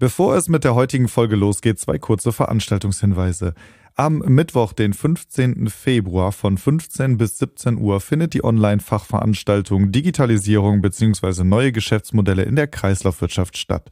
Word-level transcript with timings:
Bevor 0.00 0.34
es 0.34 0.48
mit 0.48 0.64
der 0.64 0.74
heutigen 0.74 1.08
Folge 1.08 1.36
losgeht, 1.36 1.78
zwei 1.78 1.98
kurze 1.98 2.32
Veranstaltungshinweise. 2.32 3.52
Am 3.96 4.20
Mittwoch, 4.20 4.72
den 4.72 4.94
15. 4.94 5.68
Februar 5.68 6.32
von 6.32 6.56
15 6.56 7.18
bis 7.18 7.36
17 7.36 7.76
Uhr 7.76 8.00
findet 8.00 8.32
die 8.32 8.42
Online-Fachveranstaltung 8.42 9.92
Digitalisierung 9.92 10.80
bzw. 10.80 11.44
neue 11.44 11.70
Geschäftsmodelle 11.70 12.44
in 12.44 12.56
der 12.56 12.66
Kreislaufwirtschaft 12.66 13.58
statt. 13.58 13.90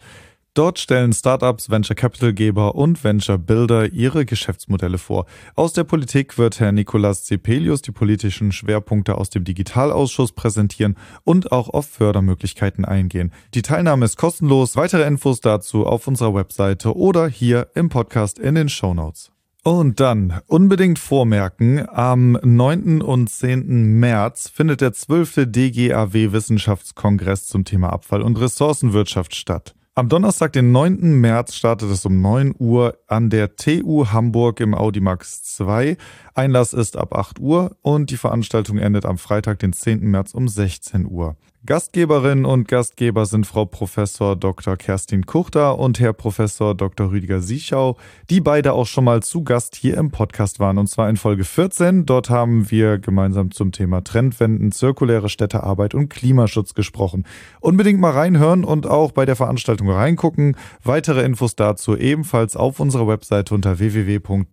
Dort 0.58 0.80
stellen 0.80 1.12
Startups, 1.12 1.70
Venture 1.70 1.94
Capital 1.94 2.32
Geber 2.32 2.74
und 2.74 3.04
Venture 3.04 3.38
Builder 3.38 3.92
ihre 3.92 4.26
Geschäftsmodelle 4.26 4.98
vor. 4.98 5.26
Aus 5.54 5.72
der 5.72 5.84
Politik 5.84 6.36
wird 6.36 6.58
Herr 6.58 6.72
Nicolas 6.72 7.26
Cepelius 7.26 7.80
die 7.80 7.92
politischen 7.92 8.50
Schwerpunkte 8.50 9.18
aus 9.18 9.30
dem 9.30 9.44
Digitalausschuss 9.44 10.32
präsentieren 10.32 10.96
und 11.22 11.52
auch 11.52 11.68
auf 11.68 11.86
Fördermöglichkeiten 11.86 12.84
eingehen. 12.84 13.30
Die 13.54 13.62
Teilnahme 13.62 14.04
ist 14.04 14.16
kostenlos. 14.16 14.74
Weitere 14.74 15.06
Infos 15.06 15.40
dazu 15.40 15.86
auf 15.86 16.08
unserer 16.08 16.34
Webseite 16.34 16.96
oder 16.96 17.28
hier 17.28 17.68
im 17.76 17.88
Podcast 17.88 18.40
in 18.40 18.56
den 18.56 18.68
Show 18.68 18.94
Notes. 18.94 19.30
Und 19.62 20.00
dann 20.00 20.40
unbedingt 20.48 20.98
vormerken, 20.98 21.88
am 21.88 22.32
9. 22.32 23.00
und 23.00 23.30
10. 23.30 24.00
März 24.00 24.48
findet 24.48 24.80
der 24.80 24.92
12. 24.92 25.46
DGAW 25.46 26.32
Wissenschaftskongress 26.32 27.46
zum 27.46 27.64
Thema 27.64 27.92
Abfall 27.92 28.22
und 28.22 28.40
Ressourcenwirtschaft 28.40 29.36
statt. 29.36 29.76
Am 29.98 30.08
Donnerstag, 30.08 30.52
den 30.52 30.70
9. 30.70 31.20
März, 31.20 31.56
startet 31.56 31.90
es 31.90 32.06
um 32.06 32.22
9 32.22 32.54
Uhr 32.56 32.98
an 33.08 33.30
der 33.30 33.56
TU 33.56 34.06
Hamburg 34.06 34.60
im 34.60 34.72
Audimax 34.72 35.42
2. 35.42 35.96
Einlass 36.38 36.72
ist 36.72 36.96
ab 36.96 37.16
8 37.16 37.40
Uhr 37.40 37.76
und 37.82 38.10
die 38.10 38.16
Veranstaltung 38.16 38.78
endet 38.78 39.04
am 39.04 39.18
Freitag, 39.18 39.58
den 39.58 39.72
10. 39.72 40.08
März 40.08 40.34
um 40.34 40.46
16 40.46 41.04
Uhr. 41.04 41.36
Gastgeberinnen 41.66 42.44
und 42.44 42.68
Gastgeber 42.68 43.26
sind 43.26 43.44
Frau 43.44 43.64
Professor 43.64 44.36
Dr. 44.36 44.76
Kerstin 44.76 45.26
Kuchter 45.26 45.78
und 45.78 45.98
Herr 46.00 46.12
Professor 46.12 46.74
Dr. 46.74 47.10
Rüdiger 47.10 47.42
Sieschau, 47.42 47.96
die 48.30 48.40
beide 48.40 48.72
auch 48.72 48.86
schon 48.86 49.02
mal 49.04 49.22
zu 49.24 49.42
Gast 49.42 49.74
hier 49.74 49.98
im 49.98 50.12
Podcast 50.12 50.60
waren, 50.60 50.78
und 50.78 50.86
zwar 50.86 51.10
in 51.10 51.16
Folge 51.16 51.42
14. 51.42 52.06
Dort 52.06 52.30
haben 52.30 52.70
wir 52.70 52.98
gemeinsam 52.98 53.50
zum 53.50 53.72
Thema 53.72 54.04
Trendwenden, 54.04 54.70
zirkuläre 54.70 55.28
Städtearbeit 55.28 55.94
und 55.94 56.08
Klimaschutz 56.08 56.74
gesprochen. 56.74 57.26
Unbedingt 57.60 58.00
mal 58.00 58.12
reinhören 58.12 58.62
und 58.64 58.86
auch 58.86 59.10
bei 59.10 59.26
der 59.26 59.36
Veranstaltung 59.36 59.90
reingucken. 59.90 60.56
Weitere 60.84 61.22
Infos 61.22 61.56
dazu 61.56 61.96
ebenfalls 61.96 62.54
auf 62.56 62.78
unserer 62.78 63.08
Webseite 63.08 63.52
unter 63.54 63.80
www.dgaw.de 63.80 64.52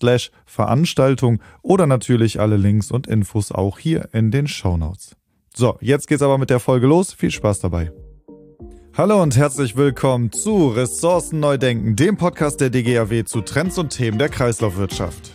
slash 0.00 0.30
Veranstaltung 0.46 1.40
oder 1.62 1.86
natürlich 1.86 2.40
alle 2.40 2.56
Links 2.56 2.90
und 2.90 3.06
Infos 3.06 3.52
auch 3.52 3.78
hier 3.78 4.08
in 4.12 4.30
den 4.30 4.48
Show 4.48 4.76
Notes. 4.76 5.14
So, 5.54 5.76
jetzt 5.80 6.08
geht's 6.08 6.22
aber 6.22 6.38
mit 6.38 6.50
der 6.50 6.60
Folge 6.60 6.86
los. 6.86 7.12
Viel 7.12 7.30
Spaß 7.30 7.60
dabei. 7.60 7.92
Hallo 8.96 9.22
und 9.22 9.36
herzlich 9.36 9.76
willkommen 9.76 10.32
zu 10.32 10.68
Ressourcen 10.68 11.38
Neudenken, 11.38 11.96
dem 11.96 12.16
Podcast 12.16 12.60
der 12.60 12.70
DGAW 12.70 13.24
zu 13.24 13.40
Trends 13.42 13.78
und 13.78 13.90
Themen 13.90 14.18
der 14.18 14.28
Kreislaufwirtschaft. 14.28 15.32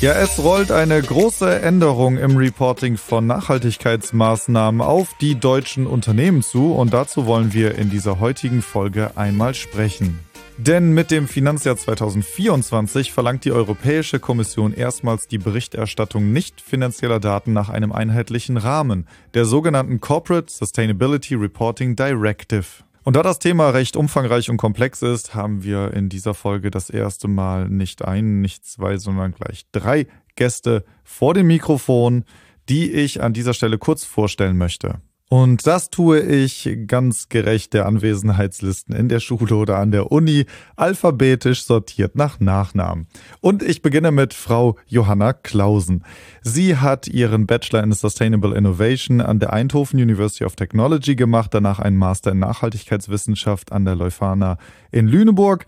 Ja, 0.00 0.12
es 0.12 0.38
rollt 0.38 0.70
eine 0.72 1.00
große 1.00 1.62
Änderung 1.62 2.18
im 2.18 2.36
Reporting 2.36 2.98
von 2.98 3.26
Nachhaltigkeitsmaßnahmen 3.26 4.82
auf 4.82 5.14
die 5.22 5.40
deutschen 5.40 5.86
Unternehmen 5.86 6.42
zu 6.42 6.74
und 6.74 6.92
dazu 6.92 7.24
wollen 7.24 7.54
wir 7.54 7.76
in 7.76 7.88
dieser 7.88 8.20
heutigen 8.20 8.60
Folge 8.60 9.12
einmal 9.16 9.54
sprechen. 9.54 10.25
Denn 10.58 10.94
mit 10.94 11.10
dem 11.10 11.28
Finanzjahr 11.28 11.76
2024 11.76 13.12
verlangt 13.12 13.44
die 13.44 13.52
Europäische 13.52 14.18
Kommission 14.18 14.72
erstmals 14.72 15.28
die 15.28 15.36
Berichterstattung 15.36 16.32
nicht 16.32 16.62
finanzieller 16.62 17.20
Daten 17.20 17.52
nach 17.52 17.68
einem 17.68 17.92
einheitlichen 17.92 18.56
Rahmen, 18.56 19.06
der 19.34 19.44
sogenannten 19.44 20.00
Corporate 20.00 20.50
Sustainability 20.50 21.34
Reporting 21.34 21.94
Directive. 21.94 22.64
Und 23.04 23.16
da 23.16 23.22
das 23.22 23.38
Thema 23.38 23.68
recht 23.68 23.96
umfangreich 23.96 24.48
und 24.48 24.56
komplex 24.56 25.02
ist, 25.02 25.34
haben 25.34 25.62
wir 25.62 25.92
in 25.92 26.08
dieser 26.08 26.32
Folge 26.32 26.70
das 26.70 26.88
erste 26.88 27.28
Mal 27.28 27.68
nicht 27.68 28.02
ein, 28.02 28.40
nicht 28.40 28.64
zwei, 28.64 28.96
sondern 28.96 29.32
gleich 29.32 29.66
drei 29.72 30.06
Gäste 30.36 30.84
vor 31.04 31.34
dem 31.34 31.48
Mikrofon, 31.48 32.24
die 32.70 32.90
ich 32.90 33.22
an 33.22 33.34
dieser 33.34 33.52
Stelle 33.52 33.76
kurz 33.76 34.04
vorstellen 34.04 34.56
möchte. 34.56 35.02
Und 35.28 35.66
das 35.66 35.90
tue 35.90 36.20
ich 36.20 36.68
ganz 36.86 37.28
gerecht 37.28 37.74
der 37.74 37.86
Anwesenheitslisten 37.86 38.94
in 38.94 39.08
der 39.08 39.18
Schule 39.18 39.56
oder 39.56 39.78
an 39.78 39.90
der 39.90 40.12
Uni, 40.12 40.46
alphabetisch 40.76 41.64
sortiert 41.64 42.14
nach 42.14 42.38
Nachnamen. 42.38 43.08
Und 43.40 43.64
ich 43.64 43.82
beginne 43.82 44.12
mit 44.12 44.34
Frau 44.34 44.76
Johanna 44.86 45.32
Klausen. 45.32 46.04
Sie 46.42 46.76
hat 46.76 47.08
ihren 47.08 47.46
Bachelor 47.46 47.82
in 47.82 47.90
Sustainable 47.90 48.56
Innovation 48.56 49.20
an 49.20 49.40
der 49.40 49.52
Eindhoven 49.52 50.00
University 50.00 50.44
of 50.44 50.54
Technology 50.54 51.16
gemacht, 51.16 51.52
danach 51.52 51.80
einen 51.80 51.96
Master 51.96 52.30
in 52.30 52.38
Nachhaltigkeitswissenschaft 52.38 53.72
an 53.72 53.84
der 53.84 53.96
Leuphana 53.96 54.58
in 54.92 55.08
Lüneburg 55.08 55.66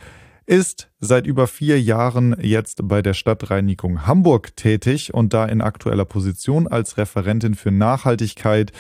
ist 0.49 0.89
seit 0.99 1.27
über 1.27 1.47
vier 1.47 1.79
Jahren 1.81 2.35
jetzt 2.41 2.89
bei 2.89 3.03
der 3.03 3.13
Stadtreinigung 3.13 4.07
Hamburg 4.07 4.57
tätig 4.57 5.13
und 5.13 5.35
da 5.35 5.45
in 5.45 5.61
aktueller 5.61 6.07
Position 6.07 6.67
als 6.67 6.97
Referentin 6.97 7.55
für 7.55 7.71
Nachhaltigkeit 7.71 8.73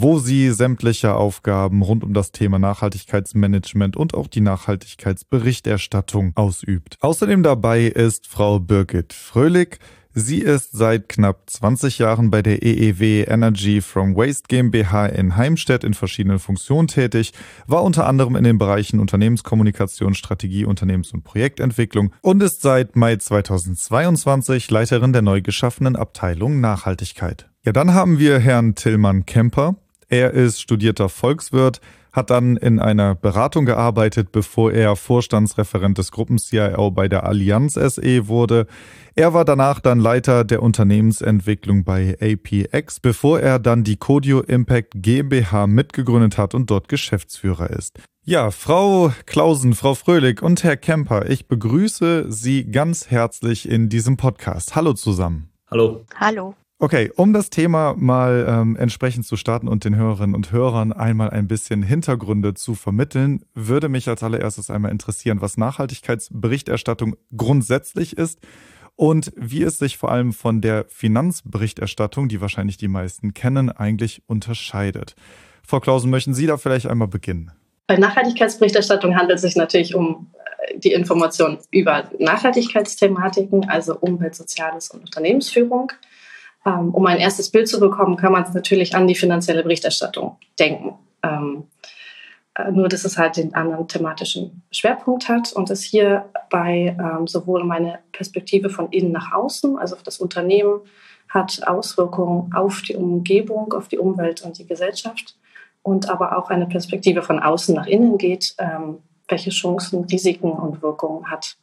wo 0.00 0.20
sie 0.20 0.52
sämtliche 0.52 1.14
Aufgaben 1.14 1.82
rund 1.82 2.04
um 2.04 2.14
das 2.14 2.30
Thema 2.30 2.60
Nachhaltigkeitsmanagement 2.60 3.96
und 3.96 4.14
auch 4.14 4.28
die 4.28 4.40
Nachhaltigkeitsberichterstattung 4.40 6.30
ausübt. 6.36 6.96
Außerdem 7.00 7.42
dabei 7.42 7.86
ist 7.86 8.28
Frau 8.28 8.60
Birgit 8.60 9.12
Fröhlich. 9.12 9.80
Sie 10.14 10.38
ist 10.38 10.70
seit 10.72 11.08
knapp 11.08 11.50
20 11.50 11.98
Jahren 11.98 12.30
bei 12.30 12.42
der 12.42 12.62
EEW 12.62 13.24
Energy 13.28 13.80
from 13.80 14.14
Waste 14.14 14.44
GmbH 14.46 15.06
in 15.06 15.36
Heimstedt 15.36 15.82
in 15.82 15.94
verschiedenen 15.94 16.38
Funktionen 16.38 16.86
tätig, 16.86 17.32
war 17.66 17.82
unter 17.82 18.06
anderem 18.06 18.36
in 18.36 18.44
den 18.44 18.58
Bereichen 18.58 19.00
Unternehmenskommunikation, 19.00 20.14
Strategie, 20.14 20.64
Unternehmens- 20.64 21.12
und 21.12 21.24
Projektentwicklung 21.24 22.12
und 22.22 22.40
ist 22.40 22.62
seit 22.62 22.94
Mai 22.94 23.16
2022 23.16 24.70
Leiterin 24.70 25.12
der 25.12 25.22
neu 25.22 25.42
geschaffenen 25.42 25.96
Abteilung 25.96 26.60
Nachhaltigkeit. 26.60 27.50
Ja, 27.64 27.72
dann 27.72 27.94
haben 27.94 28.20
wir 28.20 28.38
Herrn 28.38 28.76
Tillmann 28.76 29.26
Kemper. 29.26 29.74
Er 30.08 30.32
ist 30.32 30.60
studierter 30.60 31.10
Volkswirt, 31.10 31.80
hat 32.12 32.30
dann 32.30 32.56
in 32.56 32.80
einer 32.80 33.14
Beratung 33.14 33.66
gearbeitet, 33.66 34.32
bevor 34.32 34.72
er 34.72 34.96
Vorstandsreferent 34.96 35.98
des 35.98 36.12
Gruppen-CIO 36.12 36.90
bei 36.90 37.08
der 37.08 37.24
Allianz 37.24 37.74
SE 37.74 38.28
wurde. 38.28 38.66
Er 39.14 39.34
war 39.34 39.44
danach 39.44 39.80
dann 39.80 40.00
Leiter 40.00 40.44
der 40.44 40.62
Unternehmensentwicklung 40.62 41.84
bei 41.84 42.16
APX, 42.20 43.00
bevor 43.00 43.40
er 43.40 43.58
dann 43.58 43.84
die 43.84 43.96
Codio 43.96 44.40
Impact 44.40 44.92
GmbH 44.96 45.66
mitgegründet 45.66 46.38
hat 46.38 46.54
und 46.54 46.70
dort 46.70 46.88
Geschäftsführer 46.88 47.70
ist. 47.70 47.98
Ja, 48.24 48.50
Frau 48.50 49.12
Klausen, 49.26 49.74
Frau 49.74 49.94
Fröhlich 49.94 50.42
und 50.42 50.64
Herr 50.64 50.76
Kemper, 50.76 51.30
ich 51.30 51.48
begrüße 51.48 52.30
Sie 52.30 52.70
ganz 52.70 53.10
herzlich 53.10 53.68
in 53.68 53.88
diesem 53.88 54.16
Podcast. 54.16 54.74
Hallo 54.74 54.94
zusammen. 54.94 55.50
Hallo. 55.70 56.04
Hallo. 56.14 56.54
Okay, 56.80 57.10
um 57.16 57.32
das 57.32 57.50
Thema 57.50 57.94
mal 57.96 58.46
ähm, 58.48 58.76
entsprechend 58.76 59.26
zu 59.26 59.36
starten 59.36 59.66
und 59.66 59.84
den 59.84 59.96
Hörerinnen 59.96 60.36
und 60.36 60.52
Hörern 60.52 60.92
einmal 60.92 61.30
ein 61.30 61.48
bisschen 61.48 61.82
Hintergründe 61.82 62.54
zu 62.54 62.76
vermitteln, 62.76 63.44
würde 63.52 63.88
mich 63.88 64.08
als 64.08 64.22
allererstes 64.22 64.70
einmal 64.70 64.92
interessieren, 64.92 65.40
was 65.40 65.56
Nachhaltigkeitsberichterstattung 65.56 67.16
grundsätzlich 67.36 68.16
ist 68.16 68.38
und 68.94 69.32
wie 69.34 69.62
es 69.62 69.78
sich 69.78 69.98
vor 69.98 70.12
allem 70.12 70.32
von 70.32 70.60
der 70.60 70.84
Finanzberichterstattung, 70.88 72.28
die 72.28 72.40
wahrscheinlich 72.40 72.76
die 72.76 72.86
meisten 72.86 73.34
kennen, 73.34 73.70
eigentlich 73.70 74.22
unterscheidet. 74.28 75.16
Frau 75.66 75.80
Klausen, 75.80 76.10
möchten 76.10 76.32
Sie 76.32 76.46
da 76.46 76.58
vielleicht 76.58 76.86
einmal 76.86 77.08
beginnen? 77.08 77.50
Bei 77.88 77.96
Nachhaltigkeitsberichterstattung 77.96 79.16
handelt 79.16 79.38
es 79.38 79.42
sich 79.42 79.56
natürlich 79.56 79.96
um 79.96 80.30
äh, 80.68 80.78
die 80.78 80.92
Information 80.92 81.58
über 81.72 82.08
Nachhaltigkeitsthematiken, 82.20 83.68
also 83.68 83.96
Umwelt, 83.98 84.36
Soziales 84.36 84.90
und 84.90 85.00
Unternehmensführung. 85.00 85.90
Ähm, 86.68 86.94
um 86.94 87.06
ein 87.06 87.18
erstes 87.18 87.50
Bild 87.50 87.68
zu 87.68 87.80
bekommen, 87.80 88.16
kann 88.16 88.32
man 88.32 88.44
natürlich 88.52 88.94
an 88.94 89.06
die 89.06 89.14
finanzielle 89.14 89.62
Berichterstattung 89.62 90.36
denken. 90.58 90.98
Ähm, 91.22 91.64
äh, 92.54 92.70
nur, 92.70 92.88
dass 92.88 93.04
es 93.04 93.16
halt 93.16 93.38
den 93.38 93.54
anderen 93.54 93.88
thematischen 93.88 94.62
Schwerpunkt 94.70 95.28
hat 95.28 95.52
und 95.52 95.70
es 95.70 95.82
hierbei 95.82 96.96
ähm, 97.00 97.26
sowohl 97.26 97.62
um 97.62 97.70
eine 97.70 98.00
Perspektive 98.12 98.68
von 98.68 98.90
innen 98.90 99.12
nach 99.12 99.32
außen, 99.32 99.78
also 99.78 99.94
auf 99.94 100.02
das 100.02 100.18
Unternehmen, 100.18 100.80
hat 101.28 101.66
Auswirkungen 101.66 102.52
auf 102.54 102.82
die 102.82 102.96
Umgebung, 102.96 103.72
auf 103.72 103.88
die 103.88 103.98
Umwelt 103.98 104.42
und 104.42 104.58
die 104.58 104.66
Gesellschaft 104.66 105.36
und 105.82 106.08
aber 106.08 106.36
auch 106.36 106.50
eine 106.50 106.66
Perspektive 106.66 107.22
von 107.22 107.38
außen 107.38 107.74
nach 107.74 107.86
innen 107.86 108.16
geht, 108.16 108.56
welche 109.28 109.50
Chancen, 109.50 110.04
Risiken 110.04 110.52
und 110.52 110.80
Wirkungen 110.80 111.30
hat 111.30 111.58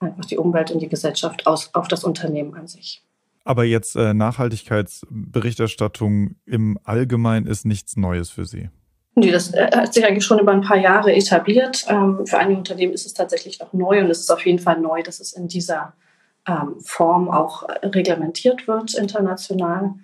einfach 0.00 0.24
die 0.24 0.38
Umwelt 0.38 0.70
und 0.70 0.80
die 0.80 0.88
Gesellschaft 0.88 1.46
auf 1.46 1.88
das 1.88 2.04
Unternehmen 2.04 2.54
an 2.54 2.66
sich. 2.66 3.02
Aber 3.44 3.64
jetzt 3.64 3.96
äh, 3.96 4.14
Nachhaltigkeitsberichterstattung 4.14 6.36
im 6.46 6.78
Allgemeinen 6.84 7.46
ist 7.46 7.64
nichts 7.64 7.96
Neues 7.96 8.30
für 8.30 8.44
Sie. 8.44 8.70
Nee, 9.14 9.30
das 9.30 9.52
äh, 9.52 9.70
hat 9.74 9.92
sich 9.92 10.06
eigentlich 10.06 10.24
schon 10.24 10.38
über 10.38 10.52
ein 10.52 10.62
paar 10.62 10.78
Jahre 10.78 11.14
etabliert. 11.14 11.84
Ähm, 11.88 12.26
für 12.26 12.38
einige 12.38 12.58
Unternehmen 12.58 12.92
ist 12.92 13.04
es 13.04 13.14
tatsächlich 13.14 13.60
noch 13.60 13.72
neu 13.72 14.00
und 14.00 14.10
es 14.10 14.20
ist 14.20 14.30
auf 14.30 14.44
jeden 14.46 14.58
Fall 14.58 14.80
neu, 14.80 15.02
dass 15.02 15.20
es 15.20 15.32
in 15.32 15.48
dieser 15.48 15.94
ähm, 16.46 16.76
Form 16.80 17.30
auch 17.30 17.64
reglementiert 17.82 18.66
wird 18.68 18.94
international. 18.94 19.94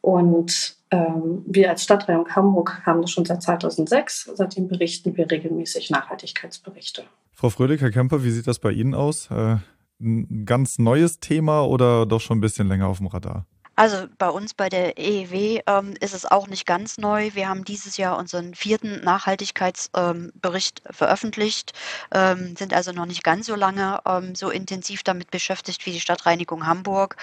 Und 0.00 0.76
ähm, 0.90 1.44
wir 1.46 1.70
als 1.70 1.84
Stadtreihung 1.84 2.28
Hamburg 2.28 2.82
haben 2.84 3.02
das 3.02 3.10
schon 3.10 3.24
seit 3.24 3.42
2006. 3.42 4.32
Seitdem 4.34 4.68
berichten 4.68 5.16
wir 5.16 5.30
regelmäßig 5.30 5.90
Nachhaltigkeitsberichte. 5.90 7.04
Frau 7.32 7.50
Fröhlich, 7.50 7.80
Herr 7.80 7.90
Kemper, 7.90 8.24
wie 8.24 8.30
sieht 8.30 8.46
das 8.46 8.58
bei 8.58 8.72
Ihnen 8.72 8.94
aus? 8.94 9.30
Äh, 9.30 9.56
ein 10.02 10.44
ganz 10.44 10.78
neues 10.78 11.20
Thema 11.20 11.62
oder 11.62 12.06
doch 12.06 12.20
schon 12.20 12.38
ein 12.38 12.42
bisschen 12.42 12.68
länger 12.68 12.88
auf 12.88 12.98
dem 12.98 13.06
Radar? 13.06 13.46
Also 13.74 14.06
bei 14.18 14.28
uns 14.28 14.52
bei 14.52 14.68
der 14.68 14.98
EEW 14.98 15.62
ähm, 15.66 15.94
ist 16.00 16.12
es 16.12 16.26
auch 16.26 16.46
nicht 16.46 16.66
ganz 16.66 16.98
neu. 16.98 17.30
Wir 17.32 17.48
haben 17.48 17.64
dieses 17.64 17.96
Jahr 17.96 18.18
unseren 18.18 18.54
vierten 18.54 19.02
Nachhaltigkeitsbericht 19.02 20.82
ähm, 20.84 20.94
veröffentlicht, 20.94 21.72
ähm, 22.12 22.54
sind 22.54 22.74
also 22.74 22.92
noch 22.92 23.06
nicht 23.06 23.24
ganz 23.24 23.46
so 23.46 23.54
lange 23.54 23.98
ähm, 24.06 24.34
so 24.34 24.50
intensiv 24.50 25.02
damit 25.04 25.30
beschäftigt 25.30 25.86
wie 25.86 25.92
die 25.92 26.00
Stadtreinigung 26.00 26.66
Hamburg, 26.66 27.16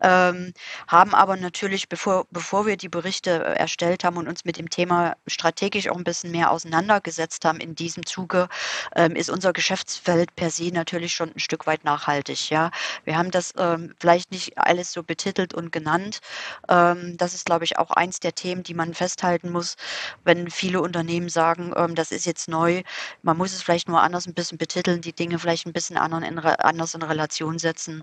ähm, 0.00 0.52
haben 0.88 1.14
aber 1.14 1.36
natürlich, 1.36 1.88
bevor, 1.88 2.26
bevor 2.32 2.66
wir 2.66 2.76
die 2.76 2.88
Berichte 2.88 3.30
äh, 3.30 3.54
erstellt 3.54 4.02
haben 4.02 4.16
und 4.16 4.26
uns 4.26 4.44
mit 4.44 4.58
dem 4.58 4.70
Thema 4.70 5.14
strategisch 5.28 5.88
auch 5.88 5.96
ein 5.96 6.04
bisschen 6.04 6.32
mehr 6.32 6.50
auseinandergesetzt 6.50 7.44
haben 7.44 7.60
in 7.60 7.76
diesem 7.76 8.04
Zuge, 8.06 8.48
ähm, 8.96 9.14
ist 9.14 9.30
unser 9.30 9.52
Geschäftsfeld 9.52 10.34
per 10.34 10.50
se 10.50 10.72
natürlich 10.72 11.14
schon 11.14 11.30
ein 11.32 11.38
Stück 11.38 11.68
weit 11.68 11.84
nachhaltig. 11.84 12.50
Ja, 12.50 12.72
Wir 13.04 13.16
haben 13.16 13.30
das 13.30 13.54
vielleicht 13.98 14.32
nicht 14.32 14.58
alles 14.58 14.92
so 14.92 15.02
betitelt 15.02 15.54
und 15.54 15.70
genannt 15.72 15.91
genannt. 15.92 16.20
Ähm, 16.68 17.16
das 17.16 17.34
ist, 17.34 17.46
glaube 17.46 17.64
ich, 17.64 17.78
auch 17.78 17.90
eins 17.90 18.20
der 18.20 18.34
Themen, 18.34 18.62
die 18.62 18.74
man 18.74 18.94
festhalten 18.94 19.50
muss, 19.50 19.76
wenn 20.24 20.50
viele 20.50 20.80
Unternehmen 20.80 21.28
sagen, 21.28 21.72
ähm, 21.76 21.94
das 21.94 22.10
ist 22.10 22.26
jetzt 22.26 22.48
neu. 22.48 22.82
Man 23.22 23.36
muss 23.36 23.52
es 23.52 23.62
vielleicht 23.62 23.88
nur 23.88 24.02
anders 24.02 24.26
ein 24.26 24.34
bisschen 24.34 24.58
betiteln, 24.58 25.00
die 25.00 25.12
Dinge 25.12 25.38
vielleicht 25.38 25.66
ein 25.66 25.72
bisschen 25.72 25.96
anderen 25.96 26.24
in, 26.24 26.38
anders 26.38 26.94
in 26.94 27.02
Relation 27.02 27.58
setzen. 27.58 28.02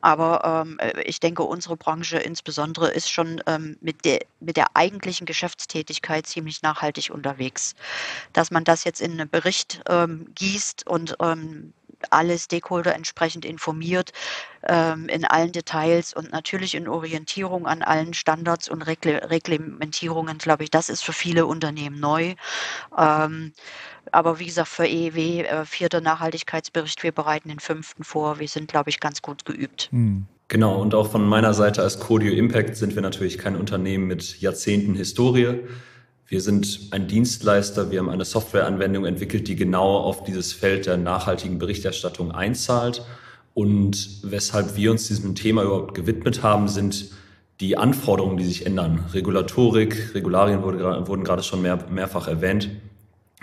Aber 0.00 0.64
ähm, 0.66 0.78
äh, 0.78 1.02
ich 1.02 1.20
denke, 1.20 1.42
unsere 1.42 1.76
Branche 1.76 2.18
insbesondere 2.18 2.90
ist 2.90 3.10
schon 3.10 3.42
ähm, 3.46 3.76
mit, 3.80 4.04
der, 4.04 4.20
mit 4.40 4.56
der 4.56 4.76
eigentlichen 4.76 5.26
Geschäftstätigkeit 5.26 6.26
ziemlich 6.26 6.62
nachhaltig 6.62 7.10
unterwegs. 7.10 7.74
Dass 8.32 8.50
man 8.50 8.64
das 8.64 8.84
jetzt 8.84 9.00
in 9.00 9.12
einen 9.12 9.28
Bericht 9.28 9.82
ähm, 9.88 10.26
gießt 10.34 10.86
und 10.86 11.16
ähm, 11.20 11.72
alle 12.10 12.38
Stakeholder 12.38 12.94
entsprechend 12.94 13.44
informiert 13.44 14.12
ähm, 14.62 15.08
in 15.08 15.24
allen 15.24 15.52
Details 15.52 16.12
und 16.14 16.32
natürlich 16.32 16.74
in 16.74 16.88
Orientierung 16.88 17.66
an 17.66 17.82
allen 17.82 18.14
Standards 18.14 18.68
und 18.68 18.82
Regle 18.82 19.30
Reglementierungen, 19.30 20.38
glaube 20.38 20.64
ich, 20.64 20.70
das 20.70 20.88
ist 20.88 21.02
für 21.02 21.12
viele 21.12 21.46
Unternehmen 21.46 22.00
neu. 22.00 22.34
Ähm, 22.96 23.52
aber 24.12 24.38
wie 24.38 24.46
gesagt, 24.46 24.68
für 24.68 24.86
EEW, 24.86 25.42
äh, 25.42 25.64
vierter 25.64 26.00
Nachhaltigkeitsbericht, 26.00 27.02
wir 27.02 27.12
bereiten 27.12 27.48
den 27.48 27.60
fünften 27.60 28.04
vor. 28.04 28.38
Wir 28.38 28.48
sind, 28.48 28.68
glaube 28.68 28.90
ich, 28.90 29.00
ganz 29.00 29.22
gut 29.22 29.44
geübt. 29.44 29.88
Hm. 29.92 30.26
Genau, 30.48 30.80
und 30.80 30.96
auch 30.96 31.08
von 31.08 31.24
meiner 31.28 31.54
Seite 31.54 31.80
als 31.80 32.00
Codio 32.00 32.32
Impact 32.32 32.74
sind 32.74 32.96
wir 32.96 33.02
natürlich 33.02 33.38
kein 33.38 33.54
Unternehmen 33.54 34.08
mit 34.08 34.40
Jahrzehnten 34.40 34.96
Historie. 34.96 35.60
Wir 36.30 36.40
sind 36.40 36.92
ein 36.92 37.08
Dienstleister, 37.08 37.90
wir 37.90 37.98
haben 37.98 38.08
eine 38.08 38.24
Softwareanwendung 38.24 39.04
entwickelt, 39.04 39.48
die 39.48 39.56
genau 39.56 39.96
auf 39.96 40.22
dieses 40.22 40.52
Feld 40.52 40.86
der 40.86 40.96
nachhaltigen 40.96 41.58
Berichterstattung 41.58 42.30
einzahlt. 42.30 43.04
Und 43.52 44.20
weshalb 44.22 44.76
wir 44.76 44.92
uns 44.92 45.08
diesem 45.08 45.34
Thema 45.34 45.64
überhaupt 45.64 45.92
gewidmet 45.96 46.44
haben, 46.44 46.68
sind 46.68 47.10
die 47.58 47.76
Anforderungen, 47.76 48.36
die 48.36 48.44
sich 48.44 48.64
ändern. 48.64 49.06
Regulatorik, 49.12 50.14
Regularien 50.14 50.62
wurde, 50.62 51.04
wurden 51.08 51.24
gerade 51.24 51.42
schon 51.42 51.62
mehr, 51.62 51.84
mehrfach 51.90 52.28
erwähnt. 52.28 52.70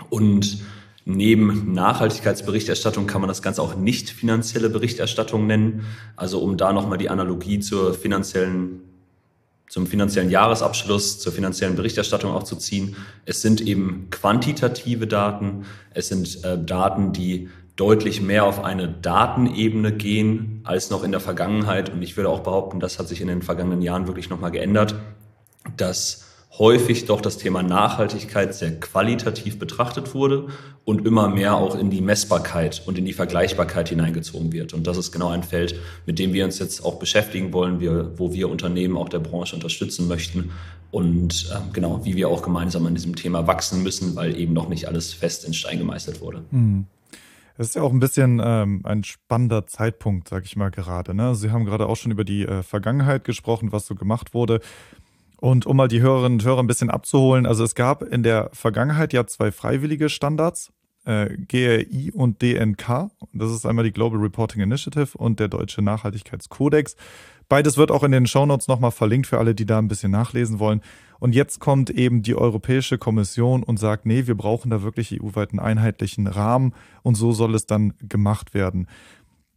Und 0.08 0.62
neben 1.04 1.74
Nachhaltigkeitsberichterstattung 1.74 3.06
kann 3.06 3.20
man 3.20 3.28
das 3.28 3.42
Ganze 3.42 3.60
auch 3.60 3.76
nicht 3.76 4.08
finanzielle 4.08 4.70
Berichterstattung 4.70 5.46
nennen. 5.46 5.84
Also 6.16 6.40
um 6.40 6.56
da 6.56 6.72
nochmal 6.72 6.96
die 6.96 7.10
Analogie 7.10 7.58
zur 7.58 7.92
finanziellen 7.92 8.87
zum 9.68 9.86
finanziellen 9.86 10.30
Jahresabschluss, 10.30 11.18
zur 11.20 11.32
finanziellen 11.32 11.76
Berichterstattung 11.76 12.32
auch 12.32 12.42
zu 12.42 12.56
ziehen. 12.56 12.96
Es 13.26 13.42
sind 13.42 13.60
eben 13.60 14.08
quantitative 14.10 15.06
Daten, 15.06 15.66
es 15.92 16.08
sind 16.08 16.44
äh, 16.44 16.58
Daten, 16.62 17.12
die 17.12 17.48
deutlich 17.76 18.20
mehr 18.20 18.44
auf 18.44 18.64
eine 18.64 18.88
Datenebene 18.88 19.92
gehen 19.92 20.62
als 20.64 20.90
noch 20.90 21.04
in 21.04 21.12
der 21.12 21.20
Vergangenheit. 21.20 21.90
Und 21.90 22.02
ich 22.02 22.16
würde 22.16 22.28
auch 22.28 22.40
behaupten, 22.40 22.80
das 22.80 22.98
hat 22.98 23.08
sich 23.08 23.20
in 23.20 23.28
den 23.28 23.42
vergangenen 23.42 23.82
Jahren 23.82 24.06
wirklich 24.06 24.30
nochmal 24.30 24.50
geändert, 24.50 24.96
dass 25.76 26.27
häufig 26.56 27.04
doch 27.04 27.20
das 27.20 27.36
Thema 27.36 27.62
Nachhaltigkeit 27.62 28.54
sehr 28.54 28.80
qualitativ 28.80 29.58
betrachtet 29.58 30.14
wurde 30.14 30.48
und 30.84 31.06
immer 31.06 31.28
mehr 31.28 31.56
auch 31.56 31.76
in 31.76 31.90
die 31.90 32.00
Messbarkeit 32.00 32.82
und 32.86 32.98
in 32.98 33.04
die 33.04 33.12
Vergleichbarkeit 33.12 33.90
hineingezogen 33.90 34.52
wird. 34.52 34.72
Und 34.72 34.86
das 34.86 34.96
ist 34.96 35.12
genau 35.12 35.28
ein 35.28 35.42
Feld, 35.42 35.78
mit 36.06 36.18
dem 36.18 36.32
wir 36.32 36.44
uns 36.44 36.58
jetzt 36.58 36.84
auch 36.84 36.98
beschäftigen 36.98 37.52
wollen, 37.52 37.80
wo 38.18 38.32
wir 38.32 38.48
Unternehmen 38.48 38.96
auch 38.96 39.08
der 39.08 39.20
Branche 39.20 39.54
unterstützen 39.54 40.08
möchten 40.08 40.50
und 40.90 41.50
äh, 41.52 41.72
genau, 41.72 42.04
wie 42.04 42.16
wir 42.16 42.28
auch 42.28 42.42
gemeinsam 42.42 42.86
an 42.86 42.94
diesem 42.94 43.14
Thema 43.14 43.46
wachsen 43.46 43.82
müssen, 43.82 44.16
weil 44.16 44.38
eben 44.38 44.54
noch 44.54 44.68
nicht 44.68 44.88
alles 44.88 45.12
fest 45.12 45.44
in 45.44 45.52
Stein 45.52 45.78
gemeißelt 45.78 46.20
wurde. 46.20 46.44
Mhm. 46.50 46.86
Es 47.60 47.70
ist 47.70 47.74
ja 47.74 47.82
auch 47.82 47.92
ein 47.92 47.98
bisschen 47.98 48.40
ähm, 48.42 48.82
ein 48.84 49.02
spannender 49.02 49.66
Zeitpunkt, 49.66 50.28
sag 50.28 50.44
ich 50.44 50.54
mal 50.54 50.70
gerade. 50.70 51.12
Ne? 51.12 51.34
Sie 51.34 51.50
haben 51.50 51.64
gerade 51.64 51.88
auch 51.88 51.96
schon 51.96 52.12
über 52.12 52.22
die 52.22 52.44
äh, 52.44 52.62
Vergangenheit 52.62 53.24
gesprochen, 53.24 53.72
was 53.72 53.84
so 53.84 53.96
gemacht 53.96 54.32
wurde. 54.32 54.60
Und 55.40 55.66
um 55.66 55.76
mal 55.76 55.88
die 55.88 56.00
Hörerinnen 56.00 56.40
und 56.40 56.44
Hörer 56.44 56.60
ein 56.60 56.66
bisschen 56.66 56.90
abzuholen, 56.90 57.46
also 57.46 57.62
es 57.62 57.74
gab 57.74 58.02
in 58.02 58.22
der 58.22 58.50
Vergangenheit 58.52 59.12
ja 59.12 59.26
zwei 59.26 59.52
freiwillige 59.52 60.08
Standards, 60.08 60.72
äh, 61.04 61.36
GRI 61.48 62.10
und 62.12 62.42
DNK. 62.42 63.10
Das 63.32 63.52
ist 63.52 63.64
einmal 63.64 63.84
die 63.84 63.92
Global 63.92 64.18
Reporting 64.18 64.62
Initiative 64.62 65.16
und 65.16 65.38
der 65.40 65.48
Deutsche 65.48 65.80
Nachhaltigkeitskodex. 65.80 66.96
Beides 67.48 67.78
wird 67.78 67.90
auch 67.90 68.02
in 68.02 68.12
den 68.12 68.26
Shownotes 68.26 68.68
nochmal 68.68 68.90
verlinkt 68.90 69.26
für 69.26 69.38
alle, 69.38 69.54
die 69.54 69.64
da 69.64 69.78
ein 69.78 69.88
bisschen 69.88 70.12
nachlesen 70.12 70.58
wollen. 70.58 70.82
Und 71.18 71.34
jetzt 71.34 71.60
kommt 71.60 71.88
eben 71.88 72.22
die 72.22 72.34
Europäische 72.36 72.98
Kommission 72.98 73.62
und 73.62 73.78
sagt, 73.78 74.06
nee, 74.06 74.26
wir 74.26 74.36
brauchen 74.36 74.70
da 74.70 74.82
wirklich 74.82 75.18
EU-weiten 75.20 75.58
einheitlichen 75.58 76.26
Rahmen 76.26 76.74
und 77.02 77.14
so 77.14 77.32
soll 77.32 77.54
es 77.54 77.66
dann 77.66 77.94
gemacht 78.00 78.54
werden. 78.54 78.86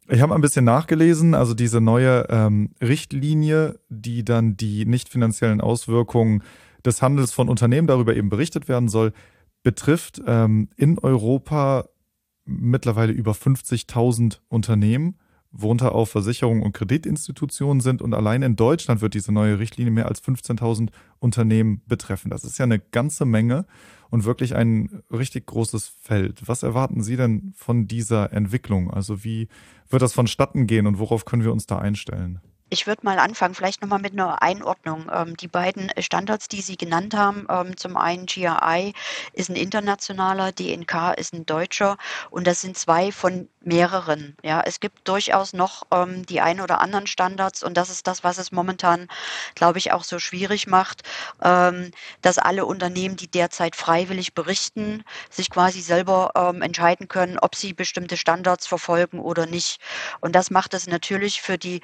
Ich 0.07 0.21
habe 0.21 0.35
ein 0.35 0.41
bisschen 0.41 0.65
nachgelesen, 0.65 1.35
also 1.35 1.53
diese 1.53 1.79
neue 1.79 2.25
ähm, 2.29 2.71
Richtlinie, 2.81 3.79
die 3.89 4.25
dann 4.25 4.57
die 4.57 4.85
nicht 4.85 5.09
finanziellen 5.09 5.61
Auswirkungen 5.61 6.43
des 6.85 7.01
Handels 7.01 7.31
von 7.31 7.49
Unternehmen 7.49 7.87
darüber 7.87 8.15
eben 8.15 8.29
berichtet 8.29 8.67
werden 8.67 8.89
soll, 8.89 9.13
betrifft 9.63 10.21
ähm, 10.25 10.69
in 10.75 10.97
Europa 10.99 11.85
mittlerweile 12.45 13.13
über 13.13 13.33
50.000 13.33 14.39
Unternehmen, 14.49 15.17
worunter 15.51 15.93
auch 15.93 16.07
Versicherungen 16.07 16.63
und 16.63 16.73
Kreditinstitutionen 16.73 17.81
sind. 17.81 18.01
Und 18.01 18.13
allein 18.13 18.41
in 18.41 18.55
Deutschland 18.55 19.01
wird 19.01 19.13
diese 19.13 19.31
neue 19.31 19.59
Richtlinie 19.59 19.91
mehr 19.91 20.07
als 20.07 20.23
15.000 20.23 20.89
Unternehmen 21.19 21.81
betreffen. 21.87 22.31
Das 22.31 22.43
ist 22.43 22.57
ja 22.57 22.63
eine 22.63 22.79
ganze 22.79 23.25
Menge 23.25 23.65
und 24.09 24.25
wirklich 24.25 24.55
ein 24.55 25.03
richtig 25.11 25.45
großes 25.47 25.87
Feld. 25.87 26.47
Was 26.47 26.63
erwarten 26.63 27.03
Sie 27.03 27.17
denn 27.17 27.53
von 27.55 27.87
dieser 27.87 28.33
Entwicklung? 28.33 28.91
Also 28.91 29.23
wie 29.23 29.47
wird 29.91 30.01
das 30.01 30.13
vonstatten 30.13 30.67
gehen 30.67 30.87
und 30.87 30.99
worauf 30.99 31.25
können 31.25 31.43
wir 31.43 31.51
uns 31.51 31.65
da 31.65 31.77
einstellen? 31.77 32.39
Ich 32.73 32.87
würde 32.87 33.01
mal 33.03 33.19
anfangen, 33.19 33.53
vielleicht 33.53 33.81
nochmal 33.81 33.99
mit 33.99 34.13
einer 34.13 34.41
Einordnung. 34.41 35.11
Ähm, 35.13 35.35
die 35.35 35.49
beiden 35.49 35.91
Standards, 35.99 36.47
die 36.47 36.61
Sie 36.61 36.77
genannt 36.77 37.13
haben, 37.13 37.45
ähm, 37.49 37.75
zum 37.75 37.97
einen 37.97 38.27
GRI 38.27 38.93
ist 39.33 39.49
ein 39.49 39.57
internationaler, 39.57 40.53
DNK 40.53 41.13
ist 41.17 41.33
ein 41.33 41.45
deutscher 41.45 41.97
und 42.29 42.47
das 42.47 42.61
sind 42.61 42.77
zwei 42.77 43.11
von 43.11 43.49
mehreren. 43.59 44.37
Ja, 44.41 44.61
es 44.65 44.79
gibt 44.79 45.05
durchaus 45.09 45.51
noch 45.51 45.83
ähm, 45.91 46.25
die 46.25 46.39
ein 46.39 46.61
oder 46.61 46.79
anderen 46.79 47.07
Standards 47.07 47.61
und 47.61 47.75
das 47.75 47.89
ist 47.89 48.07
das, 48.07 48.23
was 48.23 48.37
es 48.37 48.53
momentan, 48.53 49.09
glaube 49.53 49.77
ich, 49.77 49.91
auch 49.91 50.05
so 50.05 50.17
schwierig 50.17 50.65
macht, 50.65 51.01
ähm, 51.43 51.91
dass 52.21 52.37
alle 52.37 52.65
Unternehmen, 52.65 53.17
die 53.17 53.29
derzeit 53.29 53.75
freiwillig 53.75 54.33
berichten, 54.33 55.03
sich 55.29 55.49
quasi 55.49 55.81
selber 55.81 56.31
ähm, 56.35 56.61
entscheiden 56.61 57.09
können, 57.09 57.37
ob 57.37 57.55
sie 57.55 57.73
bestimmte 57.73 58.15
Standards 58.15 58.65
verfolgen 58.65 59.19
oder 59.19 59.45
nicht. 59.45 59.81
Und 60.21 60.35
das 60.35 60.51
macht 60.51 60.73
es 60.73 60.87
natürlich 60.87 61.41
für 61.41 61.57
die 61.57 61.81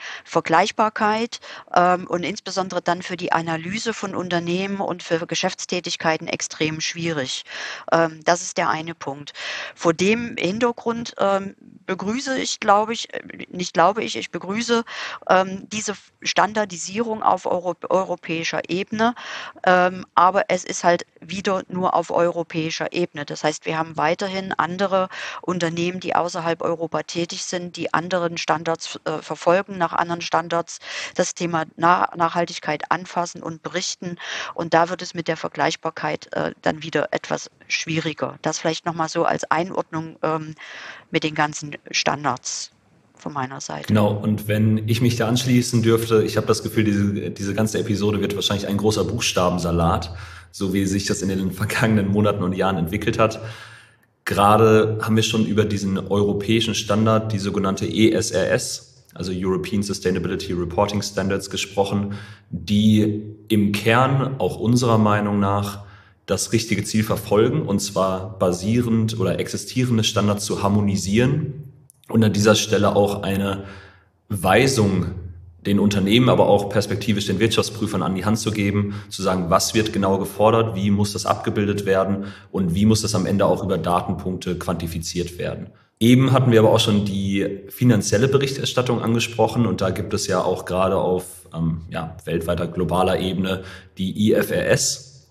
Vergleichbarkeit 0.77 1.39
ähm, 1.73 2.07
und 2.07 2.23
insbesondere 2.23 2.81
dann 2.81 3.01
für 3.01 3.17
die 3.17 3.31
Analyse 3.31 3.93
von 3.93 4.15
Unternehmen 4.15 4.79
und 4.79 5.03
für 5.03 5.25
Geschäftstätigkeiten 5.25 6.27
extrem 6.27 6.79
schwierig. 6.79 7.43
Ähm, 7.91 8.21
das 8.23 8.41
ist 8.41 8.57
der 8.57 8.69
eine 8.69 8.93
Punkt. 8.95 9.33
Vor 9.75 9.93
dem 9.93 10.35
Hintergrund 10.37 11.15
ähm, 11.17 11.55
begrüße 11.85 12.37
ich, 12.37 12.59
glaube 12.59 12.93
ich, 12.93 13.13
äh, 13.13 13.21
nicht 13.49 13.73
glaube 13.73 14.03
ich, 14.03 14.15
ich 14.15 14.31
begrüße 14.31 14.83
ähm, 15.29 15.67
diese 15.69 15.95
Standardisierung 16.21 17.23
auf 17.23 17.45
Euro 17.45 17.75
europäischer 17.89 18.69
Ebene. 18.69 19.15
Ähm, 19.65 20.05
aber 20.15 20.45
es 20.49 20.63
ist 20.63 20.83
halt 20.83 21.05
wieder 21.19 21.63
nur 21.67 21.95
auf 21.95 22.11
europäischer 22.11 22.93
Ebene. 22.93 23.25
Das 23.25 23.43
heißt, 23.43 23.65
wir 23.65 23.77
haben 23.77 23.97
weiterhin 23.97 24.53
andere 24.53 25.09
Unternehmen, 25.41 25.99
die 25.99 26.15
außerhalb 26.15 26.61
Europa 26.61 27.03
tätig 27.03 27.43
sind, 27.43 27.75
die 27.77 27.93
anderen 27.93 28.37
Standards 28.37 28.99
äh, 29.05 29.19
verfolgen, 29.21 29.77
nach 29.77 29.93
anderen 29.93 30.21
Standards 30.21 30.66
das 31.15 31.33
Thema 31.33 31.65
Na 31.75 32.09
Nachhaltigkeit 32.15 32.91
anfassen 32.91 33.41
und 33.43 33.63
berichten. 33.63 34.17
Und 34.53 34.73
da 34.73 34.89
wird 34.89 35.01
es 35.01 35.13
mit 35.13 35.27
der 35.27 35.37
Vergleichbarkeit 35.37 36.33
äh, 36.33 36.51
dann 36.61 36.83
wieder 36.83 37.09
etwas 37.11 37.49
schwieriger. 37.67 38.37
Das 38.41 38.59
vielleicht 38.59 38.85
nochmal 38.85 39.09
so 39.09 39.25
als 39.25 39.43
Einordnung 39.51 40.17
ähm, 40.23 40.55
mit 41.11 41.23
den 41.23 41.35
ganzen 41.35 41.75
Standards. 41.91 42.71
von 43.19 43.33
meiner 43.33 43.59
Seite. 43.61 43.87
Genau, 43.87 44.11
und 44.11 44.47
wenn 44.47 44.87
ich 44.87 45.01
mich 45.01 45.15
da 45.15 45.27
anschließen 45.27 45.81
dürfte, 45.81 46.23
ich 46.23 46.37
habe 46.37 46.45
das 46.45 46.61
Gefühl, 46.61 46.83
diese, 46.83 47.31
diese 47.31 47.55
ganze 47.55 47.79
Episode 47.79 48.21
wird 48.21 48.35
wahrscheinlich 48.35 48.67
ein 48.67 48.77
großer 48.77 49.03
Buchstabensalat, 49.05 50.13
so 50.51 50.71
wie 50.71 50.85
sich 50.85 51.05
das 51.05 51.23
in 51.23 51.29
den 51.29 51.51
vergangenen 51.51 52.09
Monaten 52.09 52.43
und 52.43 52.53
Jahren 52.53 52.77
entwickelt 52.77 53.17
hat. 53.17 53.39
Gerade 54.27 54.99
haben 55.01 55.15
wir 55.15 55.23
schon 55.23 55.45
über 55.45 55.63
diesen 55.63 55.97
europäischen 55.97 56.75
Standard, 56.75 57.31
die 57.31 57.39
sogenannte 57.39 57.87
ESRS, 57.87 58.86
also 59.17 59.31
European 59.33 59.81
Sustainability 59.83 60.53
Reporting 60.53 61.01
Standards, 61.01 61.49
gesprochen, 61.49 62.13
die 62.49 63.23
im 63.47 63.71
Kern 63.71 64.35
auch 64.39 64.57
unserer 64.57 64.97
Meinung 64.97 65.39
nach 65.39 65.83
das 66.25 66.51
richtige 66.51 66.83
Ziel 66.83 67.03
verfolgen, 67.03 67.63
und 67.63 67.79
zwar 67.79 68.37
basierend 68.37 69.19
oder 69.19 69.39
existierende 69.39 70.03
Standards 70.03 70.45
zu 70.45 70.61
harmonisieren 70.61 71.71
und 72.09 72.23
an 72.23 72.33
dieser 72.33 72.55
Stelle 72.55 72.95
auch 72.95 73.23
eine 73.23 73.63
Weisung 74.29 75.07
den 75.67 75.79
Unternehmen, 75.79 76.29
aber 76.29 76.47
auch 76.47 76.69
perspektivisch 76.69 77.27
den 77.27 77.39
Wirtschaftsprüfern 77.39 78.01
an 78.01 78.15
die 78.15 78.25
Hand 78.25 78.39
zu 78.39 78.51
geben, 78.51 78.95
zu 79.09 79.21
sagen, 79.21 79.49
was 79.49 79.75
wird 79.75 79.93
genau 79.93 80.17
gefordert, 80.17 80.75
wie 80.75 80.89
muss 80.89 81.13
das 81.13 81.25
abgebildet 81.25 81.85
werden 81.85 82.25
und 82.51 82.73
wie 82.73 82.85
muss 82.85 83.01
das 83.01 83.13
am 83.13 83.25
Ende 83.25 83.45
auch 83.45 83.63
über 83.63 83.77
Datenpunkte 83.77 84.57
quantifiziert 84.57 85.37
werden. 85.37 85.67
Eben 85.99 86.31
hatten 86.31 86.51
wir 86.51 86.59
aber 86.59 86.71
auch 86.71 86.79
schon 86.79 87.05
die 87.05 87.61
finanzielle 87.69 88.27
Berichterstattung 88.27 89.01
angesprochen 89.01 89.65
und 89.65 89.81
da 89.81 89.89
gibt 89.89 90.13
es 90.13 90.27
ja 90.27 90.41
auch 90.41 90.65
gerade 90.65 90.97
auf 90.97 91.47
ähm, 91.55 91.81
ja, 91.89 92.15
weltweiter 92.25 92.67
globaler 92.67 93.19
Ebene 93.19 93.63
die 93.97 94.31
IFRS 94.31 95.27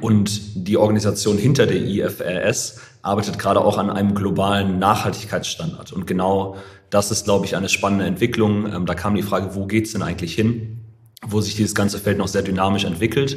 und 0.00 0.40
die 0.68 0.76
Organisation 0.76 1.36
hinter 1.36 1.66
der 1.66 1.78
IFRS 1.78 2.80
arbeitet 3.02 3.38
gerade 3.38 3.60
auch 3.60 3.78
an 3.78 3.90
einem 3.90 4.14
globalen 4.14 4.78
Nachhaltigkeitsstandard. 4.78 5.92
Und 5.92 6.06
genau 6.06 6.56
das 6.90 7.10
ist, 7.10 7.24
glaube 7.24 7.46
ich, 7.46 7.56
eine 7.56 7.68
spannende 7.68 8.04
Entwicklung. 8.04 8.66
Ähm, 8.72 8.86
da 8.86 8.94
kam 8.94 9.14
die 9.14 9.22
Frage, 9.22 9.54
wo 9.54 9.66
geht's 9.66 9.92
denn 9.92 10.02
eigentlich 10.02 10.34
hin? 10.34 10.78
Wo 11.26 11.40
sich 11.40 11.54
dieses 11.54 11.74
ganze 11.74 11.98
Feld 11.98 12.18
noch 12.18 12.28
sehr 12.28 12.42
dynamisch 12.42 12.84
entwickelt. 12.84 13.36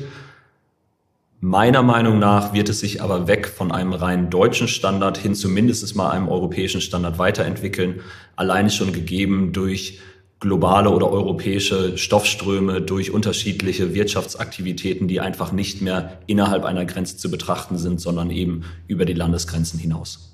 Meiner 1.39 1.83
Meinung 1.83 2.19
nach 2.19 2.53
wird 2.53 2.69
es 2.69 2.79
sich 2.79 3.01
aber 3.01 3.27
weg 3.27 3.48
von 3.50 3.72
einem 3.72 3.91
rein 3.91 4.29
deutschen 4.29 4.69
Standard 4.69 5.17
hin 5.17 5.36
zu 5.36 5.50
mindestens 5.50 5.93
mal 5.93 6.10
einem 6.10 6.29
europäischen 6.29 6.79
Standard 6.79 7.19
weiterentwickeln. 7.19 8.00
Alleine 8.38 8.69
schon 8.69 8.93
gegeben 8.93 9.51
durch 9.51 10.00
globale 10.39 10.89
oder 10.89 11.10
europäische 11.10 11.98
Stoffströme 11.98 12.81
durch 12.81 13.12
unterschiedliche 13.12 13.93
Wirtschaftsaktivitäten, 13.93 15.07
die 15.07 15.19
einfach 15.19 15.51
nicht 15.51 15.81
mehr 15.81 16.19
innerhalb 16.27 16.63
einer 16.63 16.86
Grenze 16.86 17.17
zu 17.17 17.29
betrachten 17.29 17.77
sind, 17.77 18.00
sondern 18.00 18.31
eben 18.31 18.63
über 18.88 19.05
die 19.05 19.13
Landesgrenzen 19.13 19.79
hinaus. 19.79 20.33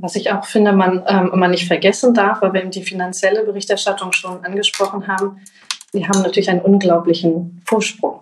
Was 0.00 0.16
ich 0.16 0.30
auch 0.32 0.44
finde, 0.44 0.72
man 0.72 1.04
ähm, 1.06 1.30
immer 1.32 1.48
nicht 1.48 1.66
vergessen 1.66 2.14
darf, 2.14 2.42
weil 2.42 2.52
wir 2.52 2.60
eben 2.60 2.70
die 2.70 2.82
finanzielle 2.82 3.44
Berichterstattung 3.44 4.12
schon 4.12 4.44
angesprochen 4.44 5.06
haben, 5.08 5.40
wir 5.92 6.08
haben 6.08 6.22
natürlich 6.22 6.50
einen 6.50 6.60
unglaublichen 6.60 7.62
Vorsprung. 7.66 8.20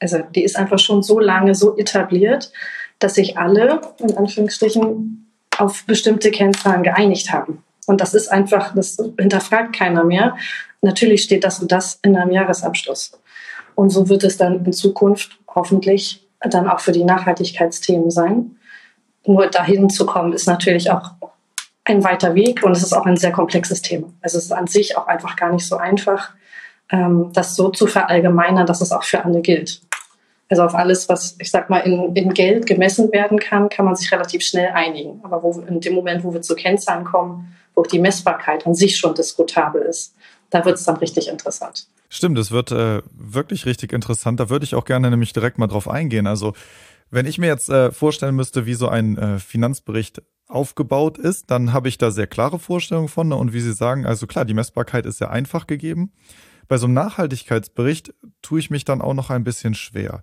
Also 0.00 0.18
die 0.34 0.42
ist 0.42 0.56
einfach 0.56 0.78
schon 0.78 1.02
so 1.02 1.20
lange 1.20 1.54
so 1.54 1.76
etabliert, 1.76 2.52
dass 2.98 3.14
sich 3.14 3.38
alle, 3.38 3.80
in 3.98 4.16
Anführungsstrichen, 4.16 5.30
auf 5.58 5.84
bestimmte 5.86 6.30
Kennzahlen 6.30 6.82
geeinigt 6.82 7.32
haben. 7.32 7.62
Und 7.86 8.00
das 8.00 8.14
ist 8.14 8.28
einfach, 8.28 8.74
das 8.74 8.96
hinterfragt 9.18 9.76
keiner 9.76 10.04
mehr. 10.04 10.36
Natürlich 10.80 11.22
steht 11.22 11.44
das 11.44 11.60
und 11.60 11.70
das 11.70 12.00
in 12.02 12.16
einem 12.16 12.32
Jahresabschluss. 12.32 13.18
Und 13.74 13.90
so 13.90 14.08
wird 14.08 14.24
es 14.24 14.36
dann 14.36 14.64
in 14.64 14.72
Zukunft 14.72 15.38
hoffentlich 15.54 16.26
dann 16.40 16.68
auch 16.68 16.80
für 16.80 16.92
die 16.92 17.04
Nachhaltigkeitsthemen 17.04 18.10
sein. 18.10 18.56
Nur 19.26 19.46
dahin 19.48 19.88
zu 19.88 20.06
kommen, 20.06 20.32
ist 20.32 20.46
natürlich 20.46 20.90
auch 20.90 21.12
ein 21.84 22.02
weiter 22.02 22.34
Weg 22.34 22.62
und 22.62 22.72
es 22.72 22.82
ist 22.82 22.92
auch 22.92 23.06
ein 23.06 23.16
sehr 23.16 23.32
komplexes 23.32 23.82
Thema. 23.82 24.08
Also 24.22 24.38
es 24.38 24.44
ist 24.44 24.52
an 24.52 24.66
sich 24.66 24.96
auch 24.96 25.06
einfach 25.06 25.36
gar 25.36 25.52
nicht 25.52 25.66
so 25.66 25.76
einfach, 25.76 26.30
ähm, 26.90 27.30
das 27.32 27.56
so 27.56 27.68
zu 27.70 27.86
verallgemeinern, 27.86 28.66
dass 28.66 28.80
es 28.80 28.92
auch 28.92 29.04
für 29.04 29.24
alle 29.24 29.40
gilt. 29.42 29.82
Also 30.50 30.62
auf 30.62 30.74
alles, 30.74 31.08
was 31.08 31.36
ich 31.38 31.50
sag 31.50 31.70
mal 31.70 31.78
in, 31.78 32.14
in 32.14 32.32
Geld 32.34 32.66
gemessen 32.66 33.10
werden 33.12 33.38
kann, 33.38 33.68
kann 33.68 33.86
man 33.86 33.96
sich 33.96 34.10
relativ 34.12 34.42
schnell 34.42 34.70
einigen. 34.72 35.20
Aber 35.22 35.42
wo, 35.42 35.60
in 35.60 35.80
dem 35.80 35.94
Moment, 35.94 36.22
wo 36.24 36.32
wir 36.32 36.42
zu 36.42 36.54
Kennzahlen 36.54 37.04
kommen, 37.04 37.54
wo 37.74 37.82
die 37.82 37.98
Messbarkeit 37.98 38.66
an 38.66 38.74
sich 38.74 38.96
schon 38.96 39.14
diskutabel 39.14 39.82
ist, 39.82 40.14
da 40.50 40.64
wird 40.64 40.76
es 40.76 40.84
dann 40.84 40.96
richtig 40.96 41.28
interessant. 41.28 41.88
Stimmt, 42.08 42.38
es 42.38 42.52
wird 42.52 42.70
äh, 42.70 43.02
wirklich 43.12 43.66
richtig 43.66 43.92
interessant. 43.92 44.38
Da 44.38 44.48
würde 44.48 44.64
ich 44.64 44.74
auch 44.74 44.84
gerne 44.84 45.10
nämlich 45.10 45.32
direkt 45.32 45.58
mal 45.58 45.66
drauf 45.66 45.88
eingehen. 45.88 46.26
Also 46.26 46.52
wenn 47.14 47.26
ich 47.26 47.38
mir 47.38 47.46
jetzt 47.46 47.68
äh, 47.68 47.92
vorstellen 47.92 48.34
müsste, 48.34 48.66
wie 48.66 48.74
so 48.74 48.88
ein 48.88 49.16
äh, 49.16 49.38
Finanzbericht 49.38 50.22
aufgebaut 50.46 51.16
ist, 51.16 51.50
dann 51.50 51.72
habe 51.72 51.88
ich 51.88 51.96
da 51.96 52.10
sehr 52.10 52.26
klare 52.26 52.58
Vorstellungen 52.58 53.08
von. 53.08 53.32
Und 53.32 53.52
wie 53.52 53.60
Sie 53.60 53.72
sagen, 53.72 54.04
also 54.04 54.26
klar, 54.26 54.44
die 54.44 54.54
Messbarkeit 54.54 55.06
ist 55.06 55.18
sehr 55.18 55.30
einfach 55.30 55.66
gegeben. 55.66 56.12
Bei 56.68 56.76
so 56.76 56.86
einem 56.86 56.94
Nachhaltigkeitsbericht 56.94 58.14
tue 58.42 58.58
ich 58.58 58.70
mich 58.70 58.84
dann 58.84 59.00
auch 59.00 59.14
noch 59.14 59.30
ein 59.30 59.44
bisschen 59.44 59.74
schwer. 59.74 60.22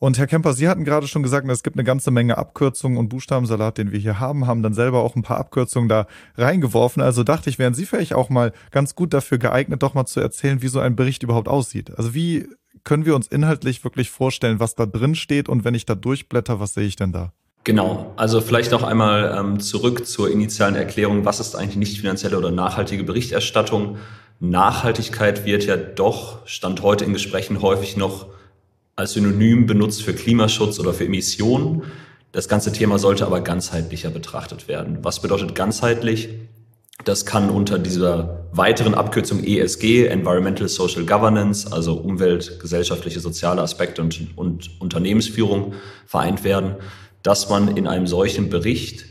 Und 0.00 0.16
Herr 0.16 0.28
Kemper, 0.28 0.52
Sie 0.52 0.68
hatten 0.68 0.84
gerade 0.84 1.08
schon 1.08 1.24
gesagt, 1.24 1.48
es 1.48 1.64
gibt 1.64 1.76
eine 1.76 1.82
ganze 1.82 2.12
Menge 2.12 2.38
Abkürzungen 2.38 2.98
und 2.98 3.08
Buchstabensalat, 3.08 3.78
den 3.78 3.90
wir 3.90 3.98
hier 3.98 4.20
haben, 4.20 4.46
haben 4.46 4.62
dann 4.62 4.74
selber 4.74 5.02
auch 5.02 5.16
ein 5.16 5.22
paar 5.22 5.38
Abkürzungen 5.38 5.88
da 5.88 6.06
reingeworfen. 6.36 7.02
Also 7.02 7.24
dachte 7.24 7.50
ich, 7.50 7.58
wären 7.58 7.74
Sie 7.74 7.84
vielleicht 7.84 8.14
auch 8.14 8.30
mal 8.30 8.52
ganz 8.70 8.94
gut 8.94 9.12
dafür 9.12 9.38
geeignet, 9.38 9.82
doch 9.82 9.94
mal 9.94 10.06
zu 10.06 10.20
erzählen, 10.20 10.62
wie 10.62 10.68
so 10.68 10.78
ein 10.78 10.94
Bericht 10.94 11.24
überhaupt 11.24 11.48
aussieht. 11.48 11.98
Also 11.98 12.14
wie 12.14 12.48
können 12.88 13.04
wir 13.04 13.14
uns 13.14 13.26
inhaltlich 13.26 13.84
wirklich 13.84 14.08
vorstellen, 14.08 14.60
was 14.60 14.74
da 14.74 14.86
drin 14.86 15.14
steht 15.14 15.50
und 15.50 15.62
wenn 15.62 15.74
ich 15.74 15.84
da 15.84 15.94
durchblätter, 15.94 16.58
was 16.58 16.72
sehe 16.72 16.86
ich 16.86 16.96
denn 16.96 17.12
da? 17.12 17.34
Genau, 17.64 18.14
also 18.16 18.40
vielleicht 18.40 18.72
noch 18.72 18.82
einmal 18.82 19.36
ähm, 19.38 19.60
zurück 19.60 20.06
zur 20.06 20.30
initialen 20.30 20.74
Erklärung, 20.74 21.26
was 21.26 21.38
ist 21.38 21.54
eigentlich 21.54 21.76
nicht 21.76 22.00
finanzielle 22.00 22.38
oder 22.38 22.50
nachhaltige 22.50 23.04
Berichterstattung? 23.04 23.98
Nachhaltigkeit 24.40 25.44
wird 25.44 25.66
ja 25.66 25.76
doch, 25.76 26.46
stand 26.46 26.80
heute 26.80 27.04
in 27.04 27.12
Gesprächen 27.12 27.60
häufig 27.60 27.98
noch 27.98 28.28
als 28.96 29.12
Synonym 29.12 29.66
benutzt 29.66 30.02
für 30.02 30.14
Klimaschutz 30.14 30.80
oder 30.80 30.94
für 30.94 31.04
Emissionen. 31.04 31.82
Das 32.32 32.48
ganze 32.48 32.72
Thema 32.72 32.98
sollte 32.98 33.26
aber 33.26 33.42
ganzheitlicher 33.42 34.08
betrachtet 34.08 34.66
werden. 34.66 35.00
Was 35.02 35.20
bedeutet 35.20 35.54
ganzheitlich? 35.54 36.30
Das 37.04 37.24
kann 37.24 37.48
unter 37.48 37.78
dieser 37.78 38.46
weiteren 38.52 38.94
Abkürzung 38.94 39.44
ESG, 39.44 40.06
Environmental 40.06 40.68
Social 40.68 41.04
Governance, 41.06 41.70
also 41.72 41.94
Umwelt, 41.94 42.58
gesellschaftliche, 42.60 43.20
soziale 43.20 43.62
Aspekte 43.62 44.02
und, 44.02 44.36
und 44.36 44.80
Unternehmensführung 44.80 45.74
vereint 46.06 46.44
werden, 46.44 46.76
dass 47.22 47.48
man 47.48 47.76
in 47.76 47.86
einem 47.86 48.06
solchen 48.06 48.50
Bericht 48.50 49.06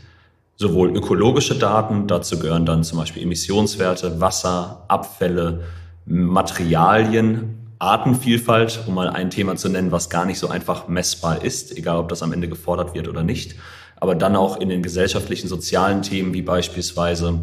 sowohl 0.56 0.94
ökologische 0.96 1.56
Daten, 1.56 2.06
dazu 2.08 2.38
gehören 2.38 2.66
dann 2.66 2.84
zum 2.84 2.98
Beispiel 2.98 3.22
Emissionswerte, 3.22 4.20
Wasser, 4.20 4.84
Abfälle, 4.88 5.60
Materialien, 6.04 7.58
Artenvielfalt, 7.78 8.80
um 8.86 8.94
mal 8.94 9.08
ein 9.08 9.30
Thema 9.30 9.54
zu 9.54 9.68
nennen, 9.68 9.92
was 9.92 10.10
gar 10.10 10.24
nicht 10.24 10.40
so 10.40 10.48
einfach 10.48 10.88
messbar 10.88 11.44
ist, 11.44 11.76
egal 11.76 11.98
ob 11.98 12.08
das 12.08 12.22
am 12.22 12.32
Ende 12.32 12.48
gefordert 12.48 12.94
wird 12.94 13.06
oder 13.06 13.22
nicht. 13.22 13.54
Aber 13.96 14.16
dann 14.16 14.34
auch 14.34 14.60
in 14.60 14.68
den 14.68 14.82
gesellschaftlichen, 14.82 15.48
sozialen 15.48 16.02
Themen 16.02 16.34
wie 16.34 16.42
beispielsweise 16.42 17.40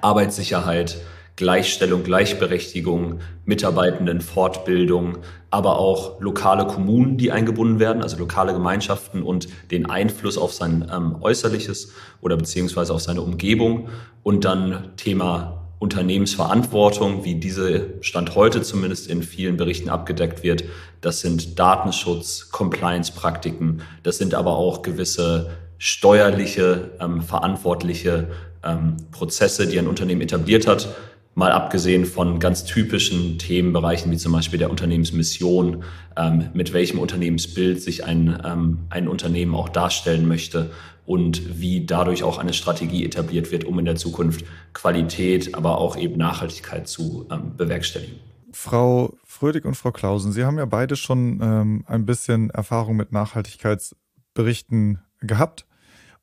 Arbeitssicherheit, 0.00 0.98
Gleichstellung, 1.36 2.02
Gleichberechtigung, 2.02 3.20
Mitarbeitenden, 3.44 4.20
Fortbildung, 4.20 5.18
aber 5.50 5.78
auch 5.78 6.20
lokale 6.20 6.66
Kommunen, 6.66 7.16
die 7.16 7.30
eingebunden 7.30 7.78
werden, 7.78 8.02
also 8.02 8.16
lokale 8.18 8.52
Gemeinschaften 8.52 9.22
und 9.22 9.48
den 9.70 9.86
Einfluss 9.88 10.36
auf 10.36 10.52
sein 10.52 10.90
ähm, 10.92 11.16
Äußerliches 11.20 11.92
oder 12.20 12.36
beziehungsweise 12.36 12.92
auf 12.92 13.00
seine 13.00 13.22
Umgebung 13.22 13.88
und 14.24 14.44
dann 14.44 14.96
Thema 14.96 15.68
Unternehmensverantwortung, 15.78 17.24
wie 17.24 17.36
diese 17.36 17.94
Stand 18.00 18.34
heute 18.34 18.62
zumindest 18.62 19.06
in 19.06 19.22
vielen 19.22 19.56
Berichten 19.56 19.90
abgedeckt 19.90 20.42
wird. 20.42 20.64
Das 21.00 21.20
sind 21.20 21.58
Datenschutz, 21.58 22.50
Compliance-Praktiken, 22.50 23.82
das 24.02 24.18
sind 24.18 24.34
aber 24.34 24.56
auch 24.56 24.82
gewisse 24.82 25.50
steuerliche, 25.78 26.90
ähm, 27.00 27.22
verantwortliche 27.22 28.28
ähm, 28.64 28.96
Prozesse, 29.10 29.66
die 29.66 29.78
ein 29.78 29.86
Unternehmen 29.86 30.20
etabliert 30.20 30.66
hat. 30.66 30.94
Mal 31.34 31.52
abgesehen 31.52 32.04
von 32.04 32.40
ganz 32.40 32.64
typischen 32.64 33.38
Themenbereichen 33.38 34.10
wie 34.10 34.16
zum 34.16 34.32
Beispiel 34.32 34.58
der 34.58 34.70
Unternehmensmission, 34.70 35.84
ähm, 36.16 36.48
mit 36.52 36.72
welchem 36.72 36.98
Unternehmensbild 36.98 37.80
sich 37.80 38.04
ein, 38.04 38.42
ähm, 38.44 38.78
ein 38.90 39.06
Unternehmen 39.06 39.54
auch 39.54 39.68
darstellen 39.68 40.26
möchte 40.26 40.70
und 41.06 41.60
wie 41.60 41.86
dadurch 41.86 42.24
auch 42.24 42.38
eine 42.38 42.52
Strategie 42.52 43.04
etabliert 43.04 43.52
wird, 43.52 43.64
um 43.64 43.78
in 43.78 43.84
der 43.84 43.94
Zukunft 43.94 44.44
Qualität, 44.72 45.54
aber 45.54 45.78
auch 45.78 45.96
eben 45.96 46.18
Nachhaltigkeit 46.18 46.88
zu 46.88 47.26
ähm, 47.30 47.56
bewerkstelligen. 47.56 48.16
Frau 48.52 49.16
Frödig 49.24 49.64
und 49.64 49.76
Frau 49.76 49.92
Klausen, 49.92 50.32
Sie 50.32 50.44
haben 50.44 50.58
ja 50.58 50.66
beide 50.66 50.96
schon 50.96 51.38
ähm, 51.40 51.84
ein 51.86 52.04
bisschen 52.04 52.50
Erfahrung 52.50 52.96
mit 52.96 53.12
Nachhaltigkeitsberichten 53.12 54.98
gehabt 55.20 55.67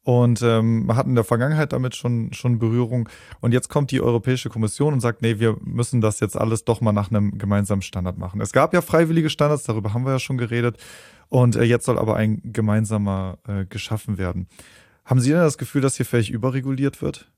und 0.06 0.44
ähm, 0.44 0.96
hatten 0.96 1.10
in 1.10 1.16
der 1.16 1.24
Vergangenheit 1.24 1.74
damit 1.74 1.96
schon, 1.96 2.32
schon 2.32 2.60
Berührung. 2.60 3.10
Und 3.42 3.54
jetzt 3.54 3.70
kommt 3.70 3.90
die 3.90 4.02
Europäische 4.02 4.50
Kommission 4.50 4.94
und 4.94 5.00
sagt, 5.00 5.24
nee, 5.24 5.40
wir 5.40 5.58
müssen 5.62 6.00
das 6.00 6.20
jetzt 6.20 6.38
alles 6.38 6.64
doch 6.64 6.80
mal 6.80 6.92
nach 6.92 7.10
einem 7.10 7.40
gemeinsamen 7.40 7.82
Standard 7.82 8.20
machen. 8.20 8.40
Es 8.40 8.54
gab 8.54 8.76
ja 8.76 8.82
freiwillige 8.82 9.32
Standards, 9.32 9.64
darüber 9.64 9.96
haben 9.96 10.06
wir 10.06 10.12
ja 10.12 10.20
schon 10.20 10.38
geredet. 10.38 10.78
Und 11.28 11.56
äh, 11.56 11.64
jetzt 11.64 11.86
soll 11.86 11.98
aber 11.98 12.16
ein 12.16 12.40
gemeinsamer 12.46 13.40
äh, 13.48 13.66
geschaffen 13.66 14.20
werden. 14.20 14.48
Haben 15.06 15.20
Sie 15.20 15.32
denn 15.32 15.40
das 15.40 15.58
Gefühl, 15.58 15.82
dass 15.82 15.98
hier 15.98 16.06
vielleicht 16.06 16.30
überreguliert 16.30 17.02
wird? 17.02 17.32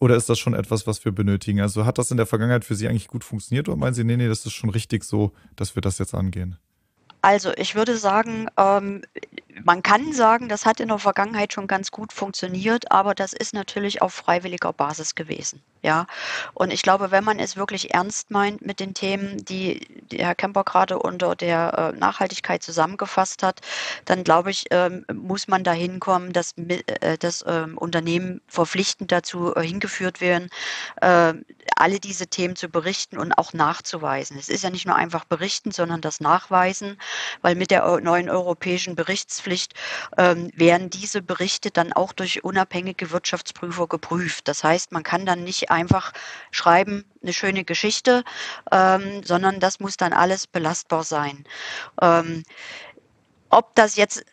Oder 0.00 0.16
ist 0.16 0.30
das 0.30 0.38
schon 0.38 0.54
etwas, 0.54 0.86
was 0.86 1.04
wir 1.04 1.12
benötigen? 1.12 1.60
Also 1.60 1.84
hat 1.84 1.98
das 1.98 2.10
in 2.10 2.16
der 2.16 2.26
Vergangenheit 2.26 2.64
für 2.64 2.74
Sie 2.74 2.88
eigentlich 2.88 3.08
gut 3.08 3.24
funktioniert 3.24 3.68
oder 3.68 3.76
meinen 3.76 3.94
Sie, 3.94 4.04
nee, 4.04 4.16
nee, 4.16 4.28
das 4.28 4.46
ist 4.46 4.54
schon 4.54 4.70
richtig 4.70 5.04
so, 5.04 5.32
dass 5.54 5.74
wir 5.74 5.82
das 5.82 5.98
jetzt 5.98 6.14
angehen? 6.14 6.56
Also 7.26 7.50
ich 7.56 7.74
würde 7.74 7.96
sagen, 7.96 8.46
ähm, 8.56 9.02
man 9.64 9.82
kann 9.82 10.12
sagen, 10.12 10.48
das 10.48 10.64
hat 10.64 10.78
in 10.78 10.86
der 10.86 11.00
Vergangenheit 11.00 11.52
schon 11.52 11.66
ganz 11.66 11.90
gut 11.90 12.12
funktioniert, 12.12 12.92
aber 12.92 13.16
das 13.16 13.32
ist 13.32 13.52
natürlich 13.52 14.00
auf 14.00 14.14
freiwilliger 14.14 14.72
Basis 14.72 15.16
gewesen. 15.16 15.60
Ja, 15.82 16.06
und 16.54 16.72
ich 16.72 16.82
glaube, 16.82 17.10
wenn 17.10 17.24
man 17.24 17.38
es 17.38 17.56
wirklich 17.56 17.94
ernst 17.94 18.30
meint 18.30 18.64
mit 18.64 18.80
den 18.80 18.94
Themen, 18.94 19.44
die, 19.44 19.86
Herr 20.12 20.34
Kemper 20.34 20.64
gerade 20.64 20.98
unter 20.98 21.36
der 21.36 21.92
äh, 21.94 21.98
Nachhaltigkeit 21.98 22.62
zusammengefasst 22.62 23.42
hat, 23.42 23.60
dann 24.04 24.24
glaube 24.24 24.50
ich, 24.50 24.66
ähm, 24.70 25.04
muss 25.12 25.48
man 25.48 25.64
dahin 25.64 26.00
kommen, 26.00 26.32
dass, 26.32 26.54
äh, 26.56 27.18
dass 27.18 27.44
ähm, 27.46 27.78
Unternehmen 27.78 28.40
verpflichtend 28.48 29.12
dazu 29.12 29.54
äh, 29.54 29.62
hingeführt 29.62 30.20
werden, 30.20 30.50
alle 31.76 32.00
diese 32.00 32.26
Themen 32.26 32.56
zu 32.56 32.68
berichten 32.68 33.18
und 33.18 33.32
auch 33.32 33.52
nachzuweisen. 33.52 34.38
Es 34.38 34.48
ist 34.48 34.64
ja 34.64 34.70
nicht 34.70 34.86
nur 34.86 34.96
einfach 34.96 35.24
berichten, 35.24 35.72
sondern 35.72 36.00
das 36.00 36.20
Nachweisen, 36.20 36.98
weil 37.42 37.54
mit 37.54 37.70
der 37.70 38.00
neuen 38.00 38.30
europäischen 38.30 38.94
Berichtspflicht 38.94 39.74
ähm, 40.16 40.50
werden 40.54 40.90
diese 40.90 41.22
Berichte 41.22 41.70
dann 41.70 41.92
auch 41.92 42.12
durch 42.12 42.44
unabhängige 42.44 43.10
Wirtschaftsprüfer 43.10 43.86
geprüft. 43.86 44.48
Das 44.48 44.64
heißt, 44.64 44.92
man 44.92 45.02
kann 45.02 45.26
dann 45.26 45.44
nicht 45.44 45.65
einfach 45.70 46.12
schreiben, 46.50 47.04
eine 47.22 47.32
schöne 47.32 47.64
Geschichte, 47.64 48.24
ähm, 48.72 49.22
sondern 49.24 49.60
das 49.60 49.80
muss 49.80 49.96
dann 49.96 50.12
alles 50.12 50.46
belastbar 50.46 51.04
sein. 51.04 51.44
Ähm, 52.00 52.42
ob 53.50 53.74
das 53.74 53.96
jetzt 53.96 54.24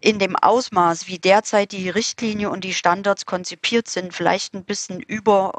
in 0.00 0.18
dem 0.18 0.36
Ausmaß, 0.36 1.06
wie 1.06 1.18
derzeit 1.18 1.72
die 1.72 1.88
Richtlinie 1.88 2.50
und 2.50 2.64
die 2.64 2.74
Standards 2.74 3.24
konzipiert 3.24 3.88
sind, 3.88 4.12
vielleicht 4.12 4.54
ein 4.54 4.64
bisschen 4.64 5.00
über 5.00 5.52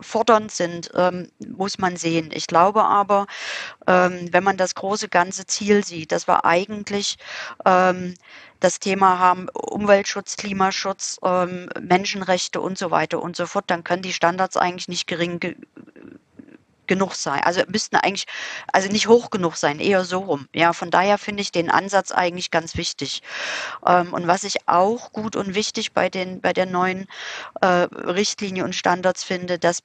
fordernd 0.00 0.52
sind, 0.52 0.90
ähm, 0.94 1.30
muss 1.44 1.78
man 1.78 1.96
sehen. 1.96 2.30
Ich 2.32 2.46
glaube 2.46 2.84
aber, 2.84 3.26
ähm, 3.86 4.28
wenn 4.32 4.44
man 4.44 4.56
das 4.56 4.74
große 4.74 5.08
ganze 5.08 5.46
Ziel 5.46 5.84
sieht, 5.84 6.12
dass 6.12 6.28
wir 6.28 6.44
eigentlich 6.44 7.16
ähm, 7.64 8.14
das 8.60 8.80
Thema 8.80 9.18
haben 9.18 9.48
Umweltschutz, 9.50 10.36
Klimaschutz, 10.36 11.18
ähm, 11.24 11.68
Menschenrechte 11.80 12.60
und 12.60 12.78
so 12.78 12.90
weiter 12.90 13.22
und 13.22 13.36
so 13.36 13.46
fort, 13.46 13.64
dann 13.68 13.84
können 13.84 14.02
die 14.02 14.12
Standards 14.12 14.56
eigentlich 14.56 14.88
nicht 14.88 15.06
gering 15.06 15.40
ge 15.40 15.56
genug 16.88 17.14
sein. 17.14 17.40
Also 17.44 17.62
müssten 17.68 17.96
eigentlich, 17.96 18.26
also 18.72 18.88
nicht 18.88 19.06
hoch 19.06 19.30
genug 19.30 19.56
sein, 19.56 19.78
eher 19.78 20.04
so 20.04 20.20
rum. 20.20 20.48
Ja, 20.54 20.72
von 20.72 20.90
daher 20.90 21.18
finde 21.18 21.42
ich 21.42 21.52
den 21.52 21.70
Ansatz 21.70 22.10
eigentlich 22.10 22.50
ganz 22.50 22.76
wichtig. 22.76 23.22
Ähm, 23.86 24.12
und 24.12 24.26
was 24.26 24.42
ich 24.42 24.66
auch 24.66 25.12
gut 25.12 25.36
und 25.36 25.54
wichtig 25.54 25.92
bei 25.92 26.08
den, 26.08 26.40
bei 26.40 26.52
der 26.52 26.66
neuen 26.66 27.06
äh, 27.60 27.66
Richtlinie 27.66 28.64
und 28.64 28.74
Standards 28.74 29.22
finde, 29.22 29.58
dass 29.58 29.82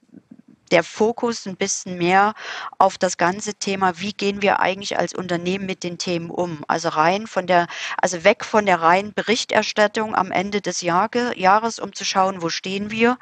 der 0.70 0.82
Fokus 0.82 1.46
ein 1.46 1.56
bisschen 1.56 1.98
mehr 1.98 2.34
auf 2.78 2.98
das 2.98 3.16
ganze 3.16 3.54
Thema, 3.54 3.98
wie 4.00 4.12
gehen 4.12 4.42
wir 4.42 4.60
eigentlich 4.60 4.98
als 4.98 5.14
Unternehmen 5.14 5.66
mit 5.66 5.84
den 5.84 5.98
Themen 5.98 6.30
um? 6.30 6.64
Also 6.68 6.88
rein 6.88 7.26
von 7.26 7.46
der, 7.46 7.66
also 8.00 8.24
weg 8.24 8.44
von 8.44 8.66
der 8.66 8.80
reinen 8.80 9.12
Berichterstattung 9.12 10.14
am 10.14 10.30
Ende 10.30 10.60
des 10.60 10.80
Jahre, 10.80 11.38
Jahres, 11.38 11.78
um 11.78 11.92
zu 11.92 12.04
schauen, 12.04 12.42
wo 12.42 12.48
stehen 12.48 12.90
wir, 12.90 13.18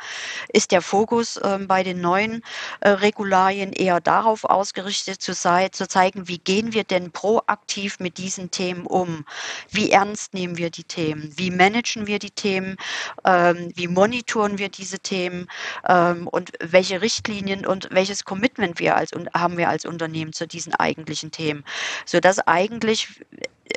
ist 0.52 0.70
der 0.70 0.82
Fokus 0.82 1.36
äh, 1.36 1.58
bei 1.66 1.82
den 1.82 2.00
neuen 2.00 2.42
äh, 2.80 2.90
Regularien 2.90 3.72
eher 3.72 4.00
darauf 4.00 4.44
ausgerichtet 4.44 5.20
zu, 5.20 5.34
sei, 5.34 5.68
zu 5.68 5.88
zeigen, 5.88 6.28
wie 6.28 6.38
gehen 6.38 6.72
wir 6.72 6.84
denn 6.84 7.10
proaktiv 7.10 7.98
mit 7.98 8.18
diesen 8.18 8.50
Themen 8.50 8.86
um? 8.86 9.24
Wie 9.70 9.90
ernst 9.90 10.34
nehmen 10.34 10.56
wir 10.56 10.70
die 10.70 10.84
Themen? 10.84 11.32
Wie 11.36 11.50
managen 11.50 12.06
wir 12.06 12.18
die 12.18 12.30
Themen? 12.30 12.76
Ähm, 13.24 13.72
wie 13.74 13.88
monitoren 13.88 14.58
wir 14.58 14.68
diese 14.68 14.98
Themen? 14.98 15.48
Ähm, 15.88 16.28
und 16.28 16.52
welche 16.60 17.02
Richtlinien 17.02 17.31
Richtlinien 17.32 17.66
und 17.66 17.88
welches 17.90 18.24
Commitment 18.24 18.78
wir 18.78 18.96
als 18.96 19.12
haben 19.34 19.56
wir 19.56 19.68
als 19.68 19.84
Unternehmen 19.86 20.32
zu 20.32 20.46
diesen 20.46 20.74
eigentlichen 20.74 21.30
Themen, 21.30 21.64
so 22.04 22.20
dass 22.20 22.46
eigentlich 22.46 23.08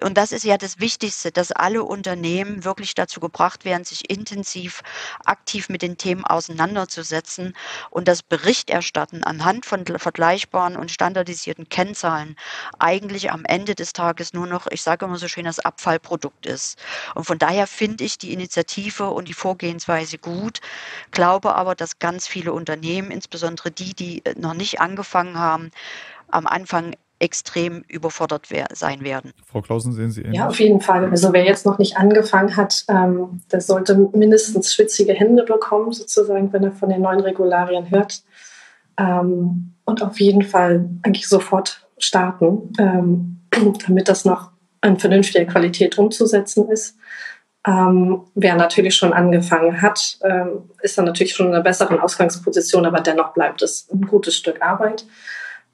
und 0.03 0.17
das 0.17 0.31
ist 0.31 0.43
ja 0.43 0.57
das 0.57 0.79
Wichtigste, 0.79 1.31
dass 1.31 1.51
alle 1.51 1.83
Unternehmen 1.83 2.63
wirklich 2.63 2.95
dazu 2.95 3.19
gebracht 3.19 3.65
werden, 3.65 3.83
sich 3.83 4.09
intensiv 4.09 4.81
aktiv 5.25 5.69
mit 5.69 5.81
den 5.81 5.97
Themen 5.97 6.25
auseinanderzusetzen 6.25 7.55
und 7.89 8.07
das 8.07 8.23
Berichterstatten 8.23 9.23
anhand 9.23 9.65
von 9.65 9.85
vergleichbaren 9.85 10.77
und 10.77 10.91
standardisierten 10.91 11.69
Kennzahlen 11.69 12.35
eigentlich 12.79 13.31
am 13.31 13.45
Ende 13.45 13.75
des 13.75 13.93
Tages 13.93 14.33
nur 14.33 14.47
noch, 14.47 14.67
ich 14.69 14.81
sage 14.81 15.05
immer 15.05 15.17
so 15.17 15.27
schön, 15.27 15.45
das 15.45 15.59
Abfallprodukt 15.59 16.45
ist. 16.45 16.79
Und 17.13 17.25
von 17.25 17.37
daher 17.37 17.67
finde 17.67 18.03
ich 18.03 18.17
die 18.17 18.33
Initiative 18.33 19.09
und 19.09 19.27
die 19.27 19.33
Vorgehensweise 19.33 20.17
gut, 20.17 20.59
glaube 21.11 21.55
aber, 21.55 21.75
dass 21.75 21.99
ganz 21.99 22.27
viele 22.27 22.53
Unternehmen, 22.53 23.11
insbesondere 23.11 23.71
die, 23.71 23.93
die 23.93 24.23
noch 24.37 24.53
nicht 24.53 24.79
angefangen 24.81 25.37
haben, 25.37 25.71
am 26.29 26.47
Anfang 26.47 26.95
extrem 27.19 27.83
überfordert 27.87 28.47
sein 28.73 29.01
werden. 29.01 29.31
Frau 29.45 29.61
Klausen, 29.61 29.93
sehen 29.93 30.11
Sie 30.11 30.21
ähnlich? 30.21 30.37
Ja, 30.37 30.47
auf 30.47 30.59
jeden 30.59 30.81
Fall. 30.81 31.09
Also 31.09 31.31
wer 31.33 31.45
jetzt 31.45 31.65
noch 31.65 31.77
nicht 31.77 31.97
angefangen 31.97 32.55
hat, 32.57 32.83
ähm, 32.89 33.41
der 33.51 33.61
sollte 33.61 33.95
mindestens 34.13 34.73
schwitzige 34.73 35.13
Hände 35.13 35.43
bekommen, 35.43 35.91
sozusagen, 35.91 36.51
wenn 36.51 36.63
er 36.63 36.71
von 36.71 36.89
den 36.89 37.01
neuen 37.01 37.21
Regularien 37.21 37.89
hört. 37.89 38.23
Ähm, 38.97 39.75
und 39.85 40.01
auf 40.01 40.19
jeden 40.19 40.41
Fall 40.41 40.89
eigentlich 41.03 41.27
sofort 41.27 41.87
starten, 41.97 42.73
ähm, 42.79 43.41
damit 43.87 44.09
das 44.09 44.25
noch 44.25 44.51
in 44.83 44.99
vernünftiger 44.99 45.45
Qualität 45.45 45.97
umzusetzen 45.97 46.69
ist. 46.69 46.97
Ähm, 47.65 48.25
wer 48.35 48.55
natürlich 48.55 48.95
schon 48.95 49.13
angefangen 49.13 49.81
hat, 49.81 50.19
ähm, 50.23 50.69
ist 50.81 50.97
dann 50.97 51.05
natürlich 51.05 51.33
schon 51.33 51.47
in 51.47 51.53
einer 51.53 51.63
besseren 51.63 51.99
Ausgangsposition, 51.99 52.85
aber 52.85 53.01
dennoch 53.01 53.33
bleibt 53.33 53.61
es 53.63 53.89
ein 53.91 54.01
gutes 54.01 54.35
Stück 54.35 54.61
Arbeit. 54.61 55.05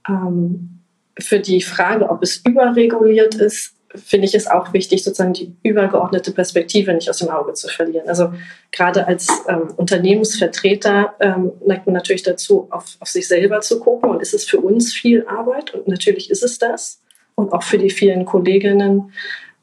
Ähm, 0.08 0.81
für 1.22 1.40
die 1.40 1.62
Frage, 1.62 2.10
ob 2.10 2.22
es 2.24 2.38
überreguliert 2.46 3.36
ist, 3.36 3.76
finde 3.96 4.26
ich 4.26 4.36
es 4.36 4.48
auch 4.48 4.74
wichtig, 4.74 5.04
sozusagen 5.04 5.34
die 5.34 5.54
übergeordnete 5.64 6.32
Perspektive 6.32 6.94
nicht 6.94 7.10
aus 7.10 7.18
dem 7.18 7.30
Auge 7.30 7.54
zu 7.54 7.68
verlieren. 7.68 8.08
Also 8.08 8.34
gerade 8.72 9.08
als 9.08 9.28
ähm, 9.48 9.74
Unternehmensvertreter 9.76 11.16
ähm, 11.20 11.52
neigt 11.66 11.86
man 11.86 11.94
natürlich 11.94 12.24
dazu, 12.24 12.68
auf, 12.72 12.96
auf 13.00 13.08
sich 13.10 13.28
selber 13.28 13.62
zu 13.62 13.80
gucken. 13.80 14.10
Und 14.10 14.22
ist 14.22 14.34
es 14.34 14.46
für 14.46 14.60
uns 14.60 14.94
viel 14.94 15.26
Arbeit? 15.28 15.74
Und 15.74 15.88
natürlich 15.88 16.30
ist 16.30 16.44
es 16.44 16.58
das. 16.58 17.02
Und 17.36 17.54
auch 17.54 17.64
für 17.64 17.78
die 17.78 17.90
vielen 17.90 18.26
Kolleginnen 18.26 19.12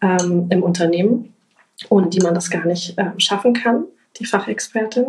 ähm, 0.03 0.49
im 0.51 0.63
Unternehmen, 0.63 1.35
ohne 1.89 2.09
die 2.09 2.21
man 2.21 2.35
das 2.35 2.51
gar 2.51 2.67
nicht 2.67 2.99
äh, 2.99 3.13
schaffen 3.19 3.55
kann, 3.55 3.85
die 4.19 4.27
Fachexpertin. 4.27 5.07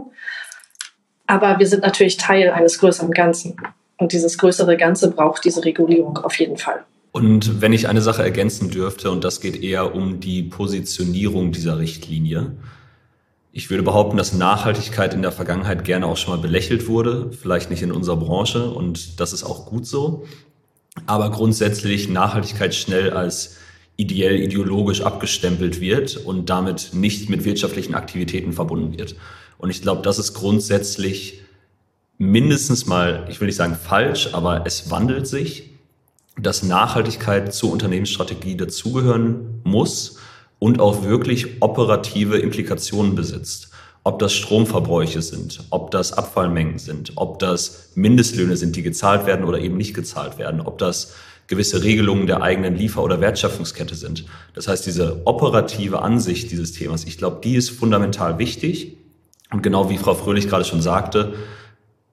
Aber 1.28 1.60
wir 1.60 1.68
sind 1.68 1.84
natürlich 1.84 2.18
Teil 2.18 2.52
eines 2.52 2.80
größeren 2.80 3.12
Ganzen. 3.12 3.58
Und 4.00 4.14
dieses 4.14 4.38
größere 4.38 4.78
Ganze 4.78 5.12
braucht 5.12 5.44
diese 5.44 5.64
Regulierung 5.64 6.18
auf 6.18 6.40
jeden 6.40 6.58
Fall. 6.58 6.86
Und 7.12 7.62
wenn 7.62 7.74
ich 7.74 7.90
eine 7.90 8.02
Sache 8.02 8.24
ergänzen 8.24 8.72
dürfte, 8.72 9.12
und 9.12 9.24
das 9.24 9.42
geht 9.42 9.62
eher 9.62 9.94
um 9.94 10.22
die 10.22 10.44
Positionierung 10.44 11.52
dieser 11.52 11.80
Richtlinie. 11.80 12.54
Ich 13.52 13.70
würde 13.70 13.84
behaupten, 13.84 14.16
dass 14.16 14.34
Nachhaltigkeit 14.34 15.14
in 15.14 15.22
der 15.22 15.34
Vergangenheit 15.34 15.84
gerne 15.84 16.06
auch 16.06 16.16
schon 16.16 16.36
mal 16.36 16.42
belächelt 16.42 16.88
wurde, 16.88 17.32
vielleicht 17.32 17.70
nicht 17.72 17.82
in 17.82 17.92
unserer 17.92 18.18
Branche, 18.18 18.70
und 18.70 19.20
das 19.20 19.34
ist 19.34 19.44
auch 19.44 19.66
gut 19.66 19.86
so. 19.86 20.26
Aber 21.06 21.30
grundsätzlich 21.32 22.08
Nachhaltigkeit 22.08 22.74
schnell 22.76 23.12
als 23.12 23.58
ideell 23.98 24.40
ideologisch 24.40 25.02
abgestempelt 25.02 25.82
wird 25.82 26.16
und 26.16 26.50
damit 26.50 26.92
nicht 26.94 27.30
mit 27.30 27.44
wirtschaftlichen 27.44 27.96
Aktivitäten 27.96 28.54
verbunden 28.54 28.98
wird. 28.98 29.16
Und 29.58 29.72
ich 29.72 29.82
glaube, 29.82 30.04
das 30.04 30.20
ist 30.20 30.36
grundsätzlich 30.36 31.42
mindestens 32.20 32.86
mal, 32.86 33.26
ich 33.30 33.40
will 33.40 33.48
nicht 33.48 33.56
sagen 33.56 33.76
falsch, 33.76 34.30
aber 34.34 34.64
es 34.66 34.92
wandelt 34.92 35.26
sich, 35.26 35.72
dass 36.38 36.64
Nachhaltigkeit 36.64 37.54
zur 37.54 37.72
Unternehmensstrategie 37.72 38.56
dazugehören 38.56 39.62
muss 39.64 40.18
und 40.60 40.80
auch 40.80 41.04
wirklich 41.04 41.62
operative 41.62 42.38
Implikationen 42.38 43.16
besitzt. 43.16 43.72
Ob 44.04 44.20
das 44.20 44.34
Stromverbräuche 44.34 45.22
sind, 45.22 45.64
ob 45.72 45.92
das 45.92 46.14
Abfallmengen 46.14 46.78
sind, 46.78 47.14
ob 47.16 47.40
das 47.40 47.92
Mindestlöhne 47.96 48.58
sind, 48.58 48.76
die 48.76 48.84
gezahlt 48.84 49.26
werden 49.26 49.46
oder 49.46 49.60
eben 49.60 49.78
nicht 49.78 49.94
gezahlt 49.94 50.38
werden, 50.38 50.62
ob 50.62 50.78
das 50.78 51.14
gewisse 51.48 51.84
Regelungen 51.84 52.28
der 52.28 52.42
eigenen 52.42 52.76
Liefer- 52.76 53.04
oder 53.04 53.22
Wertschöpfungskette 53.22 53.96
sind. 53.96 54.26
Das 54.54 54.68
heißt, 54.68 54.86
diese 54.86 55.22
operative 55.26 56.02
Ansicht 56.02 56.52
dieses 56.52 56.74
Themas, 56.74 57.06
ich 57.06 57.18
glaube, 57.18 57.40
die 57.44 57.56
ist 57.56 57.70
fundamental 57.70 58.40
wichtig. 58.40 58.98
Und 59.52 59.64
genau 59.64 59.90
wie 59.90 59.98
Frau 59.98 60.14
Fröhlich 60.14 60.48
gerade 60.48 60.64
schon 60.64 60.82
sagte, 60.82 61.34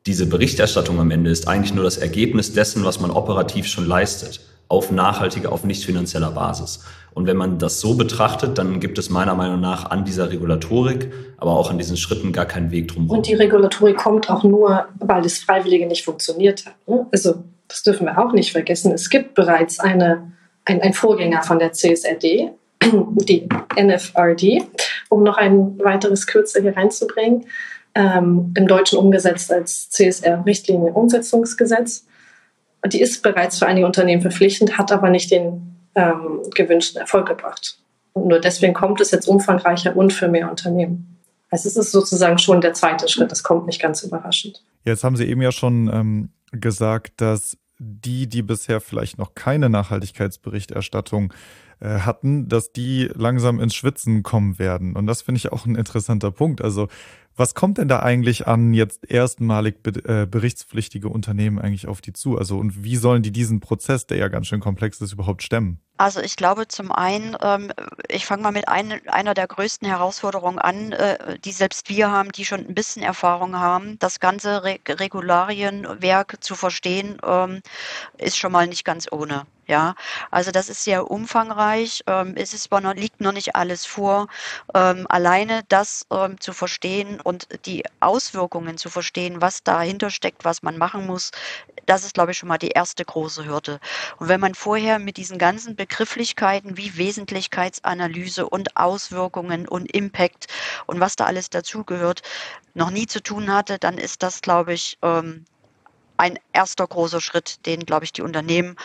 diese 0.07 0.27
Berichterstattung 0.27 1.01
am 1.01 1.11
Ende 1.11 1.31
ist 1.31 1.49
eigentlich 1.49 1.75
nur 1.75 1.85
das 1.85 1.97
Ergebnis 1.97 2.53
dessen, 2.53 2.85
was 2.85 3.01
man 3.01 3.11
operativ 3.11 3.66
schon 3.66 3.87
leistet, 3.87 4.40
auf 4.69 4.90
nachhaltiger, 4.90 5.53
auf 5.53 5.64
nicht 5.64 5.85
finanzieller 5.85 6.31
Basis. 6.31 6.85
Und 7.12 7.27
wenn 7.27 7.37
man 7.37 7.59
das 7.59 7.81
so 7.81 7.95
betrachtet, 7.95 8.59
dann 8.59 8.79
gibt 8.79 8.99
es 8.99 9.11
meiner 9.11 9.35
Meinung 9.35 9.61
nach 9.61 9.90
an 9.90 10.05
dieser 10.05 10.31
Regulatorik, 10.31 11.11
aber 11.38 11.53
auch 11.53 11.71
an 11.71 11.79
diesen 11.79 11.97
Schritten 11.97 12.33
gar 12.33 12.45
keinen 12.45 12.71
Weg 12.71 12.88
drum. 12.88 13.09
Und 13.11 13.27
die 13.27 13.35
Regulatorik 13.35 13.97
kommt 13.97 14.31
auch 14.31 14.45
nur, 14.45 14.87
weil 15.01 15.23
das 15.23 15.38
Freiwillige 15.38 15.87
nicht 15.87 16.05
funktioniert 16.05 16.66
hat. 16.66 16.75
Ne? 16.87 17.07
Also 17.11 17.45
das 17.69 17.83
dürfen 17.83 18.07
wir 18.07 18.19
auch 18.23 18.33
nicht 18.33 18.53
vergessen. 18.53 18.92
Es 18.92 19.11
gibt 19.11 19.35
bereits 19.35 19.81
eine, 19.81 20.31
ein, 20.66 20.83
ein 20.83 20.92
Vorgänger 20.92 21.42
von 21.42 21.59
der 21.59 21.73
CSRD, 21.73 22.51
die 22.83 23.49
NFRD, 23.81 24.62
um 25.09 25.23
noch 25.23 25.38
ein 25.38 25.79
weiteres 25.83 26.27
Kürzel 26.27 26.62
hier 26.62 26.77
reinzubringen 26.77 27.47
ähm, 27.96 28.54
im 28.56 28.68
Deutschen 28.68 28.98
umgesetzt 28.98 29.50
als 29.50 29.88
CSR-Richtlinie-Umsetzungsgesetz. 29.90 32.06
Die 32.87 33.00
ist 33.00 33.22
bereits 33.22 33.59
für 33.59 33.66
einige 33.66 33.87
Unternehmen 33.87 34.20
verpflichtend, 34.22 34.78
hat 34.78 34.92
aber 34.92 35.11
nicht 35.11 35.30
den 35.30 35.76
ähm, 35.94 36.42
gewünschten 36.54 37.00
Erfolg 37.00 37.26
gebracht. 37.26 37.78
Und 38.12 38.28
nur 38.28 38.38
deswegen 38.38 38.74
kommt 38.74 39.00
es 39.00 39.11
jetzt 39.11 39.26
umfangreicher 39.26 39.96
und 39.96 40.12
für 40.12 40.28
mehr 40.28 40.50
Unternehmen. 40.50 41.16
Also 41.50 41.68
es 41.68 41.76
ist 41.76 41.90
sozusagen 41.90 42.38
schon 42.38 42.61
der 42.61 42.74
zweite 42.74 43.09
Schritt. 43.09 43.32
Das 43.32 43.42
kommt 43.42 43.66
nicht 43.66 43.80
ganz 43.80 44.02
überraschend. 44.02 44.62
Jetzt 44.85 45.02
haben 45.02 45.16
Sie 45.16 45.24
eben 45.24 45.40
ja 45.40 45.52
schon 45.52 45.90
ähm, 45.92 46.28
gesagt, 46.52 47.20
dass 47.20 47.56
die, 47.78 48.26
die 48.26 48.42
bisher 48.42 48.80
vielleicht 48.80 49.16
noch 49.18 49.35
keine 49.35 49.70
Nachhaltigkeitsberichterstattung 49.70 51.32
äh, 51.80 52.00
hatten, 52.00 52.48
dass 52.48 52.72
die 52.72 53.11
langsam 53.14 53.61
ins 53.61 53.74
Schwitzen 53.74 54.22
kommen 54.22 54.59
werden. 54.59 54.96
Und 54.96 55.06
das 55.06 55.22
finde 55.22 55.38
ich 55.38 55.52
auch 55.52 55.66
ein 55.66 55.76
interessanter 55.76 56.30
Punkt. 56.30 56.62
Also 56.62 56.88
was 57.37 57.55
kommt 57.55 57.79
denn 57.79 57.88
da 57.88 58.01
eigentlich 58.01 58.46
an 58.46 58.72
jetzt 58.72 59.11
erstmalig 59.11 59.77
äh, 59.87 60.27
berichtspflichtige 60.27 61.09
Unternehmen 61.09 61.59
eigentlich 61.59 61.87
auf 61.87 62.01
die 62.01 62.12
zu? 62.12 62.38
Also 62.38 62.59
und 62.59 62.83
wie 62.83 62.96
sollen 62.96 63.22
die 63.22 63.33
diesen 63.33 63.61
Prozess, 63.61 64.07
der 64.07 64.16
ja 64.16 64.29
ganz 64.29 64.46
schön 64.46 64.61
komplex 64.61 65.01
ist, 65.01 65.12
überhaupt 65.12 65.42
stemmen? 65.42 65.81
Also 65.99 66.20
ich 66.20 66.37
glaube 66.37 66.68
zum 66.68 66.92
einen, 66.92 67.37
ähm, 67.40 67.72
ich 68.09 68.27
fange 68.27 68.42
mal 68.42 68.53
mit 68.53 68.68
ein, 68.68 69.01
einer 69.09 69.33
der 69.33 69.46
größten 69.46 69.88
Herausforderungen 69.88 70.59
an, 70.59 70.92
äh, 70.92 71.38
die 71.38 71.53
selbst 71.53 71.88
wir 71.88 72.11
haben, 72.11 72.33
die 72.33 72.44
schon 72.44 72.61
ein 72.61 72.75
bisschen 72.75 73.03
Erfahrung 73.03 73.57
haben. 73.57 73.99
Das 73.99 74.20
ganze 74.20 74.62
Re 74.62 74.79
Regularienwerk 74.87 76.44
zu 76.44 76.55
verstehen, 76.55 77.18
ähm, 77.25 77.62
ist 78.18 78.37
schon 78.37 78.53
mal 78.53 78.66
nicht 78.66 78.85
ganz 78.85 79.11
ohne. 79.11 79.46
Ja, 79.68 79.96
also 80.31 80.53
das 80.53 80.68
ist 80.68 80.85
sehr 80.85 81.11
umfangreich. 81.11 82.05
Ähm, 82.07 82.35
es 82.37 82.55
ist 82.55 82.70
liegt 82.94 83.20
noch 83.20 83.33
nicht 83.33 83.57
alles 83.57 83.85
vor. 83.85 84.29
Alleine 84.72 85.62
das 85.68 86.07
zu 86.40 86.53
verstehen 86.53 87.20
und 87.26 87.48
die 87.66 87.84
Auswirkungen 87.98 88.78
zu 88.78 88.88
verstehen, 88.88 89.42
was 89.42 89.64
dahinter 89.64 90.10
steckt, 90.10 90.44
was 90.44 90.62
man 90.62 90.78
machen 90.78 91.06
muss, 91.06 91.32
das 91.84 92.04
ist, 92.04 92.14
glaube 92.14 92.30
ich, 92.30 92.38
schon 92.38 92.48
mal 92.48 92.58
die 92.58 92.68
erste 92.68 93.04
große 93.04 93.44
Hürde. 93.44 93.80
Und 94.18 94.28
wenn 94.28 94.40
man 94.40 94.54
vorher 94.54 95.00
mit 95.00 95.16
diesen 95.16 95.36
ganzen 95.36 95.74
Begrifflichkeiten 95.74 96.76
wie 96.76 96.96
Wesentlichkeitsanalyse 96.96 98.48
und 98.48 98.76
Auswirkungen 98.76 99.66
und 99.66 99.90
Impact 99.92 100.46
und 100.86 101.00
was 101.00 101.16
da 101.16 101.24
alles 101.24 101.50
dazugehört, 101.50 102.22
noch 102.74 102.90
nie 102.90 103.06
zu 103.06 103.20
tun 103.20 103.52
hatte, 103.52 103.78
dann 103.78 103.98
ist 103.98 104.22
das, 104.22 104.40
glaube 104.40 104.74
ich, 104.74 104.96
ähm, 105.02 105.44
ein 106.18 106.38
erster 106.52 106.86
großer 106.86 107.20
Schritt, 107.20 107.66
den, 107.66 107.80
glaube 107.80 108.04
ich, 108.04 108.12
die 108.12 108.22
Unternehmen 108.22 108.76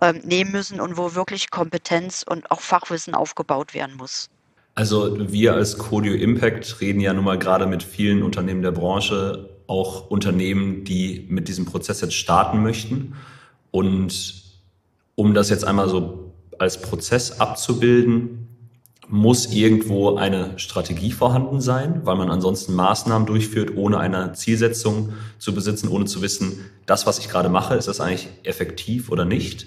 ähm, 0.00 0.20
nehmen 0.24 0.52
müssen 0.52 0.80
und 0.80 0.96
wo 0.96 1.14
wirklich 1.14 1.50
Kompetenz 1.50 2.22
und 2.22 2.50
auch 2.52 2.60
Fachwissen 2.60 3.14
aufgebaut 3.14 3.74
werden 3.74 3.96
muss. 3.96 4.30
Also 4.78 5.32
wir 5.32 5.54
als 5.54 5.76
Codio 5.76 6.14
Impact 6.14 6.80
reden 6.80 7.00
ja 7.00 7.12
nun 7.12 7.24
mal 7.24 7.36
gerade 7.36 7.66
mit 7.66 7.82
vielen 7.82 8.22
Unternehmen 8.22 8.62
der 8.62 8.70
Branche, 8.70 9.48
auch 9.66 10.08
Unternehmen, 10.08 10.84
die 10.84 11.26
mit 11.28 11.48
diesem 11.48 11.64
Prozess 11.64 12.00
jetzt 12.00 12.14
starten 12.14 12.62
möchten. 12.62 13.16
Und 13.72 14.44
um 15.16 15.34
das 15.34 15.50
jetzt 15.50 15.64
einmal 15.64 15.88
so 15.88 16.32
als 16.60 16.80
Prozess 16.80 17.40
abzubilden, 17.40 18.46
muss 19.08 19.52
irgendwo 19.52 20.14
eine 20.14 20.56
Strategie 20.60 21.10
vorhanden 21.10 21.60
sein, 21.60 22.02
weil 22.04 22.14
man 22.14 22.30
ansonsten 22.30 22.72
Maßnahmen 22.74 23.26
durchführt, 23.26 23.76
ohne 23.76 23.98
eine 23.98 24.34
Zielsetzung 24.34 25.12
zu 25.40 25.54
besitzen, 25.54 25.88
ohne 25.88 26.04
zu 26.04 26.22
wissen, 26.22 26.66
das, 26.86 27.04
was 27.04 27.18
ich 27.18 27.28
gerade 27.28 27.48
mache, 27.48 27.74
ist 27.74 27.88
das 27.88 28.00
eigentlich 28.00 28.28
effektiv 28.44 29.10
oder 29.10 29.24
nicht. 29.24 29.66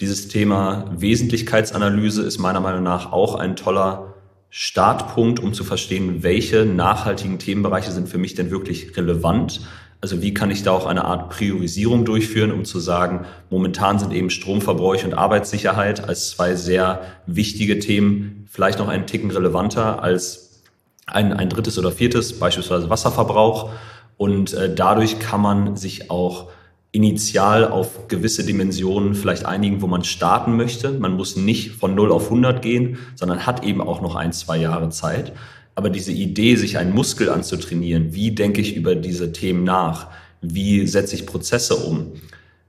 Dieses 0.00 0.28
Thema 0.28 0.92
Wesentlichkeitsanalyse 0.94 2.20
ist 2.20 2.36
meiner 2.36 2.60
Meinung 2.60 2.82
nach 2.82 3.12
auch 3.12 3.34
ein 3.34 3.56
toller 3.56 4.11
Startpunkt, 4.54 5.40
um 5.40 5.54
zu 5.54 5.64
verstehen, 5.64 6.22
welche 6.22 6.64
nachhaltigen 6.64 7.38
Themenbereiche 7.38 7.90
sind 7.90 8.08
für 8.08 8.18
mich 8.18 8.34
denn 8.34 8.50
wirklich 8.50 8.96
relevant 8.96 9.60
also 10.02 10.20
wie 10.20 10.34
kann 10.34 10.50
ich 10.50 10.64
da 10.64 10.72
auch 10.72 10.86
eine 10.86 11.04
Art 11.04 11.30
Priorisierung 11.30 12.04
durchführen, 12.04 12.50
um 12.50 12.64
zu 12.64 12.80
sagen, 12.80 13.24
momentan 13.50 14.00
sind 14.00 14.12
eben 14.12 14.30
Stromverbräuche 14.30 15.06
und 15.06 15.14
Arbeitssicherheit 15.14 16.06
als 16.06 16.30
zwei 16.30 16.56
sehr 16.56 17.02
wichtige 17.26 17.78
Themen 17.78 18.48
vielleicht 18.50 18.80
noch 18.80 18.88
einen 18.88 19.06
Ticken 19.06 19.30
relevanter 19.30 20.02
als 20.02 20.64
ein, 21.06 21.32
ein 21.32 21.48
drittes 21.48 21.78
oder 21.78 21.92
viertes, 21.92 22.36
beispielsweise 22.40 22.90
Wasserverbrauch. 22.90 23.70
Und 24.16 24.54
äh, 24.54 24.74
dadurch 24.74 25.20
kann 25.20 25.40
man 25.40 25.76
sich 25.76 26.10
auch 26.10 26.50
initial 26.92 27.66
auf 27.66 28.06
gewisse 28.08 28.44
Dimensionen 28.44 29.14
vielleicht 29.14 29.46
einigen, 29.46 29.80
wo 29.80 29.86
man 29.86 30.04
starten 30.04 30.56
möchte. 30.56 30.92
Man 30.92 31.14
muss 31.14 31.36
nicht 31.36 31.72
von 31.72 31.94
0 31.94 32.12
auf 32.12 32.24
100 32.24 32.60
gehen, 32.60 32.98
sondern 33.14 33.46
hat 33.46 33.64
eben 33.64 33.80
auch 33.80 34.02
noch 34.02 34.14
ein, 34.14 34.32
zwei 34.32 34.58
Jahre 34.58 34.90
Zeit. 34.90 35.32
Aber 35.74 35.88
diese 35.88 36.12
Idee, 36.12 36.56
sich 36.56 36.76
einen 36.76 36.94
Muskel 36.94 37.30
anzutrainieren, 37.30 38.14
wie 38.14 38.32
denke 38.32 38.60
ich 38.60 38.76
über 38.76 38.94
diese 38.94 39.32
Themen 39.32 39.64
nach? 39.64 40.08
Wie 40.42 40.86
setze 40.86 41.14
ich 41.14 41.24
Prozesse 41.24 41.76
um? 41.76 42.12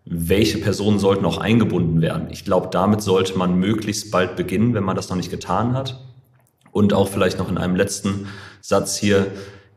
Welche 0.06 0.58
Personen 0.58 1.00
sollten 1.00 1.26
auch 1.26 1.38
eingebunden 1.38 2.02
werden? 2.02 2.28
Ich 2.32 2.46
glaube, 2.46 2.70
damit 2.72 3.02
sollte 3.02 3.38
man 3.38 3.60
möglichst 3.60 4.10
bald 4.10 4.38
beginnen, 4.38 4.74
wenn 4.74 4.84
man 4.86 4.96
das 4.96 5.10
noch 5.10 5.18
nicht 5.18 5.32
getan 5.32 5.74
hat. 5.74 6.02
Und 6.72 6.94
auch 6.94 7.10
vielleicht 7.10 7.40
noch 7.40 7.50
in 7.50 7.58
einem 7.58 7.76
letzten 7.76 8.28
Satz 8.62 8.98
hier. 8.98 9.28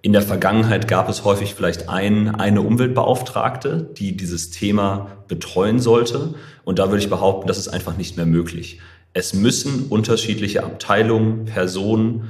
In 0.02 0.12
der 0.12 0.22
Vergangenheit 0.22 0.88
gab 0.88 1.08
es 1.08 1.24
häufig 1.24 1.54
vielleicht 1.54 1.88
ein, 1.88 2.34
eine 2.34 2.62
Umweltbeauftragte, 2.62 3.90
die 3.96 4.16
dieses 4.16 4.50
Thema 4.50 5.24
betreuen 5.26 5.80
sollte. 5.80 6.34
Und 6.64 6.78
da 6.78 6.90
würde 6.90 7.02
ich 7.02 7.10
behaupten, 7.10 7.48
das 7.48 7.58
ist 7.58 7.68
einfach 7.68 7.96
nicht 7.96 8.16
mehr 8.16 8.26
möglich. 8.26 8.80
Es 9.12 9.34
müssen 9.34 9.86
unterschiedliche 9.88 10.62
Abteilungen, 10.62 11.46
Personen, 11.46 12.28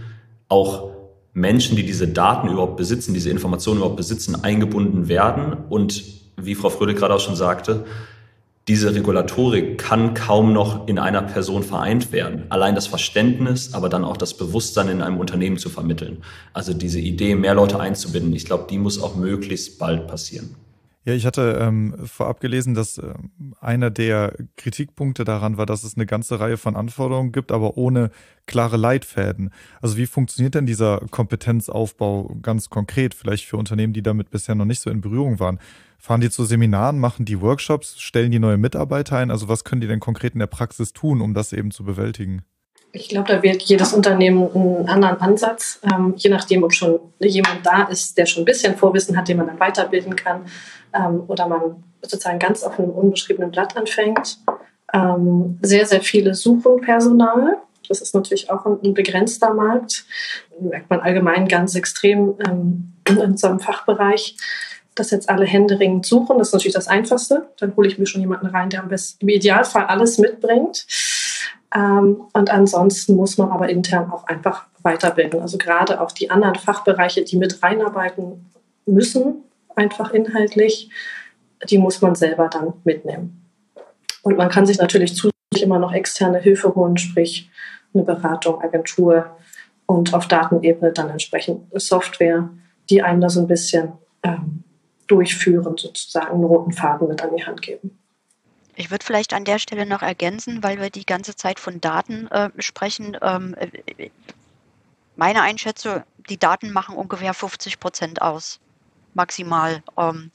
auch 0.48 0.92
Menschen, 1.32 1.76
die 1.76 1.84
diese 1.84 2.08
Daten 2.08 2.48
überhaupt 2.48 2.76
besitzen, 2.76 3.12
diese 3.12 3.28
Informationen 3.28 3.78
überhaupt 3.78 3.96
besitzen, 3.96 4.42
eingebunden 4.42 5.08
werden. 5.08 5.54
Und 5.68 6.02
wie 6.36 6.54
Frau 6.54 6.70
Fröde 6.70 6.94
gerade 6.94 7.14
auch 7.14 7.20
schon 7.20 7.36
sagte, 7.36 7.84
diese 8.68 8.94
Regulatorik 8.94 9.78
kann 9.78 10.14
kaum 10.14 10.52
noch 10.52 10.88
in 10.88 10.98
einer 10.98 11.22
Person 11.22 11.62
vereint 11.62 12.10
werden. 12.10 12.46
Allein 12.48 12.74
das 12.74 12.88
Verständnis, 12.88 13.74
aber 13.74 13.88
dann 13.88 14.04
auch 14.04 14.16
das 14.16 14.36
Bewusstsein 14.36 14.88
in 14.88 15.02
einem 15.02 15.18
Unternehmen 15.18 15.56
zu 15.56 15.68
vermitteln. 15.68 16.18
Also 16.52 16.74
diese 16.74 16.98
Idee, 16.98 17.36
mehr 17.36 17.54
Leute 17.54 17.78
einzubinden, 17.78 18.32
ich 18.32 18.44
glaube, 18.44 18.66
die 18.68 18.78
muss 18.78 19.00
auch 19.00 19.14
möglichst 19.14 19.78
bald 19.78 20.08
passieren. 20.08 20.56
Ja, 21.04 21.14
ich 21.14 21.24
hatte 21.24 21.58
ähm, 21.60 21.94
vorab 22.04 22.40
gelesen, 22.40 22.74
dass 22.74 22.98
ähm, 22.98 23.54
einer 23.60 23.90
der 23.90 24.34
Kritikpunkte 24.56 25.22
daran 25.22 25.56
war, 25.56 25.64
dass 25.64 25.84
es 25.84 25.94
eine 25.94 26.04
ganze 26.04 26.40
Reihe 26.40 26.56
von 26.56 26.74
Anforderungen 26.74 27.30
gibt, 27.30 27.52
aber 27.52 27.76
ohne 27.76 28.10
klare 28.46 28.76
Leitfäden. 28.76 29.50
Also 29.80 29.96
wie 29.96 30.06
funktioniert 30.06 30.56
denn 30.56 30.66
dieser 30.66 31.02
Kompetenzaufbau 31.12 32.36
ganz 32.42 32.70
konkret, 32.70 33.14
vielleicht 33.14 33.44
für 33.44 33.56
Unternehmen, 33.56 33.92
die 33.92 34.02
damit 34.02 34.30
bisher 34.30 34.56
noch 34.56 34.64
nicht 34.64 34.80
so 34.80 34.90
in 34.90 35.00
Berührung 35.00 35.38
waren? 35.38 35.60
Fahren 35.98 36.20
die 36.20 36.30
zu 36.30 36.44
Seminaren, 36.44 36.98
machen 36.98 37.24
die 37.24 37.40
Workshops, 37.40 37.98
stellen 37.98 38.30
die 38.30 38.38
neue 38.38 38.56
Mitarbeiter 38.56 39.16
ein? 39.16 39.30
Also 39.30 39.48
was 39.48 39.64
können 39.64 39.80
die 39.80 39.86
denn 39.86 40.00
konkret 40.00 40.34
in 40.34 40.40
der 40.40 40.46
Praxis 40.46 40.92
tun, 40.92 41.20
um 41.20 41.34
das 41.34 41.52
eben 41.52 41.70
zu 41.70 41.84
bewältigen? 41.84 42.44
Ich 42.92 43.08
glaube, 43.08 43.28
da 43.28 43.42
wird 43.42 43.62
jedes 43.62 43.92
Unternehmen 43.92 44.48
einen 44.54 44.88
anderen 44.88 45.20
Ansatz, 45.20 45.80
ähm, 45.82 46.14
je 46.16 46.30
nachdem, 46.30 46.62
ob 46.62 46.72
schon 46.72 46.98
jemand 47.18 47.64
da 47.64 47.82
ist, 47.84 48.16
der 48.16 48.26
schon 48.26 48.42
ein 48.42 48.46
bisschen 48.46 48.76
Vorwissen 48.76 49.16
hat, 49.16 49.28
den 49.28 49.36
man 49.36 49.46
dann 49.46 49.60
weiterbilden 49.60 50.16
kann, 50.16 50.46
ähm, 50.94 51.22
oder 51.26 51.46
man 51.46 51.84
sozusagen 52.00 52.38
ganz 52.38 52.62
auf 52.62 52.78
einem 52.78 52.90
unbeschriebenen 52.90 53.50
Blatt 53.50 53.76
anfängt. 53.76 54.38
Ähm, 54.94 55.58
sehr, 55.62 55.84
sehr 55.84 56.00
viele 56.00 56.34
suchen 56.34 56.80
Personal. 56.80 57.58
Das 57.88 58.00
ist 58.00 58.14
natürlich 58.14 58.50
auch 58.50 58.64
ein, 58.64 58.78
ein 58.82 58.94
begrenzter 58.94 59.52
Markt. 59.52 60.06
Merkt 60.58 60.88
man 60.88 61.00
allgemein 61.00 61.48
ganz 61.48 61.74
extrem 61.74 62.34
ähm, 62.46 62.92
in 63.08 63.18
unserem 63.18 63.60
Fachbereich 63.60 64.36
dass 64.96 65.10
jetzt 65.10 65.28
alle 65.28 65.44
händeringend 65.44 66.06
suchen. 66.06 66.38
Das 66.38 66.48
ist 66.48 66.54
natürlich 66.54 66.74
das 66.74 66.88
Einfachste. 66.88 67.48
Dann 67.58 67.76
hole 67.76 67.86
ich 67.86 67.98
mir 67.98 68.06
schon 68.06 68.20
jemanden 68.20 68.46
rein, 68.46 68.70
der 68.70 68.82
am 68.82 68.88
besten, 68.88 69.18
im 69.20 69.28
Idealfall 69.28 69.84
alles 69.86 70.18
mitbringt. 70.18 70.86
Ähm, 71.74 72.22
und 72.32 72.50
ansonsten 72.50 73.14
muss 73.14 73.38
man 73.38 73.50
aber 73.50 73.68
intern 73.68 74.10
auch 74.10 74.24
einfach 74.24 74.66
weiterbilden. 74.82 75.40
Also 75.40 75.58
gerade 75.58 76.00
auch 76.00 76.12
die 76.12 76.30
anderen 76.30 76.54
Fachbereiche, 76.54 77.24
die 77.24 77.36
mit 77.36 77.62
reinarbeiten 77.62 78.50
müssen, 78.86 79.44
einfach 79.74 80.12
inhaltlich, 80.12 80.90
die 81.68 81.78
muss 81.78 82.00
man 82.00 82.14
selber 82.14 82.48
dann 82.48 82.72
mitnehmen. 82.84 83.42
Und 84.22 84.36
man 84.36 84.48
kann 84.48 84.66
sich 84.66 84.78
natürlich 84.78 85.14
zusätzlich 85.14 85.62
immer 85.62 85.78
noch 85.78 85.92
externe 85.92 86.38
Hilfe 86.38 86.74
holen, 86.74 86.96
sprich 86.96 87.50
eine 87.94 88.02
Beratung, 88.02 88.60
Agentur 88.62 89.36
und 89.86 90.14
auf 90.14 90.26
Datenebene 90.26 90.92
dann 90.92 91.10
entsprechend 91.10 91.62
Software, 91.80 92.48
die 92.90 93.02
einem 93.02 93.20
da 93.20 93.28
so 93.28 93.40
ein 93.40 93.46
bisschen 93.46 93.92
ähm, 94.22 94.64
durchführen, 95.06 95.76
sozusagen 95.76 96.34
einen 96.34 96.44
roten 96.44 96.72
Faden 96.72 97.08
mit 97.08 97.22
an 97.22 97.34
die 97.36 97.44
Hand 97.44 97.62
geben. 97.62 97.98
Ich 98.74 98.90
würde 98.90 99.04
vielleicht 99.04 99.32
an 99.32 99.44
der 99.44 99.58
Stelle 99.58 99.86
noch 99.86 100.02
ergänzen, 100.02 100.62
weil 100.62 100.80
wir 100.80 100.90
die 100.90 101.06
ganze 101.06 101.34
Zeit 101.34 101.58
von 101.58 101.80
Daten 101.80 102.26
äh, 102.28 102.50
sprechen. 102.58 103.16
Ähm, 103.22 103.54
äh, 103.58 104.10
meine 105.16 105.40
Einschätzung, 105.40 106.02
die 106.28 106.38
Daten 106.38 106.72
machen 106.72 106.94
ungefähr 106.94 107.32
50 107.32 107.80
Prozent 107.80 108.20
aus, 108.20 108.60
maximal. 109.14 109.82
Ähm, 109.96 110.30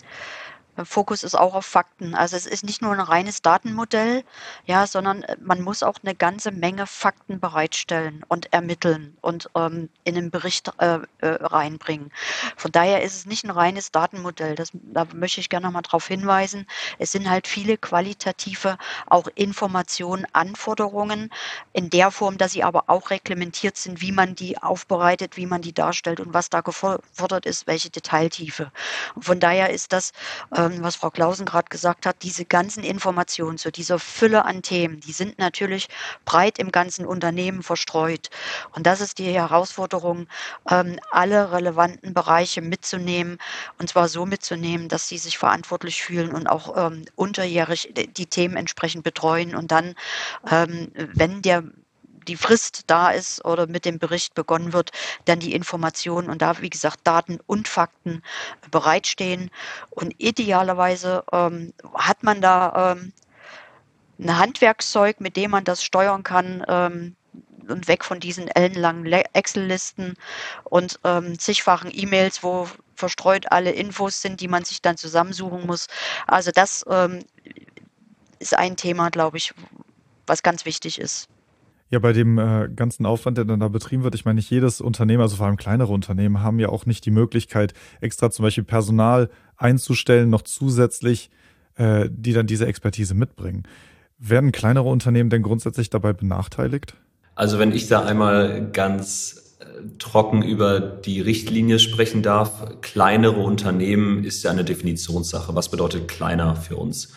Fokus 0.83 1.23
ist 1.23 1.35
auch 1.35 1.53
auf 1.53 1.65
Fakten. 1.65 2.15
Also 2.15 2.37
es 2.37 2.45
ist 2.45 2.63
nicht 2.63 2.81
nur 2.81 2.93
ein 2.93 2.99
reines 2.99 3.41
Datenmodell, 3.41 4.23
ja, 4.65 4.87
sondern 4.87 5.23
äh, 5.23 5.35
man 5.41 5.61
muss 5.61 5.83
auch 5.83 5.95
eine 6.03 6.15
ganze 6.15 6.51
Menge 6.51 6.87
Fakten 6.87 7.39
bereitstellen 7.39 8.23
und 8.29 8.53
ermitteln 8.53 9.17
und 9.21 9.49
ähm, 9.55 9.89
in 10.05 10.15
den 10.15 10.31
Bericht 10.31 10.71
äh, 10.77 10.99
äh, 11.19 11.27
reinbringen. 11.27 12.11
Von 12.55 12.71
daher 12.71 13.03
ist 13.03 13.15
es 13.15 13.25
nicht 13.25 13.43
ein 13.43 13.51
reines 13.51 13.91
Datenmodell. 13.91 14.55
Das, 14.55 14.69
da 14.73 15.05
möchte 15.13 15.41
ich 15.41 15.49
gerne 15.49 15.67
noch 15.67 15.73
mal 15.73 15.81
darauf 15.81 16.07
hinweisen. 16.07 16.65
Es 16.99 17.11
sind 17.11 17.29
halt 17.29 17.47
viele 17.47 17.77
qualitative 17.77 18.77
auch 19.07 19.27
Informationen, 19.35 20.25
Anforderungen 20.31 21.31
in 21.73 21.89
der 21.89 22.11
Form, 22.11 22.37
dass 22.37 22.53
sie 22.53 22.63
aber 22.63 22.85
auch 22.87 23.09
reglementiert 23.09 23.75
sind, 23.75 24.01
wie 24.01 24.13
man 24.13 24.35
die 24.35 24.57
aufbereitet, 24.57 25.35
wie 25.35 25.45
man 25.45 25.61
die 25.61 25.73
darstellt 25.73 26.21
und 26.21 26.33
was 26.33 26.49
da 26.49 26.61
gefordert 26.61 27.45
ist, 27.45 27.67
welche 27.67 27.89
Detailtiefe. 27.89 28.71
Und 29.15 29.25
von 29.25 29.39
daher 29.39 29.69
ist 29.71 29.91
das 29.91 30.13
ähm, 30.55 30.60
ähm, 30.61 30.83
was 30.83 30.95
Frau 30.95 31.09
Klausen 31.09 31.45
gerade 31.45 31.69
gesagt 31.69 32.05
hat, 32.05 32.23
diese 32.23 32.45
ganzen 32.45 32.83
Informationen 32.83 33.57
zu 33.57 33.71
dieser 33.71 33.99
Fülle 33.99 34.45
an 34.45 34.61
Themen, 34.61 34.99
die 34.99 35.11
sind 35.11 35.39
natürlich 35.39 35.87
breit 36.25 36.59
im 36.59 36.71
ganzen 36.71 37.05
Unternehmen 37.05 37.63
verstreut. 37.63 38.29
Und 38.75 38.85
das 38.85 39.01
ist 39.01 39.17
die 39.19 39.31
Herausforderung, 39.31 40.27
ähm, 40.69 40.99
alle 41.11 41.51
relevanten 41.51 42.13
Bereiche 42.13 42.61
mitzunehmen 42.61 43.37
und 43.77 43.89
zwar 43.89 44.07
so 44.07 44.25
mitzunehmen, 44.25 44.89
dass 44.89 45.07
sie 45.07 45.17
sich 45.17 45.37
verantwortlich 45.37 46.03
fühlen 46.03 46.33
und 46.33 46.47
auch 46.47 46.75
ähm, 46.77 47.05
unterjährig 47.15 47.93
die 47.95 48.25
Themen 48.25 48.57
entsprechend 48.57 49.03
betreuen 49.03 49.55
und 49.55 49.71
dann, 49.71 49.95
wenn 50.43 51.41
der 51.41 51.63
die 52.27 52.35
Frist 52.35 52.83
da 52.87 53.11
ist 53.11 53.43
oder 53.45 53.67
mit 53.67 53.85
dem 53.85 53.99
Bericht 53.99 54.33
begonnen 54.33 54.73
wird, 54.73 54.91
dann 55.25 55.39
die 55.39 55.53
Informationen 55.53 56.29
und 56.29 56.41
da, 56.41 56.59
wie 56.61 56.69
gesagt, 56.69 56.99
Daten 57.03 57.39
und 57.47 57.67
Fakten 57.67 58.21
bereitstehen. 58.69 59.51
Und 59.89 60.13
idealerweise 60.17 61.23
ähm, 61.31 61.73
hat 61.93 62.23
man 62.23 62.41
da 62.41 62.93
ähm, 62.93 63.13
ein 64.19 64.37
Handwerkszeug, 64.37 65.19
mit 65.19 65.35
dem 65.35 65.51
man 65.51 65.63
das 65.63 65.83
steuern 65.83 66.23
kann. 66.23 66.63
Ähm, 66.67 67.15
und 67.67 67.87
weg 67.87 68.03
von 68.03 68.19
diesen 68.19 68.47
ellenlangen 68.47 69.05
Excel-Listen 69.05 70.15
und 70.63 70.99
ähm, 71.03 71.37
zigfachen 71.39 71.91
E-Mails, 71.93 72.43
wo 72.43 72.67
verstreut 72.95 73.51
alle 73.51 73.71
Infos 73.71 74.21
sind, 74.21 74.41
die 74.41 74.47
man 74.47 74.65
sich 74.65 74.81
dann 74.81 74.97
zusammensuchen 74.97 75.65
muss. 75.65 75.87
Also 76.27 76.51
das 76.51 76.85
ähm, 76.89 77.23
ist 78.39 78.57
ein 78.57 78.75
Thema, 78.75 79.09
glaube 79.09 79.37
ich, 79.37 79.53
was 80.27 80.43
ganz 80.43 80.65
wichtig 80.65 80.99
ist. 80.99 81.27
Ja, 81.91 81.99
bei 81.99 82.13
dem 82.13 82.37
äh, 82.37 82.69
ganzen 82.73 83.05
Aufwand, 83.05 83.37
der 83.37 83.43
dann 83.43 83.59
da 83.59 83.67
betrieben 83.67 84.03
wird, 84.03 84.15
ich 84.15 84.23
meine, 84.23 84.37
nicht 84.37 84.49
jedes 84.49 84.79
Unternehmen, 84.79 85.21
also 85.21 85.35
vor 85.35 85.45
allem 85.45 85.57
kleinere 85.57 85.91
Unternehmen, 85.91 86.41
haben 86.41 86.57
ja 86.57 86.69
auch 86.69 86.85
nicht 86.85 87.05
die 87.05 87.11
Möglichkeit, 87.11 87.73
extra 87.99 88.31
zum 88.31 88.43
Beispiel 88.43 88.63
Personal 88.63 89.29
einzustellen, 89.57 90.29
noch 90.29 90.43
zusätzlich, 90.43 91.29
äh, 91.75 92.07
die 92.09 92.31
dann 92.31 92.47
diese 92.47 92.65
Expertise 92.65 93.13
mitbringen. 93.13 93.63
Werden 94.17 94.53
kleinere 94.53 94.87
Unternehmen 94.87 95.29
denn 95.29 95.43
grundsätzlich 95.43 95.89
dabei 95.89 96.13
benachteiligt? 96.13 96.95
Also 97.35 97.59
wenn 97.59 97.73
ich 97.73 97.87
da 97.89 98.05
einmal 98.05 98.71
ganz 98.71 99.57
äh, 99.59 99.65
trocken 99.99 100.43
über 100.43 100.79
die 100.79 101.19
Richtlinie 101.19 101.77
sprechen 101.77 102.21
darf, 102.23 102.79
kleinere 102.79 103.41
Unternehmen 103.41 104.23
ist 104.23 104.43
ja 104.43 104.51
eine 104.51 104.63
Definitionssache. 104.63 105.55
Was 105.55 105.67
bedeutet 105.67 106.07
kleiner 106.07 106.55
für 106.55 106.77
uns? 106.77 107.13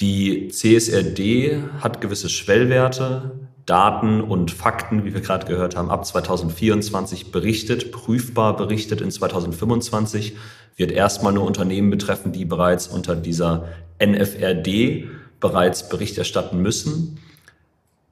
Die 0.00 0.48
CSRD 0.48 1.62
hat 1.80 2.02
gewisse 2.02 2.28
Schwellwerte, 2.28 3.30
Daten 3.66 4.20
und 4.20 4.52
Fakten, 4.52 5.04
wie 5.04 5.12
wir 5.12 5.20
gerade 5.20 5.46
gehört 5.46 5.76
haben, 5.76 5.90
ab 5.90 6.06
2024 6.06 7.32
berichtet, 7.32 7.90
prüfbar 7.90 8.56
berichtet 8.56 9.00
in 9.00 9.10
2025, 9.10 10.36
wird 10.76 10.92
erstmal 10.92 11.32
nur 11.32 11.44
Unternehmen 11.44 11.90
betreffen, 11.90 12.32
die 12.32 12.44
bereits 12.44 12.86
unter 12.86 13.16
dieser 13.16 13.68
NFRD 13.98 15.08
bereits 15.40 15.88
Bericht 15.88 16.16
erstatten 16.16 16.62
müssen. 16.62 17.18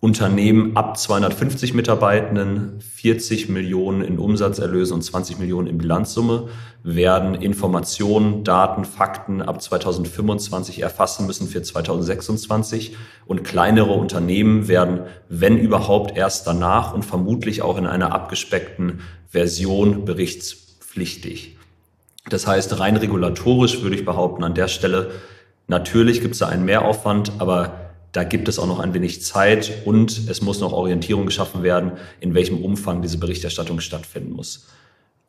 Unternehmen 0.04 0.76
ab 0.76 0.98
250 0.98 1.72
Mitarbeitenden, 1.72 2.78
40 2.78 3.48
Millionen 3.48 4.02
in 4.02 4.18
Umsatzerlöse 4.18 4.92
und 4.92 5.00
20 5.00 5.38
Millionen 5.38 5.66
in 5.66 5.78
Bilanzsumme 5.78 6.48
werden 6.82 7.34
Informationen, 7.34 8.44
Daten, 8.44 8.84
Fakten 8.84 9.40
ab 9.40 9.62
2025 9.62 10.82
erfassen 10.82 11.26
müssen 11.26 11.48
für 11.48 11.62
2026 11.62 12.98
und 13.24 13.44
kleinere 13.44 13.92
Unternehmen 13.92 14.68
werden, 14.68 15.04
wenn 15.30 15.56
überhaupt, 15.56 16.18
erst 16.18 16.46
danach 16.46 16.92
und 16.92 17.06
vermutlich 17.06 17.62
auch 17.62 17.78
in 17.78 17.86
einer 17.86 18.12
abgespeckten 18.12 19.00
Version 19.30 20.04
berichtspflichtig. 20.04 21.56
Das 22.28 22.46
heißt, 22.46 22.78
rein 22.78 22.98
regulatorisch 22.98 23.80
würde 23.80 23.96
ich 23.96 24.04
behaupten, 24.04 24.44
an 24.44 24.52
der 24.52 24.68
Stelle, 24.68 25.12
natürlich 25.66 26.20
gibt 26.20 26.34
es 26.34 26.40
da 26.40 26.48
einen 26.48 26.66
Mehraufwand, 26.66 27.32
aber 27.38 27.83
da 28.14 28.22
gibt 28.22 28.48
es 28.48 28.60
auch 28.60 28.68
noch 28.68 28.78
ein 28.78 28.94
wenig 28.94 29.22
Zeit 29.22 29.72
und 29.84 30.28
es 30.28 30.40
muss 30.40 30.60
noch 30.60 30.72
Orientierung 30.72 31.26
geschaffen 31.26 31.64
werden, 31.64 31.92
in 32.20 32.32
welchem 32.32 32.62
Umfang 32.62 33.02
diese 33.02 33.18
Berichterstattung 33.18 33.80
stattfinden 33.80 34.32
muss. 34.32 34.66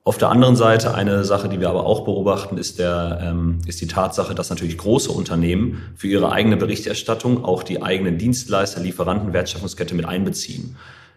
Auf 0.04 0.19
der 0.19 0.30
anderen 0.30 0.56
Seite 0.56 0.93
eine 0.93 1.26
Sache, 1.26 1.50
die 1.50 1.60
wir 1.60 1.67
aber 1.67 1.88
auch 1.88 2.06
beobachten, 2.06 2.60
ist, 2.60 2.78
der, 2.78 3.21
ähm, 3.24 3.58
ist 3.65 3.82
die 3.82 3.88
Tatsache, 3.88 4.36
dass 4.36 4.52
natürlich 4.52 4.78
große 4.78 5.12
Unternehmen 5.12 5.82
für 5.95 6.08
ihre 6.08 6.32
eigene 6.32 6.58
Berichterstattung 6.58 7.43
auch 7.43 7.63
die 7.63 7.82
eigenen 7.82 8.19
Dienstleister, 8.19 8.82
Lieferanten, 8.82 9.34
Wertschöpfungskette 9.34 9.95
mit 9.95 10.06
einbeziehen. 10.06 10.76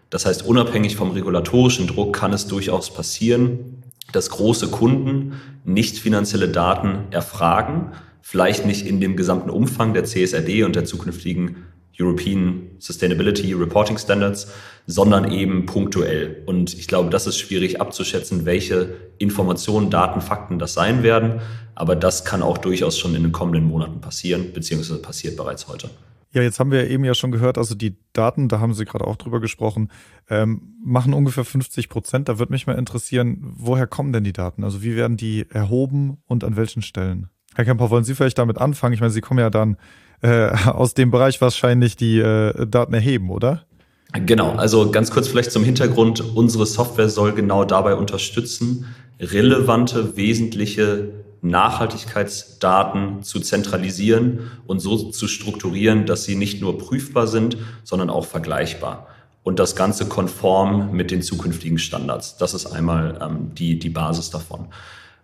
Das 0.09 0.25
heißt, 0.25 0.43
unabhängig 0.43 0.95
vom 0.95 1.11
regulatorischen 1.11 1.85
Druck 1.85 2.15
kann 2.15 2.33
es 2.33 2.47
durchaus 2.47 2.91
passieren, 2.91 3.83
dass 4.11 4.31
große 4.31 4.69
Kunden 4.69 5.39
nicht 5.65 5.99
finanzielle 5.99 6.49
Daten 6.49 7.11
erfragen, 7.11 7.91
vielleicht 8.21 8.65
nicht 8.65 8.85
in 8.85 8.99
dem 8.99 9.15
gesamten 9.15 9.49
Umfang 9.49 9.93
der 9.93 10.03
CSRD 10.03 10.63
und 10.63 10.75
der 10.75 10.85
zukünftigen 10.85 11.65
European 11.99 12.67
Sustainability 12.79 13.53
Reporting 13.53 13.97
Standards, 13.97 14.51
sondern 14.87 15.31
eben 15.31 15.65
punktuell. 15.65 16.43
Und 16.45 16.73
ich 16.73 16.87
glaube, 16.87 17.09
das 17.09 17.27
ist 17.27 17.37
schwierig 17.37 17.81
abzuschätzen, 17.81 18.45
welche 18.45 18.95
Informationen, 19.17 19.89
Daten, 19.89 20.21
Fakten 20.21 20.59
das 20.59 20.73
sein 20.73 21.03
werden. 21.03 21.41
Aber 21.75 21.95
das 21.95 22.25
kann 22.25 22.41
auch 22.41 22.57
durchaus 22.57 22.97
schon 22.97 23.15
in 23.15 23.23
den 23.23 23.31
kommenden 23.31 23.65
Monaten 23.65 24.01
passieren, 24.01 24.53
beziehungsweise 24.53 25.01
passiert 25.01 25.35
bereits 25.35 25.67
heute. 25.67 25.89
Ja, 26.31 26.43
jetzt 26.43 26.59
haben 26.59 26.71
wir 26.71 26.87
eben 26.89 27.03
ja 27.03 27.15
schon 27.15 27.31
gehört, 27.31 27.57
also 27.57 27.73
die 27.73 27.97
Daten, 28.13 28.49
da 28.49 28.59
haben 28.59 28.75
Sie 28.75 28.85
gerade 28.85 29.05
auch 29.05 29.15
drüber 29.15 29.39
gesprochen, 29.39 29.89
ähm, 30.29 30.75
machen 30.83 31.13
ungefähr 31.13 31.43
50 31.43 31.89
Prozent. 31.89 32.29
Da 32.29 32.37
würde 32.37 32.51
mich 32.51 32.67
mal 32.67 32.77
interessieren, 32.77 33.39
woher 33.41 33.87
kommen 33.87 34.13
denn 34.13 34.23
die 34.23 34.33
Daten? 34.33 34.63
Also 34.63 34.83
wie 34.83 34.95
werden 34.95 35.17
die 35.17 35.47
erhoben 35.49 36.17
und 36.27 36.43
an 36.43 36.55
welchen 36.55 36.83
Stellen? 36.83 37.29
Herr 37.59 37.65
Kemper, 37.65 37.89
wollen 37.89 38.05
Sie 38.05 38.15
vielleicht 38.15 38.37
damit 38.37 38.57
anfangen? 38.57 38.93
Ich 38.93 39.01
meine, 39.01 39.11
Sie 39.11 39.19
kommen 39.19 39.41
ja 39.41 39.49
dann 39.49 39.75
äh, 40.21 40.47
aus 40.65 40.93
dem 40.93 41.11
Bereich 41.11 41.41
wahrscheinlich 41.41 41.97
die 41.97 42.19
äh, 42.19 42.65
Daten 42.65 42.93
erheben, 42.93 43.29
oder? 43.29 43.65
Genau, 44.13 44.53
also 44.53 44.91
ganz 44.91 45.11
kurz 45.11 45.27
vielleicht 45.27 45.51
zum 45.51 45.65
Hintergrund. 45.65 46.21
Unsere 46.21 46.65
Software 46.65 47.09
soll 47.09 47.33
genau 47.33 47.65
dabei 47.65 47.95
unterstützen, 47.95 48.85
relevante, 49.19 50.15
wesentliche 50.15 51.09
Nachhaltigkeitsdaten 51.41 53.23
zu 53.23 53.41
zentralisieren 53.41 54.51
und 54.65 54.79
so 54.79 55.11
zu 55.11 55.27
strukturieren, 55.27 56.05
dass 56.05 56.23
sie 56.23 56.35
nicht 56.35 56.61
nur 56.61 56.77
prüfbar 56.77 57.27
sind, 57.27 57.57
sondern 57.83 58.09
auch 58.09 58.25
vergleichbar. 58.25 59.07
Und 59.43 59.59
das 59.59 59.75
Ganze 59.75 60.05
konform 60.05 60.93
mit 60.93 61.11
den 61.11 61.21
zukünftigen 61.21 61.77
Standards. 61.77 62.37
Das 62.37 62.53
ist 62.53 62.67
einmal 62.67 63.19
ähm, 63.21 63.51
die, 63.53 63.77
die 63.79 63.89
Basis 63.89 64.29
davon. 64.29 64.69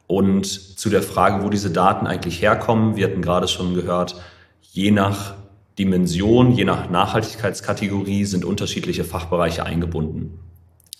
Und 0.07 0.45
zu 0.45 0.89
der 0.89 1.01
Frage, 1.01 1.43
wo 1.43 1.49
diese 1.49 1.71
Daten 1.71 2.07
eigentlich 2.07 2.41
herkommen, 2.41 2.95
wir 2.95 3.07
hatten 3.07 3.21
gerade 3.21 3.47
schon 3.47 3.73
gehört, 3.73 4.15
je 4.61 4.91
nach 4.91 5.35
Dimension, 5.79 6.51
je 6.51 6.63
nach 6.63 6.89
Nachhaltigkeitskategorie 6.89 8.25
sind 8.25 8.45
unterschiedliche 8.45 9.03
Fachbereiche 9.03 9.65
eingebunden. 9.65 10.39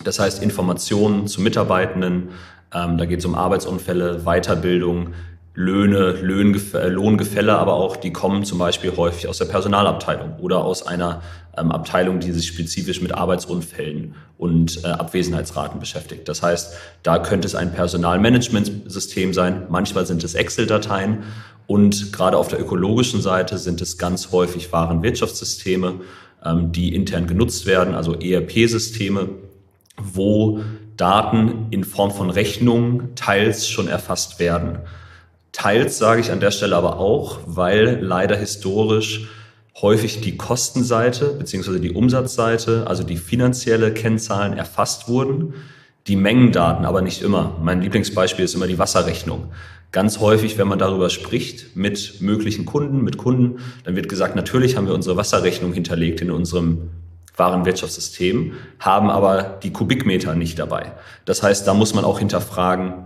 Das 0.04 0.20
heißt, 0.20 0.44
Informationen 0.44 1.28
zu 1.28 1.42
Mitarbeitenden, 1.42 2.30
ähm, 2.74 2.98
da 2.98 3.06
geht 3.06 3.20
es 3.20 3.26
um 3.26 3.36
Arbeitsunfälle, 3.36 4.24
Weiterbildung, 4.26 5.14
Löhne, 5.54 6.12
Lohngefälle, 6.22 7.58
aber 7.58 7.76
auch 7.76 7.96
die 7.96 8.12
kommen 8.12 8.44
zum 8.44 8.60
Beispiel 8.60 8.98
häufig 8.98 9.30
aus 9.30 9.38
der 9.38 9.46
Personalabteilung 9.46 10.38
oder 10.40 10.66
aus 10.66 10.86
einer 10.86 11.22
Abteilung, 11.56 12.20
die 12.20 12.32
sich 12.32 12.48
spezifisch 12.48 13.02
mit 13.02 13.14
Arbeitsunfällen 13.14 14.16
und 14.38 14.84
äh, 14.84 14.88
Abwesenheitsraten 14.88 15.80
beschäftigt. 15.80 16.28
Das 16.28 16.42
heißt, 16.42 16.74
da 17.04 17.20
könnte 17.20 17.48
es 17.48 17.56
ein 17.56 17.72
Personalmanagementsystem 17.72 19.34
sein, 19.34 19.64
manchmal 19.70 20.06
sind 20.06 20.24
es 20.24 20.36
Excel-Dateien 20.36 21.24
und 21.68 22.14
gerade 22.14 22.38
auf 22.38 22.48
der 22.48 22.60
ökologischen 22.60 23.22
Seite 23.22 23.58
sind 23.58 23.82
es 23.82 23.98
ganz 23.98 24.32
häufig 24.32 24.72
Warenwirtschaftssysteme, 24.72 26.02
ähm, 26.44 26.72
die 26.72 26.94
intern 26.94 27.28
genutzt 27.28 27.66
werden, 27.66 27.96
also 27.96 28.14
ERP-Systeme, 28.14 29.30
wo 29.98 30.62
Daten 30.98 31.68
in 31.72 31.84
Form 31.84 32.12
von 32.12 32.30
Rechnungen 32.30 33.16
teils 33.16 33.68
schon 33.68 33.88
erfasst 33.88 34.40
werden. 34.40 34.80
Teils 35.52 35.98
sage 35.98 36.22
ich 36.22 36.32
an 36.32 36.40
der 36.40 36.52
Stelle 36.52 36.76
aber 36.76 37.00
auch, 37.00 37.40
weil 37.46 38.00
leider 38.02 38.36
historisch 38.36 39.30
häufig 39.82 40.22
die 40.22 40.38
Kostenseite 40.38 41.34
beziehungsweise 41.38 41.80
die 41.80 41.92
Umsatzseite, 41.92 42.88
also 42.88 43.04
die 43.04 43.18
finanzielle 43.18 43.94
Kennzahlen 43.94 44.54
erfasst 44.54 45.08
wurden, 45.08 45.54
die 46.08 46.16
Mengendaten 46.16 46.86
aber 46.86 47.02
nicht 47.02 47.22
immer. 47.22 47.58
Mein 47.62 47.82
Lieblingsbeispiel 47.82 48.46
ist 48.46 48.54
immer 48.54 48.68
die 48.68 48.78
Wasserrechnung. 48.78 49.52
Ganz 49.92 50.20
häufig, 50.20 50.58
wenn 50.58 50.68
man 50.68 50.80
darüber 50.80 51.10
spricht 51.10 51.76
mit 51.76 52.22
möglichen 52.22 52.66
Kunden, 52.66 53.04
mit 53.04 53.18
Kunden, 53.18 53.60
dann 53.84 53.96
wird 53.96 54.10
gesagt, 54.10 54.36
natürlich 54.36 54.78
haben 54.78 54.88
wir 54.88 54.94
unsere 54.94 55.18
Wasserrechnung 55.18 55.74
hinterlegt 55.74 56.22
in 56.22 56.32
unserem 56.32 56.90
Warenwirtschaftssystem, 57.38 58.54
haben 58.80 59.10
aber 59.10 59.60
die 59.64 59.72
Kubikmeter 59.72 60.36
nicht 60.36 60.60
dabei. 60.60 60.94
Das 61.26 61.44
heißt, 61.44 61.68
da 61.68 61.74
muss 61.74 61.94
man 61.94 62.06
auch 62.06 62.20
hinterfragen, 62.20 63.05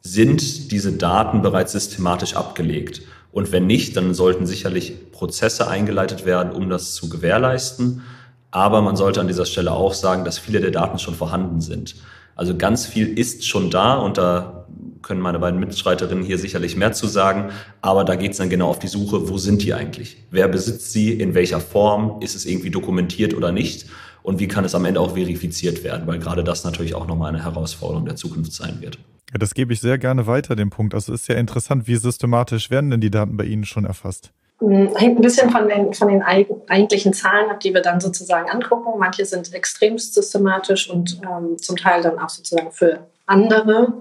sind 0.00 0.70
diese 0.70 0.92
Daten 0.92 1.42
bereits 1.42 1.72
systematisch 1.72 2.34
abgelegt? 2.34 3.02
Und 3.32 3.52
wenn 3.52 3.66
nicht, 3.66 3.96
dann 3.96 4.14
sollten 4.14 4.46
sicherlich 4.46 5.12
Prozesse 5.12 5.68
eingeleitet 5.68 6.24
werden, 6.24 6.52
um 6.52 6.68
das 6.68 6.94
zu 6.94 7.08
gewährleisten. 7.08 8.02
Aber 8.50 8.80
man 8.80 8.96
sollte 8.96 9.20
an 9.20 9.28
dieser 9.28 9.46
Stelle 9.46 9.72
auch 9.72 9.94
sagen, 9.94 10.24
dass 10.24 10.38
viele 10.38 10.60
der 10.60 10.70
Daten 10.70 10.98
schon 10.98 11.14
vorhanden 11.14 11.60
sind. 11.60 11.96
Also 12.34 12.56
ganz 12.56 12.86
viel 12.86 13.18
ist 13.18 13.46
schon 13.46 13.70
da 13.70 13.98
und 13.98 14.16
da 14.16 14.66
können 15.02 15.20
meine 15.20 15.38
beiden 15.38 15.60
Mitstreiterinnen 15.60 16.24
hier 16.24 16.38
sicherlich 16.38 16.76
mehr 16.76 16.92
zu 16.92 17.06
sagen. 17.06 17.50
Aber 17.80 18.04
da 18.04 18.14
geht 18.14 18.32
es 18.32 18.38
dann 18.38 18.50
genau 18.50 18.68
auf 18.68 18.78
die 18.78 18.88
Suche, 18.88 19.28
wo 19.28 19.38
sind 19.38 19.62
die 19.62 19.74
eigentlich? 19.74 20.18
Wer 20.30 20.48
besitzt 20.48 20.92
sie? 20.92 21.12
In 21.12 21.34
welcher 21.34 21.60
Form? 21.60 22.20
Ist 22.20 22.36
es 22.36 22.46
irgendwie 22.46 22.70
dokumentiert 22.70 23.34
oder 23.34 23.52
nicht? 23.52 23.86
Und 24.28 24.40
wie 24.40 24.46
kann 24.46 24.62
es 24.66 24.74
am 24.74 24.84
Ende 24.84 25.00
auch 25.00 25.14
verifiziert 25.14 25.82
werden? 25.84 26.06
Weil 26.06 26.18
gerade 26.18 26.44
das 26.44 26.62
natürlich 26.62 26.94
auch 26.94 27.06
nochmal 27.06 27.30
eine 27.30 27.42
Herausforderung 27.42 28.04
der 28.04 28.14
Zukunft 28.14 28.52
sein 28.52 28.76
wird. 28.82 28.98
Ja, 29.32 29.38
das 29.38 29.54
gebe 29.54 29.72
ich 29.72 29.80
sehr 29.80 29.96
gerne 29.96 30.26
weiter, 30.26 30.54
den 30.54 30.68
Punkt. 30.68 30.92
Also 30.92 31.14
ist 31.14 31.28
ja 31.28 31.36
interessant, 31.36 31.88
wie 31.88 31.96
systematisch 31.96 32.70
werden 32.70 32.90
denn 32.90 33.00
die 33.00 33.10
Daten 33.10 33.38
bei 33.38 33.44
Ihnen 33.44 33.64
schon 33.64 33.86
erfasst? 33.86 34.30
Hm, 34.58 34.94
hängt 34.96 35.18
ein 35.18 35.22
bisschen 35.22 35.48
von 35.48 35.66
den, 35.66 35.94
von 35.94 36.08
den 36.08 36.22
eigentlichen 36.22 37.14
Zahlen 37.14 37.48
ab, 37.48 37.60
die 37.60 37.72
wir 37.72 37.80
dann 37.80 38.02
sozusagen 38.02 38.50
angucken. 38.50 38.98
Manche 38.98 39.24
sind 39.24 39.54
extrem 39.54 39.96
systematisch 39.96 40.90
und 40.90 41.22
ähm, 41.22 41.56
zum 41.56 41.76
Teil 41.76 42.02
dann 42.02 42.18
auch 42.18 42.28
sozusagen 42.28 42.70
für 42.70 43.06
andere, 43.28 43.92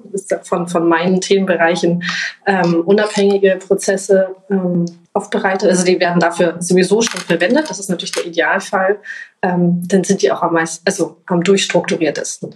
von, 0.44 0.68
von 0.68 0.88
meinen 0.88 1.22
Themenbereichen, 1.22 2.04
ähm, 2.46 2.82
unabhängige 2.82 3.58
Prozesse 3.58 4.36
ähm, 4.50 4.86
aufbereitet. 5.14 5.70
Also 5.70 5.86
die 5.86 6.00
werden 6.00 6.20
dafür 6.20 6.56
sowieso 6.60 7.02
schon 7.02 7.22
verwendet. 7.22 7.70
Das 7.70 7.80
ist 7.80 7.90
natürlich 7.90 8.14
der 8.14 8.26
Idealfall. 8.26 9.00
Ähm, 9.42 9.84
dann 9.88 10.04
sind 10.04 10.22
die 10.22 10.32
auch 10.32 10.42
am 10.42 10.54
meisten, 10.54 10.84
also 10.86 11.18
am 11.28 11.44
durchstrukturiertesten 11.44 12.56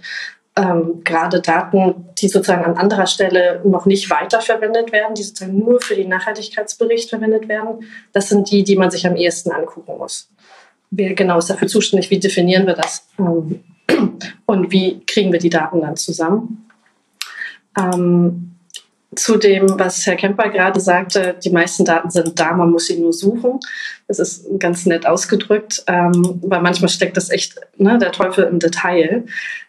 ähm, 0.56 1.02
gerade 1.02 1.40
Daten, 1.40 2.06
die 2.18 2.28
sozusagen 2.28 2.64
an 2.64 2.76
anderer 2.76 3.06
Stelle 3.06 3.62
noch 3.64 3.86
nicht 3.86 4.10
weiterverwendet 4.10 4.92
werden, 4.92 5.14
die 5.14 5.22
sozusagen 5.22 5.58
nur 5.58 5.80
für 5.80 5.94
den 5.94 6.08
Nachhaltigkeitsbericht 6.08 7.08
verwendet 7.08 7.48
werden, 7.48 7.86
das 8.12 8.28
sind 8.28 8.50
die, 8.50 8.62
die 8.62 8.76
man 8.76 8.90
sich 8.90 9.06
am 9.06 9.16
ehesten 9.16 9.50
angucken 9.50 9.96
muss. 9.96 10.30
Wer 10.90 11.14
genau 11.14 11.38
ist 11.38 11.48
dafür 11.48 11.68
zuständig? 11.68 12.10
Wie 12.10 12.20
definieren 12.20 12.66
wir 12.66 12.74
das? 12.74 13.08
Ähm, 13.18 13.64
und 14.46 14.72
wie 14.72 15.04
kriegen 15.06 15.32
wir 15.32 15.38
die 15.38 15.50
Daten 15.50 15.80
dann 15.80 15.96
zusammen? 15.96 16.68
Ähm, 17.78 18.52
zu 19.14 19.36
dem, 19.36 19.78
was 19.78 20.06
Herr 20.06 20.16
Kemper 20.16 20.48
gerade 20.48 20.80
sagte, 20.80 21.36
die 21.44 21.50
meisten 21.50 21.84
Daten 21.84 22.10
sind 22.10 22.38
da, 22.38 22.52
man 22.54 22.70
muss 22.70 22.86
sie 22.86 22.98
nur 22.98 23.12
suchen. 23.12 23.60
Das 24.08 24.18
ist 24.18 24.46
ganz 24.58 24.86
nett 24.86 25.06
ausgedrückt, 25.06 25.84
ähm, 25.86 26.40
weil 26.42 26.62
manchmal 26.62 26.88
steckt 26.88 27.16
das 27.16 27.30
echt 27.30 27.56
ne, 27.76 27.98
der 27.98 28.12
Teufel 28.12 28.44
im 28.44 28.58
Detail. 28.58 29.26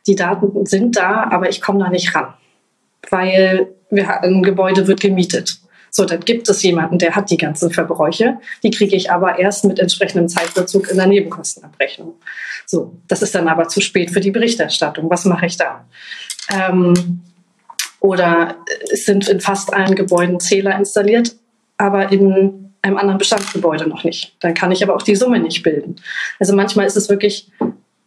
Die 0.07 0.15
Daten 0.15 0.65
sind 0.65 0.95
da, 0.95 1.27
aber 1.29 1.49
ich 1.49 1.61
komme 1.61 1.79
da 1.79 1.89
nicht 1.89 2.15
ran, 2.15 2.33
weil 3.09 3.67
wir, 3.89 4.23
ein 4.23 4.43
Gebäude 4.43 4.87
wird 4.87 5.01
gemietet. 5.01 5.59
So, 5.95 6.05
dann 6.05 6.21
gibt 6.21 6.49
es 6.49 6.63
jemanden, 6.63 6.97
der 6.97 7.15
hat 7.15 7.29
die 7.29 7.37
ganzen 7.37 7.69
Verbräuche. 7.69 8.39
Die 8.63 8.71
kriege 8.71 8.95
ich 8.95 9.11
aber 9.11 9.37
erst 9.37 9.63
mit 9.63 9.77
entsprechendem 9.77 10.27
Zeitbezug 10.27 10.89
in 10.89 10.97
der 10.97 11.05
Nebenkostenabrechnung. 11.05 12.15
So, 12.65 12.95
das 13.07 13.21
ist 13.21 13.35
dann 13.35 13.47
aber 13.47 13.67
zu 13.67 13.79
spät 13.79 14.09
für 14.09 14.19
die 14.19 14.31
Berichterstattung. 14.31 15.07
Was 15.11 15.25
mache 15.25 15.45
ich 15.45 15.55
da? 15.55 15.85
Ähm, 16.51 17.21
oder 17.99 18.55
es 18.91 19.05
sind 19.05 19.29
in 19.29 19.39
fast 19.39 19.71
allen 19.71 19.93
Gebäuden 19.93 20.39
Zähler 20.39 20.75
installiert, 20.75 21.35
aber 21.77 22.11
in 22.11 22.73
einem 22.81 22.97
anderen 22.97 23.19
Bestandsgebäude 23.19 23.87
noch 23.87 24.03
nicht. 24.03 24.35
Dann 24.39 24.55
kann 24.55 24.71
ich 24.71 24.81
aber 24.81 24.95
auch 24.95 25.03
die 25.03 25.15
Summe 25.15 25.39
nicht 25.39 25.61
bilden. 25.61 25.97
Also 26.39 26.55
manchmal 26.55 26.87
ist 26.87 26.97
es 26.97 27.07
wirklich, 27.07 27.51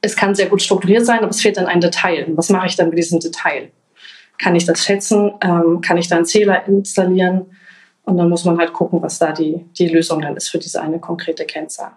es 0.00 0.16
kann 0.16 0.34
sehr 0.34 0.46
gut 0.46 0.60
strukturiert 0.60 1.06
sein, 1.06 1.20
aber 1.20 1.30
es 1.30 1.40
fehlt 1.40 1.56
dann 1.56 1.66
ein 1.66 1.80
Detail. 1.80 2.26
Was 2.34 2.50
mache 2.50 2.66
ich 2.66 2.74
dann 2.74 2.88
mit 2.88 2.98
diesem 2.98 3.20
Detail? 3.20 3.70
Kann 4.38 4.56
ich 4.56 4.66
das 4.66 4.84
schätzen? 4.84 5.30
Ähm, 5.40 5.80
kann 5.82 5.98
ich 5.98 6.08
da 6.08 6.16
einen 6.16 6.26
Zähler 6.26 6.66
installieren? 6.66 7.46
Und 8.06 8.16
dann 8.16 8.30
muss 8.30 8.44
man 8.44 8.58
halt 8.58 8.72
gucken, 8.72 9.02
was 9.02 9.18
da 9.18 9.32
die, 9.32 9.66
die 9.78 9.88
Lösung 9.88 10.22
dann 10.22 10.36
ist 10.36 10.48
für 10.48 10.58
diese 10.58 10.80
eine 10.80 10.98
konkrete 10.98 11.44
Kennzahl. 11.44 11.92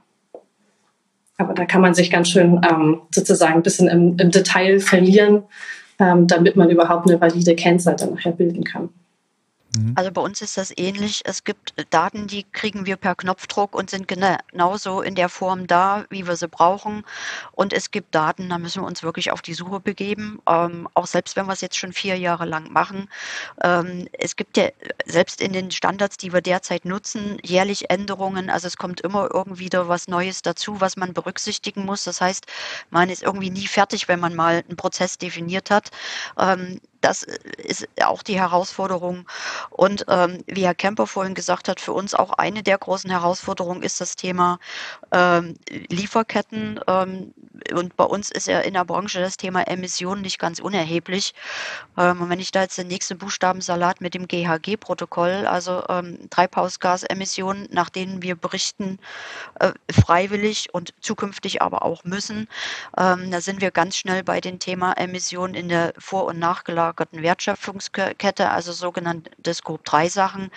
Aber 1.37 1.53
da 1.53 1.65
kann 1.65 1.81
man 1.81 1.93
sich 1.93 2.11
ganz 2.11 2.29
schön 2.29 2.59
ähm, 2.69 3.01
sozusagen 3.15 3.53
ein 3.53 3.63
bisschen 3.63 3.87
im, 3.87 4.17
im 4.17 4.29
Detail 4.29 4.81
verlieren 4.81 5.43
ähm, 5.99 6.27
damit 6.27 6.55
man 6.55 6.69
überhaupt 6.69 7.09
eine 7.09 7.19
valide 7.19 7.55
Kennzahl 7.55 7.95
dann 7.95 8.13
nachher 8.13 8.31
bilden 8.31 8.63
kann. 8.63 8.89
Mhm. 9.75 9.93
Also 9.95 10.11
bei 10.11 10.21
uns 10.21 10.41
ist 10.41 10.57
das 10.57 10.73
ähnlich. 10.75 11.21
Es 11.25 11.43
gibt 11.43 11.73
Daten, 11.91 12.27
die 12.27 12.43
kriegen 12.43 12.85
wir 12.85 12.95
per 12.95 13.15
Knopfdruck 13.15 13.75
und 13.75 13.89
sind 13.89 14.07
genauso 14.07 15.01
in 15.01 15.15
der 15.15 15.29
Form 15.29 15.67
da, 15.67 16.05
wie 16.09 16.27
wir 16.27 16.35
sie 16.35 16.47
brauchen. 16.47 17.03
Und 17.51 17.71
es 17.73 17.91
gibt 17.91 18.15
Daten, 18.15 18.49
da 18.49 18.57
müssen 18.57 18.81
wir 18.81 18.87
uns 18.87 19.03
wirklich 19.03 19.31
auf 19.31 19.41
die 19.41 19.53
Suche 19.53 19.79
begeben, 19.79 20.41
ähm, 20.47 20.87
auch 20.93 21.07
selbst 21.07 21.35
wenn 21.35 21.45
wir 21.45 21.53
es 21.53 21.61
jetzt 21.61 21.77
schon 21.77 21.93
vier 21.93 22.17
Jahre 22.17 22.45
lang 22.45 22.71
machen. 22.71 23.09
Ähm, 23.63 24.07
es 24.13 24.35
gibt 24.35 24.57
ja 24.57 24.69
selbst 25.05 25.41
in 25.41 25.53
den 25.53 25.71
Standards, 25.71 26.17
die 26.17 26.33
wir 26.33 26.41
derzeit 26.41 26.85
nutzen, 26.85 27.37
jährlich 27.43 27.89
Änderungen. 27.89 28.49
Also 28.49 28.67
es 28.67 28.77
kommt 28.77 29.01
immer 29.01 29.29
irgendwie 29.31 29.59
wieder 29.59 29.87
was 29.87 30.07
Neues 30.07 30.41
dazu, 30.41 30.81
was 30.81 30.97
man 30.97 31.13
berücksichtigen 31.13 31.85
muss. 31.85 32.03
Das 32.05 32.21
heißt, 32.21 32.45
man 32.89 33.09
ist 33.09 33.21
irgendwie 33.21 33.49
nie 33.51 33.67
fertig, 33.67 34.07
wenn 34.07 34.19
man 34.19 34.35
mal 34.35 34.63
einen 34.67 34.77
Prozess 34.77 35.17
definiert 35.17 35.69
hat. 35.69 35.91
Ähm, 36.39 36.79
das 37.01 37.23
ist 37.23 37.87
auch 38.03 38.23
die 38.23 38.39
Herausforderung. 38.39 39.27
Und 39.69 40.05
ähm, 40.07 40.43
wie 40.47 40.65
Herr 40.65 40.75
Kemper 40.75 41.07
vorhin 41.07 41.33
gesagt 41.33 41.67
hat, 41.67 41.79
für 41.79 41.93
uns 41.93 42.13
auch 42.13 42.31
eine 42.31 42.63
der 42.63 42.77
großen 42.77 43.09
Herausforderungen 43.09 43.83
ist 43.83 44.01
das 44.01 44.15
Thema 44.15 44.59
ähm, 45.11 45.55
Lieferketten. 45.89 46.79
Ähm, 46.87 47.33
und 47.73 47.95
bei 47.95 48.03
uns 48.03 48.29
ist 48.31 48.47
ja 48.47 48.59
in 48.59 48.73
der 48.73 48.85
Branche 48.85 49.19
das 49.19 49.37
Thema 49.37 49.63
Emissionen 49.63 50.21
nicht 50.21 50.39
ganz 50.39 50.59
unerheblich. 50.59 51.33
Ähm, 51.97 52.21
und 52.21 52.29
wenn 52.29 52.39
ich 52.39 52.51
da 52.51 52.61
jetzt 52.61 52.77
den 52.77 52.87
nächsten 52.87 53.17
Buchstabensalat 53.17 54.01
mit 54.01 54.13
dem 54.13 54.27
GHG-Protokoll, 54.27 55.45
also 55.47 55.83
ähm, 55.89 56.29
Treibhausgasemissionen, 56.29 57.67
nach 57.71 57.89
denen 57.89 58.21
wir 58.21 58.35
berichten, 58.35 58.99
äh, 59.59 59.71
freiwillig 59.91 60.73
und 60.73 60.93
zukünftig 61.01 61.61
aber 61.61 61.83
auch 61.83 62.03
müssen, 62.03 62.47
ähm, 62.97 63.31
da 63.31 63.41
sind 63.41 63.61
wir 63.61 63.71
ganz 63.71 63.95
schnell 63.97 64.23
bei 64.23 64.41
dem 64.41 64.59
Thema 64.59 64.93
Emissionen 64.93 65.53
in 65.53 65.69
der 65.69 65.93
vor- 65.97 66.25
und 66.25 66.39
nachgelagerten 66.89 67.21
Wertschöpfungskette, 67.21 68.49
also 68.49 68.71
sogenannte 68.71 69.53
Scope-3-Sachen. 69.53 70.51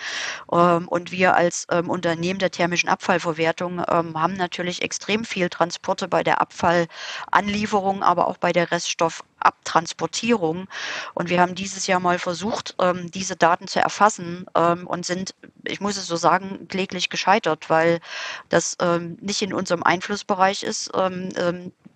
Ähm, 0.51 0.87
und 0.87 1.11
wir 1.11 1.35
als 1.35 1.67
ähm, 1.71 1.89
Unternehmen 1.89 2.39
der 2.39 2.51
thermischen 2.51 2.89
Abfallverwertung 2.89 3.83
ähm, 3.87 4.19
haben 4.19 4.33
natürlich 4.33 4.81
extrem 4.81 5.25
viel 5.25 5.49
Transporte 5.49 6.07
bei 6.07 6.23
der 6.23 6.41
Abfall 6.41 6.87
Anlieferung, 7.31 8.03
aber 8.03 8.27
auch 8.27 8.37
bei 8.37 8.51
der 8.51 8.71
Reststoffabtransportierung. 8.71 10.67
Und 11.13 11.29
wir 11.29 11.39
haben 11.39 11.55
dieses 11.55 11.87
Jahr 11.87 11.99
mal 11.99 12.19
versucht, 12.19 12.75
diese 13.13 13.35
Daten 13.35 13.67
zu 13.67 13.79
erfassen 13.79 14.45
und 14.53 15.05
sind, 15.05 15.35
ich 15.65 15.81
muss 15.81 15.97
es 15.97 16.07
so 16.07 16.15
sagen, 16.15 16.67
kläglich 16.67 17.09
gescheitert, 17.09 17.69
weil 17.69 17.99
das 18.49 18.77
nicht 19.19 19.41
in 19.41 19.53
unserem 19.53 19.83
Einflussbereich 19.83 20.63
ist. 20.63 20.91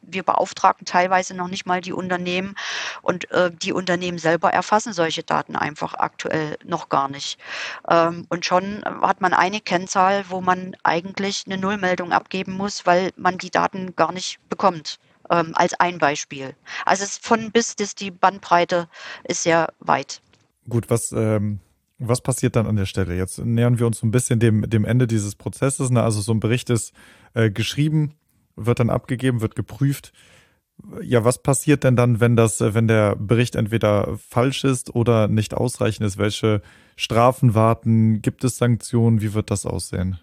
Wir 0.08 0.24
beauftragen 0.24 0.86
teilweise 0.86 1.36
noch 1.36 1.48
nicht 1.48 1.66
mal 1.66 1.82
die 1.82 1.94
Unternehmen 1.94 2.56
und 3.02 3.30
äh, 3.32 3.52
die 3.52 3.74
Unternehmen 3.74 4.18
selber 4.18 4.52
erfassen 4.52 4.94
solche 4.94 5.24
Daten 5.24 5.56
einfach 5.56 5.94
aktuell 5.96 6.58
noch 6.66 6.90
gar 6.90 7.10
nicht. 7.10 7.40
und 8.30 8.46
schon 8.46 8.84
hat 9.02 9.22
man 9.22 9.34
eine 9.34 9.62
Kennzahl, 9.62 10.26
wo 10.30 10.42
man 10.42 10.76
eigentlich 10.84 11.44
eine 11.46 11.58
Nullmeldung 11.58 12.12
abgeben 12.12 12.54
muss, 12.54 12.86
weil 12.86 13.12
man 13.18 13.38
die 13.38 13.52
Daten 13.52 13.96
gar 13.96 14.12
nicht 14.12 14.40
bekommt 14.50 15.00
ähm, 15.30 15.52
als 15.56 15.74
ein 15.80 15.98
Beispiel. 16.00 16.56
Also 16.86 17.04
es 17.04 17.18
von 17.18 17.52
bis, 17.52 17.76
das 17.76 17.96
die 17.96 18.12
Bandbreite 18.12 18.88
ist 19.24 19.44
sehr 19.44 19.74
weit. 19.80 20.22
Gut, 20.70 20.90
was, 20.90 21.12
ähm, 21.12 21.60
was 22.00 22.22
passiert 22.22 22.56
dann 22.56 22.68
an 22.68 22.76
der 22.76 22.86
Stelle? 22.86 23.16
Jetzt 23.16 23.40
nähern 23.40 23.80
wir 23.80 23.88
uns 23.88 24.00
so 24.00 24.08
ein 24.08 24.12
bisschen 24.12 24.40
dem, 24.40 24.70
dem 24.70 24.86
Ende 24.86 25.08
dieses 25.08 25.36
Prozesses. 25.36 25.90
Ne? 25.90 26.02
Also 26.02 26.22
so 26.22 26.34
ein 26.34 26.40
Bericht 26.40 26.70
ist 26.70 26.94
äh, 27.34 27.50
geschrieben, 27.50 28.14
wird 28.58 28.80
dann 28.80 28.90
abgegeben, 28.90 29.42
wird 29.42 29.56
geprüft. 29.56 30.12
Ja, 31.02 31.24
was 31.24 31.42
passiert 31.42 31.84
denn 31.84 31.96
dann, 31.96 32.20
wenn 32.20 32.36
das, 32.36 32.60
wenn 32.60 32.88
der 32.88 33.16
Bericht 33.16 33.56
entweder 33.56 34.18
falsch 34.30 34.64
ist 34.64 34.94
oder 34.94 35.28
nicht 35.28 35.54
ausreichend 35.54 36.06
ist? 36.06 36.18
Welche 36.18 36.62
Strafen 36.96 37.56
warten? 37.56 38.22
Gibt 38.22 38.44
es 38.44 38.58
Sanktionen? 38.58 39.22
Wie 39.22 39.34
wird 39.34 39.50
das 39.50 39.66
aussehen? 39.66 40.20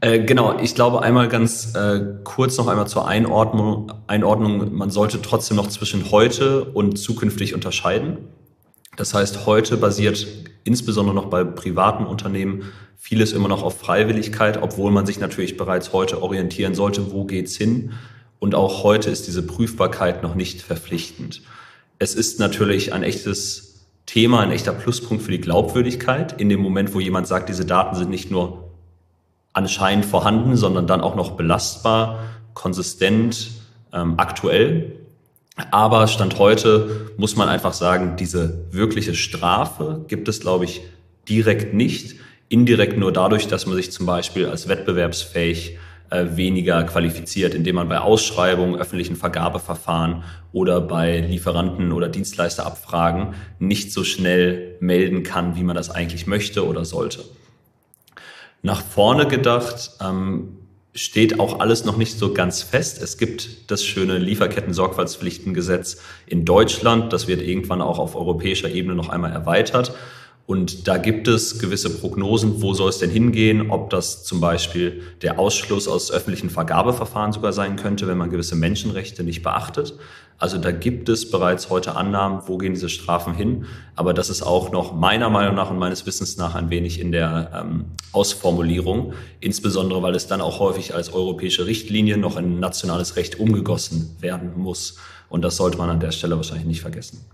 Äh, 0.00 0.20
genau, 0.20 0.58
ich 0.58 0.74
glaube 0.74 1.02
einmal 1.02 1.28
ganz 1.28 1.74
äh, 1.74 2.00
kurz 2.24 2.56
noch 2.56 2.68
einmal 2.68 2.86
zur 2.86 3.06
Einordnung, 3.06 3.92
Einordnung. 4.06 4.74
Man 4.74 4.88
sollte 4.90 5.20
trotzdem 5.20 5.58
noch 5.58 5.68
zwischen 5.68 6.10
heute 6.10 6.64
und 6.64 6.98
zukünftig 6.98 7.54
unterscheiden. 7.54 8.16
Das 9.00 9.14
heißt, 9.14 9.46
heute 9.46 9.78
basiert 9.78 10.26
insbesondere 10.62 11.14
noch 11.14 11.30
bei 11.30 11.42
privaten 11.42 12.04
Unternehmen 12.04 12.64
vieles 12.98 13.32
immer 13.32 13.48
noch 13.48 13.62
auf 13.62 13.78
Freiwilligkeit, 13.80 14.62
obwohl 14.62 14.90
man 14.90 15.06
sich 15.06 15.18
natürlich 15.18 15.56
bereits 15.56 15.94
heute 15.94 16.22
orientieren 16.22 16.74
sollte, 16.74 17.10
wo 17.10 17.24
geht's 17.24 17.56
hin. 17.56 17.92
Und 18.40 18.54
auch 18.54 18.84
heute 18.84 19.08
ist 19.08 19.26
diese 19.26 19.42
Prüfbarkeit 19.42 20.22
noch 20.22 20.34
nicht 20.34 20.60
verpflichtend. 20.60 21.40
Es 21.98 22.14
ist 22.14 22.40
natürlich 22.40 22.92
ein 22.92 23.02
echtes 23.02 23.86
Thema, 24.04 24.40
ein 24.40 24.52
echter 24.52 24.72
Pluspunkt 24.72 25.22
für 25.22 25.32
die 25.32 25.40
Glaubwürdigkeit. 25.40 26.38
In 26.38 26.50
dem 26.50 26.60
Moment, 26.60 26.92
wo 26.92 27.00
jemand 27.00 27.26
sagt, 27.26 27.48
diese 27.48 27.64
Daten 27.64 27.96
sind 27.96 28.10
nicht 28.10 28.30
nur 28.30 28.68
anscheinend 29.54 30.04
vorhanden, 30.04 30.56
sondern 30.56 30.86
dann 30.86 31.00
auch 31.00 31.14
noch 31.14 31.38
belastbar, 31.38 32.22
konsistent, 32.52 33.50
ähm, 33.94 34.16
aktuell. 34.18 34.99
Aber 35.70 36.06
Stand 36.06 36.38
heute 36.38 37.12
muss 37.16 37.36
man 37.36 37.48
einfach 37.48 37.72
sagen, 37.72 38.16
diese 38.16 38.66
wirkliche 38.70 39.14
Strafe 39.14 40.04
gibt 40.08 40.28
es, 40.28 40.40
glaube 40.40 40.64
ich, 40.64 40.82
direkt 41.28 41.74
nicht. 41.74 42.16
Indirekt 42.48 42.96
nur 42.96 43.12
dadurch, 43.12 43.46
dass 43.46 43.66
man 43.66 43.76
sich 43.76 43.92
zum 43.92 44.06
Beispiel 44.06 44.46
als 44.46 44.68
wettbewerbsfähig 44.68 45.78
äh, 46.10 46.36
weniger 46.36 46.82
qualifiziert, 46.84 47.54
indem 47.54 47.76
man 47.76 47.88
bei 47.88 48.00
Ausschreibungen, 48.00 48.80
öffentlichen 48.80 49.16
Vergabeverfahren 49.16 50.24
oder 50.52 50.80
bei 50.80 51.20
Lieferanten 51.20 51.92
oder 51.92 52.08
Dienstleisterabfragen 52.08 53.34
nicht 53.60 53.92
so 53.92 54.02
schnell 54.02 54.76
melden 54.80 55.22
kann, 55.22 55.54
wie 55.54 55.62
man 55.62 55.76
das 55.76 55.90
eigentlich 55.90 56.26
möchte 56.26 56.66
oder 56.66 56.84
sollte. 56.84 57.24
Nach 58.62 58.82
vorne 58.82 59.26
gedacht 59.26 59.92
ähm, 60.00 60.58
steht 60.94 61.38
auch 61.38 61.60
alles 61.60 61.84
noch 61.84 61.96
nicht 61.96 62.18
so 62.18 62.34
ganz 62.34 62.62
fest. 62.62 63.00
Es 63.00 63.16
gibt 63.16 63.70
das 63.70 63.84
schöne 63.84 64.18
Lieferketten-Sorgfaltspflichtengesetz 64.18 65.98
in 66.26 66.44
Deutschland. 66.44 67.12
Das 67.12 67.28
wird 67.28 67.42
irgendwann 67.42 67.80
auch 67.80 67.98
auf 67.98 68.16
europäischer 68.16 68.68
Ebene 68.70 68.94
noch 68.94 69.08
einmal 69.08 69.32
erweitert. 69.32 69.94
Und 70.50 70.88
da 70.88 70.96
gibt 70.96 71.28
es 71.28 71.60
gewisse 71.60 71.90
Prognosen, 71.90 72.60
wo 72.60 72.74
soll 72.74 72.88
es 72.88 72.98
denn 72.98 73.08
hingehen, 73.08 73.70
ob 73.70 73.88
das 73.90 74.24
zum 74.24 74.40
Beispiel 74.40 75.00
der 75.22 75.38
Ausschluss 75.38 75.86
aus 75.86 76.10
öffentlichen 76.10 76.50
Vergabeverfahren 76.50 77.32
sogar 77.32 77.52
sein 77.52 77.76
könnte, 77.76 78.08
wenn 78.08 78.18
man 78.18 78.30
gewisse 78.30 78.56
Menschenrechte 78.56 79.22
nicht 79.22 79.44
beachtet. 79.44 79.94
Also 80.38 80.58
da 80.58 80.72
gibt 80.72 81.08
es 81.08 81.30
bereits 81.30 81.70
heute 81.70 81.94
Annahmen, 81.94 82.40
wo 82.46 82.58
gehen 82.58 82.74
diese 82.74 82.88
Strafen 82.88 83.32
hin. 83.32 83.66
Aber 83.94 84.12
das 84.12 84.28
ist 84.28 84.42
auch 84.42 84.72
noch 84.72 84.92
meiner 84.92 85.30
Meinung 85.30 85.54
nach 85.54 85.70
und 85.70 85.78
meines 85.78 86.04
Wissens 86.04 86.36
nach 86.36 86.56
ein 86.56 86.68
wenig 86.68 86.98
in 86.98 87.12
der 87.12 87.52
ähm, 87.54 87.84
Ausformulierung, 88.10 89.12
insbesondere 89.38 90.02
weil 90.02 90.16
es 90.16 90.26
dann 90.26 90.40
auch 90.40 90.58
häufig 90.58 90.96
als 90.96 91.12
europäische 91.12 91.66
Richtlinie 91.66 92.16
noch 92.16 92.36
in 92.36 92.58
nationales 92.58 93.14
Recht 93.14 93.38
umgegossen 93.38 94.16
werden 94.18 94.50
muss. 94.56 94.96
Und 95.28 95.42
das 95.42 95.54
sollte 95.54 95.78
man 95.78 95.90
an 95.90 96.00
der 96.00 96.10
Stelle 96.10 96.34
wahrscheinlich 96.34 96.66
nicht 96.66 96.80
vergessen. 96.80 97.24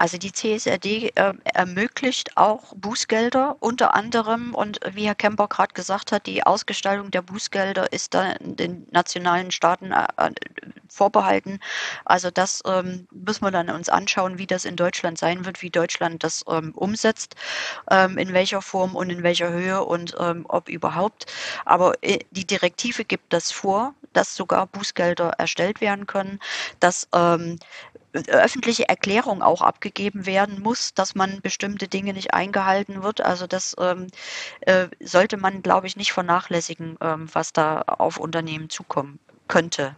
Also 0.00 0.16
die 0.16 0.32
CSRD 0.32 1.12
äh, 1.14 1.34
ermöglicht 1.44 2.34
auch 2.38 2.72
Bußgelder 2.74 3.56
unter 3.60 3.92
anderem 3.94 4.54
und 4.54 4.80
wie 4.92 5.04
Herr 5.04 5.14
Kemper 5.14 5.46
gerade 5.46 5.74
gesagt 5.74 6.10
hat, 6.10 6.24
die 6.24 6.42
Ausgestaltung 6.42 7.10
der 7.10 7.20
Bußgelder 7.20 7.92
ist 7.92 8.14
da 8.14 8.32
den 8.40 8.86
nationalen 8.92 9.50
Staaten 9.50 9.92
äh, 9.92 10.06
äh, 10.16 10.30
vorbehalten. 10.88 11.60
Also 12.06 12.30
das 12.30 12.62
ähm, 12.66 13.08
müssen 13.10 13.44
wir 13.44 13.50
dann 13.50 13.68
uns 13.68 13.90
anschauen, 13.90 14.38
wie 14.38 14.46
das 14.46 14.64
in 14.64 14.76
Deutschland 14.76 15.18
sein 15.18 15.44
wird, 15.44 15.60
wie 15.60 15.68
Deutschland 15.68 16.24
das 16.24 16.46
ähm, 16.48 16.72
umsetzt, 16.74 17.34
ähm, 17.90 18.16
in 18.16 18.32
welcher 18.32 18.62
Form 18.62 18.96
und 18.96 19.10
in 19.10 19.22
welcher 19.22 19.50
Höhe 19.50 19.84
und 19.84 20.16
ähm, 20.18 20.46
ob 20.48 20.70
überhaupt. 20.70 21.26
Aber 21.66 21.92
äh, 22.00 22.20
die 22.30 22.46
Direktive 22.46 23.04
gibt 23.04 23.34
das 23.34 23.52
vor, 23.52 23.94
dass 24.14 24.34
sogar 24.34 24.66
Bußgelder 24.66 25.34
erstellt 25.38 25.82
werden 25.82 26.06
können, 26.06 26.40
dass 26.80 27.06
ähm, 27.14 27.58
öffentliche 28.12 28.88
Erklärung 28.88 29.42
auch 29.42 29.62
abgegeben 29.62 30.26
werden 30.26 30.60
muss, 30.60 30.94
dass 30.94 31.14
man 31.14 31.40
bestimmte 31.42 31.88
Dinge 31.88 32.12
nicht 32.12 32.34
eingehalten 32.34 33.02
wird. 33.02 33.20
Also 33.20 33.46
das 33.46 33.76
ähm, 33.78 34.08
äh, 34.62 34.88
sollte 35.00 35.36
man, 35.36 35.62
glaube 35.62 35.86
ich, 35.86 35.96
nicht 35.96 36.12
vernachlässigen, 36.12 36.96
ähm, 37.00 37.28
was 37.32 37.52
da 37.52 37.82
auf 37.82 38.18
Unternehmen 38.18 38.70
zukommen 38.70 39.18
könnte. 39.48 39.96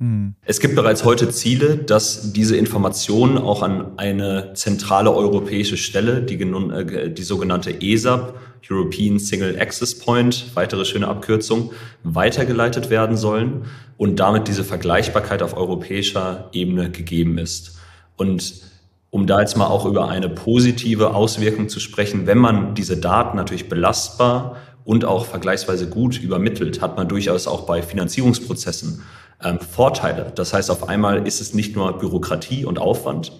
Hm. 0.00 0.34
Es 0.44 0.58
gibt 0.58 0.74
bereits 0.74 1.04
heute 1.04 1.30
Ziele, 1.30 1.76
dass 1.76 2.32
diese 2.32 2.56
Informationen 2.56 3.38
auch 3.38 3.62
an 3.62 3.96
eine 3.96 4.52
zentrale 4.54 5.12
europäische 5.12 5.76
Stelle, 5.76 6.20
die, 6.22 6.40
äh, 6.40 7.10
die 7.10 7.22
sogenannte 7.22 7.80
ESAP, 7.80 8.34
European 8.68 9.18
Single 9.18 9.60
Access 9.60 9.98
Point, 9.98 10.46
weitere 10.54 10.84
schöne 10.84 11.06
Abkürzung, 11.06 11.72
weitergeleitet 12.02 12.90
werden 12.90 13.16
sollen 13.16 13.66
und 13.96 14.18
damit 14.18 14.48
diese 14.48 14.64
Vergleichbarkeit 14.64 15.42
auf 15.42 15.56
europäischer 15.56 16.48
Ebene 16.52 16.90
gegeben 16.90 17.38
ist. 17.38 17.78
Und 18.16 18.62
um 19.10 19.28
da 19.28 19.40
jetzt 19.40 19.56
mal 19.56 19.66
auch 19.66 19.86
über 19.86 20.08
eine 20.08 20.28
positive 20.28 21.14
Auswirkung 21.14 21.68
zu 21.68 21.78
sprechen, 21.78 22.26
wenn 22.26 22.38
man 22.38 22.74
diese 22.74 22.96
Daten 22.96 23.36
natürlich 23.36 23.68
belastbar 23.68 24.56
und 24.84 25.04
auch 25.04 25.26
vergleichsweise 25.26 25.88
gut 25.88 26.20
übermittelt, 26.20 26.80
hat 26.80 26.96
man 26.96 27.06
durchaus 27.06 27.46
auch 27.46 27.64
bei 27.64 27.80
Finanzierungsprozessen 27.80 29.02
ähm, 29.42 29.58
Vorteile. 29.60 30.32
Das 30.34 30.52
heißt, 30.52 30.70
auf 30.70 30.88
einmal 30.88 31.26
ist 31.26 31.40
es 31.40 31.54
nicht 31.54 31.76
nur 31.76 31.98
Bürokratie 31.98 32.64
und 32.64 32.78
Aufwand, 32.78 33.32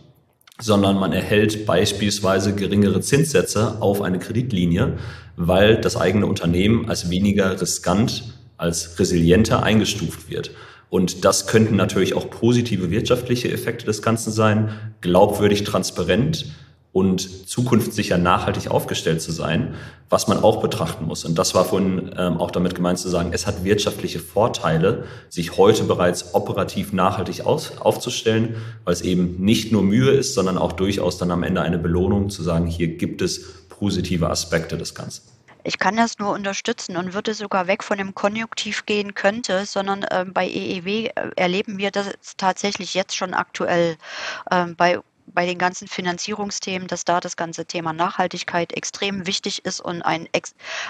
sondern 0.60 0.98
man 0.98 1.12
erhält 1.12 1.66
beispielsweise 1.66 2.54
geringere 2.54 3.00
Zinssätze 3.00 3.78
auf 3.80 4.02
eine 4.02 4.18
Kreditlinie, 4.18 4.98
weil 5.36 5.80
das 5.80 5.96
eigene 5.96 6.26
Unternehmen 6.26 6.88
als 6.88 7.10
weniger 7.10 7.60
riskant, 7.60 8.34
als 8.56 8.98
resilienter 8.98 9.62
eingestuft 9.62 10.30
wird. 10.30 10.52
Und 10.90 11.24
das 11.24 11.48
könnten 11.48 11.74
natürlich 11.74 12.14
auch 12.14 12.30
positive 12.30 12.90
wirtschaftliche 12.90 13.50
Effekte 13.50 13.84
des 13.84 14.00
Ganzen 14.00 14.30
sein, 14.30 14.70
glaubwürdig, 15.00 15.64
transparent 15.64 16.46
und 16.94 17.48
zukunftssicher 17.48 18.18
nachhaltig 18.18 18.70
aufgestellt 18.70 19.20
zu 19.20 19.32
sein, 19.32 19.74
was 20.10 20.28
man 20.28 20.38
auch 20.38 20.62
betrachten 20.62 21.06
muss. 21.06 21.24
Und 21.24 21.36
das 21.36 21.52
war 21.52 21.64
vorhin 21.64 22.14
ähm, 22.16 22.36
auch 22.36 22.52
damit 22.52 22.76
gemeint 22.76 23.00
zu 23.00 23.08
sagen, 23.08 23.30
es 23.32 23.48
hat 23.48 23.64
wirtschaftliche 23.64 24.20
Vorteile, 24.20 25.04
sich 25.28 25.56
heute 25.56 25.82
bereits 25.82 26.34
operativ 26.34 26.92
nachhaltig 26.92 27.44
aus, 27.44 27.78
aufzustellen, 27.78 28.54
weil 28.84 28.94
es 28.94 29.00
eben 29.00 29.44
nicht 29.44 29.72
nur 29.72 29.82
Mühe 29.82 30.12
ist, 30.12 30.34
sondern 30.34 30.56
auch 30.56 30.70
durchaus 30.70 31.18
dann 31.18 31.32
am 31.32 31.42
Ende 31.42 31.62
eine 31.62 31.78
Belohnung 31.78 32.30
zu 32.30 32.44
sagen, 32.44 32.68
hier 32.68 32.86
gibt 32.86 33.22
es 33.22 33.66
positive 33.68 34.30
Aspekte 34.30 34.78
des 34.78 34.94
Ganzen. 34.94 35.22
Ich 35.64 35.80
kann 35.80 35.96
das 35.96 36.20
nur 36.20 36.30
unterstützen 36.30 36.96
und 36.96 37.12
würde 37.12 37.34
sogar 37.34 37.66
weg 37.66 37.82
von 37.82 37.98
dem 37.98 38.14
Konjunktiv 38.14 38.86
gehen 38.86 39.14
könnte, 39.14 39.66
sondern 39.66 40.06
ähm, 40.12 40.32
bei 40.32 40.46
EEW 40.46 41.06
äh, 41.06 41.30
erleben 41.34 41.78
wir 41.78 41.90
das 41.90 42.06
tatsächlich 42.36 42.94
jetzt 42.94 43.16
schon 43.16 43.34
aktuell. 43.34 43.96
Ähm, 44.52 44.76
bei 44.76 45.00
bei 45.26 45.46
den 45.46 45.58
ganzen 45.58 45.88
Finanzierungsthemen, 45.88 46.88
dass 46.88 47.04
da 47.04 47.20
das 47.20 47.36
ganze 47.36 47.66
Thema 47.66 47.92
Nachhaltigkeit 47.92 48.72
extrem 48.72 49.26
wichtig 49.26 49.64
ist 49.64 49.80
und 49.80 50.02
ein, 50.02 50.28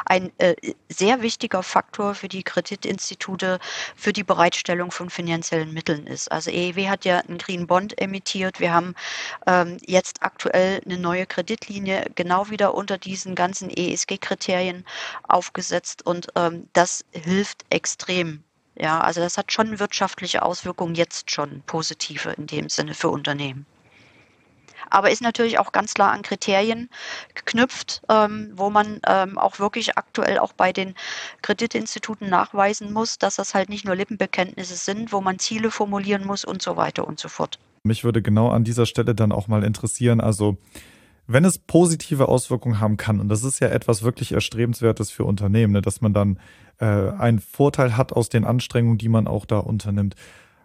ein 0.07 0.33
äh, 0.39 0.55
sehr 0.89 1.23
wichtiger 1.23 1.63
Faktor 1.63 2.15
für 2.15 2.29
die 2.29 2.43
Kreditinstitute 2.43 3.59
für 3.97 4.13
die 4.13 4.25
Bereitstellung 4.25 4.91
von 4.91 5.11
finanziellen 5.11 5.73
Mitteln 5.73 6.07
ist. 6.07 6.31
Also 6.31 6.51
EEW 6.51 6.89
hat 6.89 7.05
ja 7.05 7.19
einen 7.19 7.39
Green 7.39 7.67
Bond 7.67 8.01
emittiert. 8.01 8.61
Wir 8.61 8.73
haben 8.73 8.95
ähm, 9.47 9.79
jetzt 9.87 10.23
aktuell 10.23 10.81
eine 10.85 10.99
neue 10.99 11.27
Kreditlinie 11.27 12.07
genau 12.15 12.51
wieder 12.51 12.75
unter 12.75 12.99
diesen 12.99 13.35
ganzen 13.35 13.71
ESG-Kriterien 13.71 14.85
aufgesetzt 15.29 16.05
und 16.07 16.29
ähm, 16.37 16.69
das 16.73 17.05
hilft 17.13 17.65
extrem 17.71 18.45
ja, 18.77 19.01
also 19.01 19.21
das 19.21 19.39
hat 19.39 19.53
schon 19.53 19.79
wirtschaftliche 19.79 20.43
Auswirkungen 20.43 20.97
jetzt 20.97 21.31
schon 21.31 21.63
positive 21.65 22.31
in 22.31 22.49
dem 22.49 22.69
Sinne 22.69 22.95
für 22.95 23.09
Unternehmen 23.09 23.67
aber 24.91 25.11
ist 25.11 25.23
natürlich 25.23 25.59
auch 25.59 25.73
ganz 25.73 25.95
klar 25.95 26.13
an 26.13 26.23
Kriterien 26.23 26.89
geknüpft, 27.35 28.03
ähm, 28.09 28.53
wo 28.55 28.71
man 28.71 29.01
ähm, 29.07 29.39
auch 29.39 29.59
wirklich 29.59 29.97
aktuell 29.97 30.39
auch 30.39 30.53
bei 30.53 30.73
den 30.73 30.95
Kreditinstituten 31.43 32.29
nachweisen 32.29 32.93
muss, 32.93 33.19
dass 33.19 33.37
das 33.37 33.55
halt 33.55 33.69
nicht 33.69 33.85
nur 33.85 33.97
Lippenbekenntnisse 33.97 34.77
sind, 34.77 35.13
wo 35.13 35.21
man 35.21 35.39
Ziele 35.39 35.71
formulieren 35.71 36.27
muss 36.27 36.45
und 36.45 36.63
so 36.63 36.77
weiter 36.77 37.07
und 37.07 37.19
so 37.19 37.29
fort. 37.29 37.59
Mich 37.83 38.05
würde 38.05 38.23
genau 38.23 38.49
an 38.51 38.65
dieser 38.65 38.87
Stelle 38.87 39.15
dann 39.15 39.33
auch 39.33 39.47
mal 39.47 39.63
interessieren, 39.63 40.21
also 40.21 40.57
wenn 41.27 41.45
es 41.45 41.59
positive 41.59 42.29
Auswirkungen 42.29 42.81
haben 42.81 42.97
kann, 42.97 43.21
und 43.21 43.29
das 43.29 43.45
ist 43.45 43.61
ja 43.61 43.69
etwas 43.69 44.03
wirklich 44.03 44.33
Erstrebenswertes 44.33 45.11
für 45.11 45.25
Unternehmen, 45.25 45.73
ne, 45.73 45.83
dass 45.83 46.01
man 46.01 46.13
dann 46.13 46.39
äh, 46.79 46.85
einen 46.85 47.39
Vorteil 47.39 47.97
hat 47.97 48.13
aus 48.13 48.29
den 48.29 48.45
Anstrengungen, 48.45 48.99
die 48.99 49.09
man 49.09 49.27
auch 49.27 49.47
da 49.47 49.59
unternimmt. 49.59 50.17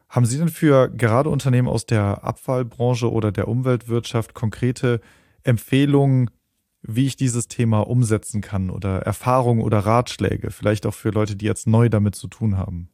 Haben 0.09 0.25
Sie 0.25 0.39
denn 0.39 0.49
für 0.49 0.89
gerade 0.89 1.29
Unternehmen 1.29 1.67
aus 1.67 1.85
der 1.85 2.23
Abfallbranche 2.23 3.11
oder 3.11 3.31
der 3.31 3.47
Umweltwirtschaft 3.47 4.33
konkrete 4.33 5.01
Empfehlungen, 5.43 6.31
wie 6.81 7.05
ich 7.05 7.15
dieses 7.15 7.47
Thema 7.47 7.81
umsetzen 7.81 8.41
kann 8.41 8.69
oder 8.71 9.03
Erfahrungen 9.03 9.61
oder 9.61 9.79
Ratschläge, 9.79 10.49
vielleicht 10.49 10.85
auch 10.85 10.93
für 10.93 11.09
Leute, 11.09 11.35
die 11.35 11.45
jetzt 11.45 11.67
neu 11.67 11.89
damit 11.89 12.15
zu 12.15 12.27
tun 12.27 12.57
haben? 12.57 12.89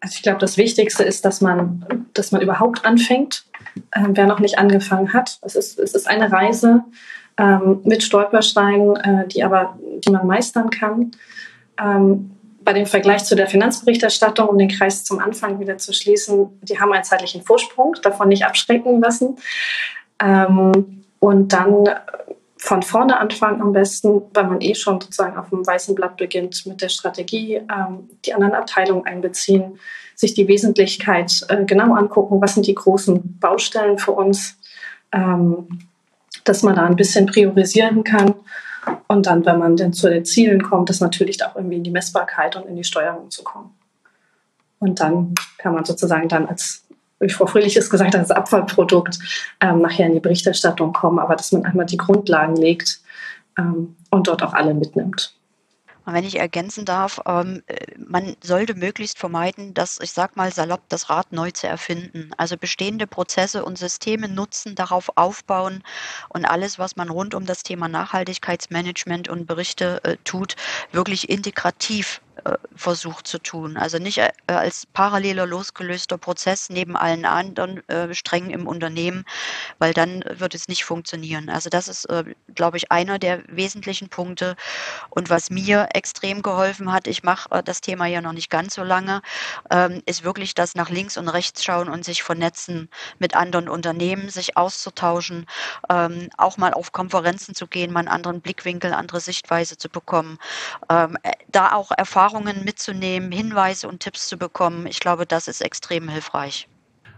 Also 0.00 0.16
ich 0.16 0.22
glaube, 0.22 0.38
das 0.38 0.58
Wichtigste 0.58 1.04
ist, 1.04 1.24
dass 1.24 1.40
man, 1.40 2.06
dass 2.12 2.32
man 2.32 2.42
überhaupt 2.42 2.84
anfängt, 2.84 3.46
äh, 3.92 4.04
wer 4.08 4.26
noch 4.26 4.40
nicht 4.40 4.58
angefangen 4.58 5.14
hat. 5.14 5.38
Es 5.42 5.56
ist, 5.56 5.78
es 5.78 5.94
ist 5.94 6.06
eine 6.06 6.30
Reise 6.30 6.84
ähm, 7.38 7.80
mit 7.84 8.02
Stolpersteinen, 8.02 8.96
äh, 8.96 9.26
die 9.28 9.42
aber, 9.42 9.78
die 10.04 10.10
man 10.10 10.26
meistern 10.26 10.68
kann. 10.68 11.12
Ähm, 11.82 12.35
bei 12.66 12.72
dem 12.72 12.86
Vergleich 12.86 13.24
zu 13.24 13.36
der 13.36 13.46
Finanzberichterstattung, 13.46 14.48
um 14.48 14.58
den 14.58 14.68
Kreis 14.68 15.04
zum 15.04 15.20
Anfang 15.20 15.60
wieder 15.60 15.78
zu 15.78 15.92
schließen, 15.92 16.58
die 16.62 16.78
haben 16.80 16.92
einen 16.92 17.04
zeitlichen 17.04 17.42
Vorsprung, 17.42 17.94
davon 18.02 18.28
nicht 18.28 18.44
abschrecken 18.44 19.00
lassen. 19.00 19.36
Ähm, 20.20 21.04
und 21.20 21.52
dann 21.52 21.88
von 22.58 22.82
vorne 22.82 23.20
anfangen 23.20 23.62
am 23.62 23.72
besten, 23.72 24.22
weil 24.34 24.44
man 24.44 24.60
eh 24.60 24.74
schon 24.74 25.00
sozusagen 25.00 25.36
auf 25.36 25.50
dem 25.50 25.64
weißen 25.64 25.94
Blatt 25.94 26.16
beginnt 26.16 26.66
mit 26.66 26.82
der 26.82 26.88
Strategie, 26.88 27.54
ähm, 27.54 28.10
die 28.24 28.34
anderen 28.34 28.54
Abteilungen 28.54 29.06
einbeziehen, 29.06 29.78
sich 30.16 30.34
die 30.34 30.48
Wesentlichkeit 30.48 31.46
äh, 31.48 31.64
genau 31.64 31.94
angucken, 31.94 32.40
was 32.40 32.54
sind 32.54 32.66
die 32.66 32.74
großen 32.74 33.38
Baustellen 33.38 33.98
für 33.98 34.12
uns. 34.12 34.58
Ähm, 35.12 35.68
dass 36.42 36.62
man 36.62 36.76
da 36.76 36.86
ein 36.86 36.96
bisschen 36.96 37.26
priorisieren 37.26 38.04
kann. 38.04 38.34
Und 39.08 39.26
dann, 39.26 39.44
wenn 39.46 39.58
man 39.58 39.76
dann 39.76 39.92
zu 39.92 40.08
den 40.08 40.24
Zielen 40.24 40.62
kommt, 40.62 40.90
ist 40.90 41.00
natürlich 41.00 41.44
auch 41.44 41.56
irgendwie 41.56 41.76
in 41.76 41.84
die 41.84 41.90
Messbarkeit 41.90 42.56
und 42.56 42.66
in 42.66 42.76
die 42.76 42.84
Steuerung 42.84 43.30
zu 43.30 43.44
kommen. 43.44 43.70
Und 44.78 45.00
dann 45.00 45.34
kann 45.58 45.74
man 45.74 45.84
sozusagen 45.84 46.28
dann 46.28 46.46
als, 46.46 46.84
wie 47.20 47.30
Frau 47.30 47.46
Fröhlich 47.46 47.76
es 47.76 47.90
gesagt 47.90 48.14
hat, 48.14 48.20
als 48.20 48.30
Abfallprodukt 48.30 49.18
ähm, 49.60 49.80
nachher 49.80 50.06
in 50.06 50.14
die 50.14 50.20
Berichterstattung 50.20 50.92
kommen, 50.92 51.18
aber 51.18 51.36
dass 51.36 51.52
man 51.52 51.64
einmal 51.64 51.86
die 51.86 51.96
Grundlagen 51.96 52.56
legt 52.56 53.00
ähm, 53.58 53.96
und 54.10 54.28
dort 54.28 54.42
auch 54.42 54.52
alle 54.52 54.74
mitnimmt. 54.74 55.34
Und 56.06 56.14
wenn 56.14 56.24
ich 56.24 56.38
ergänzen 56.38 56.84
darf, 56.84 57.20
ähm, 57.26 57.62
äh, 57.66 57.76
man 57.98 58.36
sollte 58.42 58.74
möglichst 58.74 59.18
vermeiden, 59.18 59.74
dass, 59.74 59.98
ich 60.00 60.12
sag 60.12 60.36
mal 60.36 60.52
salopp, 60.52 60.82
das 60.88 61.10
Rad 61.10 61.32
neu 61.32 61.50
zu 61.50 61.66
erfinden. 61.66 62.30
Also 62.36 62.56
bestehende 62.56 63.08
Prozesse 63.08 63.64
und 63.64 63.76
Systeme 63.76 64.28
nutzen, 64.28 64.76
darauf 64.76 65.10
aufbauen 65.16 65.82
und 66.28 66.44
alles, 66.44 66.78
was 66.78 66.94
man 66.94 67.10
rund 67.10 67.34
um 67.34 67.44
das 67.44 67.64
Thema 67.64 67.88
Nachhaltigkeitsmanagement 67.88 69.28
und 69.28 69.46
Berichte 69.46 70.00
äh, 70.04 70.16
tut, 70.24 70.54
wirklich 70.92 71.28
integrativ 71.28 72.20
versucht 72.76 73.26
zu 73.26 73.38
tun. 73.38 73.76
Also 73.76 73.98
nicht 73.98 74.18
äh, 74.18 74.30
als 74.46 74.86
paralleler 74.86 75.46
losgelöster 75.46 76.18
Prozess 76.18 76.68
neben 76.70 76.96
allen 76.96 77.24
anderen 77.24 77.88
äh, 77.88 78.14
Strängen 78.14 78.50
im 78.50 78.66
Unternehmen, 78.66 79.24
weil 79.78 79.92
dann 79.92 80.22
wird 80.28 80.54
es 80.54 80.68
nicht 80.68 80.84
funktionieren. 80.84 81.48
Also 81.48 81.70
das 81.70 81.88
ist, 81.88 82.04
äh, 82.06 82.24
glaube 82.54 82.76
ich, 82.76 82.92
einer 82.92 83.18
der 83.18 83.42
wesentlichen 83.48 84.08
Punkte. 84.08 84.56
Und 85.10 85.30
was 85.30 85.50
mir 85.50 85.88
extrem 85.94 86.42
geholfen 86.42 86.92
hat, 86.92 87.06
ich 87.06 87.22
mache 87.22 87.50
äh, 87.50 87.62
das 87.62 87.80
Thema 87.80 88.06
ja 88.06 88.20
noch 88.20 88.32
nicht 88.32 88.50
ganz 88.50 88.74
so 88.74 88.84
lange, 88.84 89.22
ähm, 89.70 90.02
ist 90.06 90.22
wirklich 90.22 90.54
das 90.54 90.74
nach 90.74 90.90
links 90.90 91.16
und 91.16 91.28
rechts 91.28 91.64
schauen 91.64 91.88
und 91.88 92.04
sich 92.04 92.22
vernetzen 92.22 92.88
mit 93.18 93.34
anderen 93.34 93.68
Unternehmen, 93.68 94.28
sich 94.28 94.56
auszutauschen, 94.56 95.46
ähm, 95.90 96.28
auch 96.36 96.58
mal 96.58 96.74
auf 96.74 96.92
Konferenzen 96.92 97.54
zu 97.54 97.66
gehen, 97.66 97.92
mal 97.92 98.00
einen 98.00 98.08
anderen 98.08 98.40
Blickwinkel, 98.40 98.92
andere 98.92 99.20
Sichtweise 99.20 99.78
zu 99.78 99.88
bekommen, 99.88 100.38
ähm, 100.90 101.16
äh, 101.22 101.32
da 101.48 101.72
auch 101.72 101.90
Erfahrungen 101.90 102.25
Erfahrungen 102.26 102.64
mitzunehmen, 102.64 103.30
Hinweise 103.30 103.86
und 103.86 104.00
Tipps 104.00 104.26
zu 104.26 104.36
bekommen. 104.36 104.86
Ich 104.88 104.98
glaube, 104.98 105.26
das 105.26 105.46
ist 105.46 105.60
extrem 105.60 106.08
hilfreich. 106.08 106.66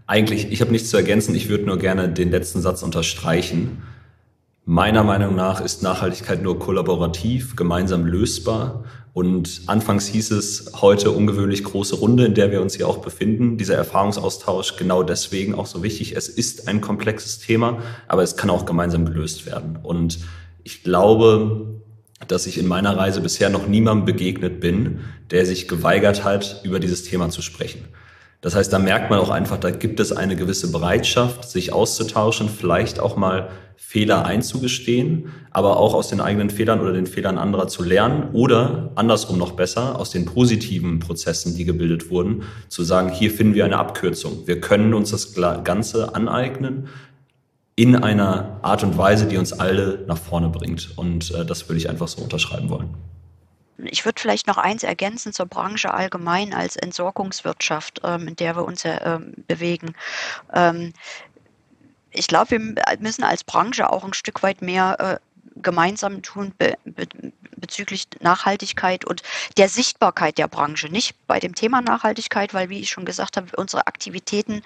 Eigentlich, 0.07 0.53
ich 0.53 0.61
habe 0.61 0.71
nichts 0.71 0.91
zu 0.91 0.99
ergänzen. 0.99 1.35
Ich 1.35 1.49
würde 1.49 1.65
nur 1.65 1.79
gerne 1.79 2.11
den 2.11 2.31
letzten 2.31 2.61
Satz 2.61 2.83
unterstreichen. 2.83 3.83
Meiner 4.67 5.05
Meinung 5.05 5.35
nach 5.35 5.63
ist 5.63 5.83
Nachhaltigkeit 5.83 6.43
nur 6.43 6.59
kollaborativ, 6.59 7.57
gemeinsam 7.57 8.05
lösbar. 8.05 8.85
Und 9.15 9.63
anfangs 9.65 10.09
hieß 10.09 10.31
es 10.33 10.73
heute 10.83 11.11
ungewöhnlich 11.11 11.65
große 11.65 11.97
Runde, 11.97 12.27
in 12.27 12.35
der 12.35 12.51
wir 12.51 12.61
uns 12.61 12.75
hier 12.75 12.87
auch 12.87 12.99
befinden. 12.99 13.57
Dieser 13.57 13.77
Erfahrungsaustausch 13.77 14.77
genau 14.77 15.03
deswegen 15.03 15.55
auch 15.55 15.67
so 15.67 15.83
wichtig. 15.83 16.17
Es 16.17 16.29
ist 16.29 16.69
ein 16.69 16.83
komplexes 16.83 17.39
Thema, 17.39 17.79
aber 18.09 18.23
es 18.23 18.37
kann 18.37 18.51
auch 18.51 18.67
gemeinsam 18.67 19.07
gelöst 19.07 19.47
werden. 19.47 19.79
Und 19.83 20.19
ich 20.65 20.83
glaube, 20.83 21.78
dass 22.27 22.47
ich 22.47 22.59
in 22.59 22.67
meiner 22.67 22.97
Reise 22.97 23.21
bisher 23.21 23.49
noch 23.49 23.69
niemandem 23.69 24.05
begegnet 24.05 24.61
bin, 24.61 25.01
der 25.31 25.47
sich 25.47 25.69
geweigert 25.69 26.25
hat, 26.25 26.61
über 26.65 26.81
dieses 26.81 27.05
Thema 27.05 27.31
zu 27.31 27.43
sprechen. 27.43 27.85
Das 28.41 28.55
heißt, 28.55 28.73
da 28.73 28.79
merkt 28.79 29.11
man 29.11 29.19
auch 29.19 29.31
einfach, 29.31 29.59
da 29.59 29.71
gibt 29.71 29.99
es 29.99 30.13
eine 30.13 30.37
gewisse 30.37 30.71
Bereitschaft, 30.71 31.49
sich 31.49 31.73
auszutauschen, 31.73 32.49
vielleicht 32.49 33.01
auch 33.01 33.17
mal 33.17 33.51
Fehler 33.77 34.27
einzugestehen, 34.27 35.33
aber 35.51 35.77
auch 35.79 35.95
aus 35.95 36.09
den 36.09 36.21
eigenen 36.21 36.51
Fehlern 36.51 36.81
oder 36.81 36.93
den 36.93 37.07
Fehlern 37.07 37.39
anderer 37.39 37.69
zu 37.69 37.83
lernen 37.83 38.31
oder 38.33 38.93
andersrum 38.95 39.39
noch 39.39 39.53
besser, 39.53 39.99
aus 39.99 40.11
den 40.11 40.25
positiven 40.25 41.01
Prozessen, 41.01 41.57
die 41.57 41.65
gebildet 41.65 42.11
wurden, 42.11 42.43
zu 42.69 42.85
sagen, 42.85 43.11
hier 43.11 43.31
finden 43.31 43.55
wir 43.55 43.65
eine 43.65 43.79
Abkürzung. 43.79 44.47
Wir 44.47 44.61
können 44.61 44.95
uns 44.95 45.11
das 45.11 45.35
Ganze 45.65 46.15
aneignen 46.15 46.89
in 47.79 47.95
einer 47.95 48.59
Art 48.63 48.83
und 48.83 48.99
Weise, 48.99 49.27
die 49.27 49.37
uns 49.37 49.53
alle 49.53 50.05
nach 50.09 50.19
vorne 50.19 50.49
bringt. 50.49 50.99
Und 50.99 51.31
äh, 51.31 51.47
das 51.47 51.69
würde 51.69 51.79
ich 51.79 51.89
einfach 51.89 52.09
so 52.09 52.21
unterschreiben 52.21 52.71
wollen. 52.71 52.93
Ich 53.85 54.05
würde 54.05 54.21
vielleicht 54.21 54.49
noch 54.49 54.59
eins 54.59 54.83
ergänzen 54.83 55.33
zur 55.33 55.47
Branche 55.47 55.95
allgemein 55.95 56.53
als 56.53 56.75
Entsorgungswirtschaft, 56.75 58.01
ähm, 58.03 58.27
in 58.27 58.35
der 58.35 58.57
wir 58.57 58.65
uns 58.65 58.85
äh, 58.85 59.21
bewegen. 59.47 59.95
Ähm, 60.53 60.93
ich 62.11 62.27
glaube, 62.27 62.51
wir 62.51 62.75
müssen 62.99 63.23
als 63.23 63.45
Branche 63.45 63.89
auch 63.93 64.03
ein 64.03 64.13
Stück 64.13 64.43
weit 64.43 64.61
mehr 64.61 65.21
äh, 65.21 65.63
gemeinsam 65.63 66.23
tun 66.23 66.53
be 66.59 66.75
be 66.85 67.07
bezüglich 67.57 68.07
Nachhaltigkeit 68.21 69.05
und 69.05 69.23
der 69.57 69.69
Sichtbarkeit 69.69 70.39
der 70.39 70.49
Branche. 70.49 70.89
Nicht 70.89 71.15
bei 71.27 71.39
dem 71.41 71.55
Thema 71.55 71.81
Nachhaltigkeit, 71.81 72.55
weil, 72.55 72.71
wie 72.71 72.81
ich 72.81 72.91
schon 72.91 73.05
gesagt 73.05 73.37
habe, 73.37 73.49
unsere 73.57 73.87
Aktivitäten 73.87 74.63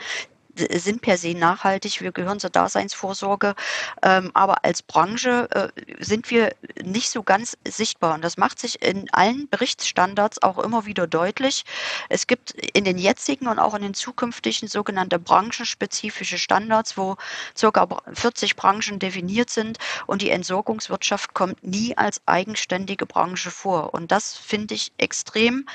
sind 0.57 1.03
per 1.03 1.17
se 1.17 1.35
nachhaltig, 1.35 2.01
wir 2.01 2.13
gehören 2.13 2.41
zur 2.41 2.51
Daseinsvorsorge, 2.51 3.55
ähm, 4.03 4.31
aber 4.35 4.65
als 4.65 4.83
Branche 4.83 5.49
äh, 5.51 5.69
sind 6.03 6.31
wir 6.31 6.55
nicht 6.83 7.11
so 7.11 7.23
ganz 7.23 7.57
sichtbar. 7.67 8.15
Und 8.15 8.23
das 8.23 8.37
macht 8.37 8.59
sich 8.59 8.83
in 8.83 9.09
allen 9.13 9.49
Berichtsstandards 9.49 10.43
auch 10.43 10.59
immer 10.59 10.87
wieder 10.87 11.07
deutlich. 11.07 11.65
Es 12.09 12.27
gibt 12.27 12.53
in 12.53 12.85
den 12.85 12.99
jetzigen 12.99 13.49
und 13.49 13.59
auch 13.59 13.75
in 13.75 13.83
den 13.83 13.95
zukünftigen 13.95 14.69
sogenannte 14.69 15.19
branchenspezifische 15.19 16.39
Standards, 16.39 16.97
wo 16.97 17.17
circa 17.57 17.89
40 18.13 18.57
Branchen 18.57 18.99
definiert 18.99 19.51
sind 19.51 19.79
und 20.07 20.23
die 20.23 20.31
Entsorgungswirtschaft 20.31 21.35
kommt 21.35 21.63
nie 21.65 21.97
als 21.97 22.21
eigenständige 22.27 23.07
Branche 23.07 23.51
vor. 23.51 23.95
Und 23.95 24.13
das 24.13 24.37
finde 24.37 24.75
ich 24.75 24.93
extrem 24.99 25.67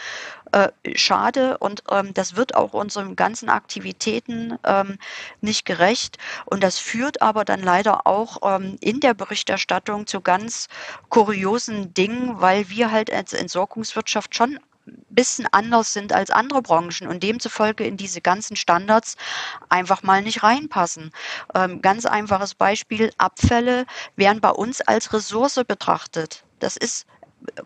äh, 0.52 0.70
schade 0.96 1.58
und 1.58 1.84
ähm, 1.92 2.14
das 2.14 2.36
wird 2.36 2.56
auch 2.56 2.74
unseren 2.74 3.16
ganzen 3.16 3.50
Aktivitäten 3.50 4.58
ähm, 4.64 4.98
nicht 5.42 5.66
gerecht. 5.66 6.18
Und 6.46 6.64
das 6.64 6.80
führt 6.80 7.22
aber 7.22 7.46
dann 7.46 7.62
leider 7.62 8.08
auch 8.08 8.38
ähm, 8.44 8.78
in 8.82 9.00
der 9.00 9.14
Berichterstattung 9.14 10.08
zu 10.08 10.22
ganz 10.22 10.68
kuriosen 11.10 11.94
Dingen, 11.94 12.42
weil 12.42 12.70
wir 12.70 12.92
halt 12.92 13.12
als 13.12 13.34
Entsorgungswirtschaft 13.34 14.36
schon 14.36 14.60
bisschen 15.10 15.48
anders 15.52 15.94
sind 15.94 16.14
als 16.14 16.30
andere 16.30 16.62
Branchen 16.62 17.08
und 17.08 17.24
demzufolge 17.24 17.86
in 17.86 17.98
diese 17.98 18.22
ganzen 18.22 18.56
Standards 18.56 19.16
einfach 19.70 20.04
mal 20.04 20.22
nicht 20.22 20.44
reinpassen. 20.44 21.12
Ähm, 21.56 21.82
ganz 21.82 22.06
einfaches 22.06 22.56
Beispiel, 22.56 23.12
Abfälle 23.18 23.86
werden 24.16 24.42
bei 24.42 24.52
uns 24.52 24.82
als 24.82 25.12
Ressource 25.14 25.60
betrachtet. 25.68 26.44
Das 26.60 26.78
ist 26.78 27.06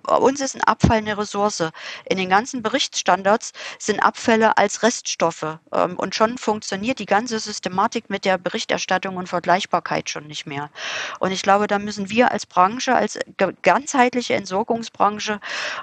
bei 0.03 0.15
uns 0.15 0.41
ist 0.41 0.55
ein 0.55 0.63
Abfall 0.63 0.97
eine 0.97 1.17
Ressource. 1.17 1.63
In 2.05 2.17
den 2.17 2.29
ganzen 2.29 2.61
Berichtsstandards 2.61 3.53
sind 3.79 3.99
Abfälle 3.99 4.57
als 4.57 4.83
Reststoffe. 4.83 5.57
Ähm, 5.73 5.97
und 5.97 6.15
schon 6.15 6.37
funktioniert 6.37 6.99
die 6.99 7.05
ganze 7.05 7.39
Systematik 7.39 8.09
mit 8.09 8.25
der 8.25 8.37
Berichterstattung 8.37 9.17
und 9.17 9.27
Vergleichbarkeit 9.27 10.09
schon 10.09 10.27
nicht 10.27 10.45
mehr. 10.45 10.69
Und 11.19 11.31
ich 11.31 11.41
glaube, 11.41 11.67
da 11.67 11.79
müssen 11.79 12.09
wir 12.09 12.31
als 12.31 12.45
Branche, 12.45 12.95
als 12.95 13.19
ganzheitliche 13.61 14.35
Entsorgungsbranche 14.35 15.39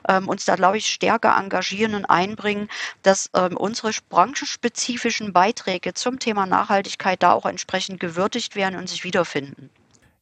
ähm, 0.08 0.28
uns 0.28 0.44
da, 0.44 0.56
glaube 0.56 0.78
ich, 0.78 0.86
stärker 0.86 1.36
engagieren 1.36 1.94
und 1.94 2.04
einbringen, 2.04 2.68
dass 3.02 3.30
ähm, 3.34 3.56
unsere 3.56 3.90
branchenspezifischen 4.08 5.32
Beiträge 5.32 5.94
zum 5.94 6.18
Thema 6.18 6.46
Nachhaltigkeit 6.46 7.22
da 7.22 7.32
auch 7.32 7.46
entsprechend 7.46 8.00
gewürdigt 8.00 8.56
werden 8.56 8.78
und 8.78 8.88
sich 8.88 9.04
wiederfinden. 9.04 9.70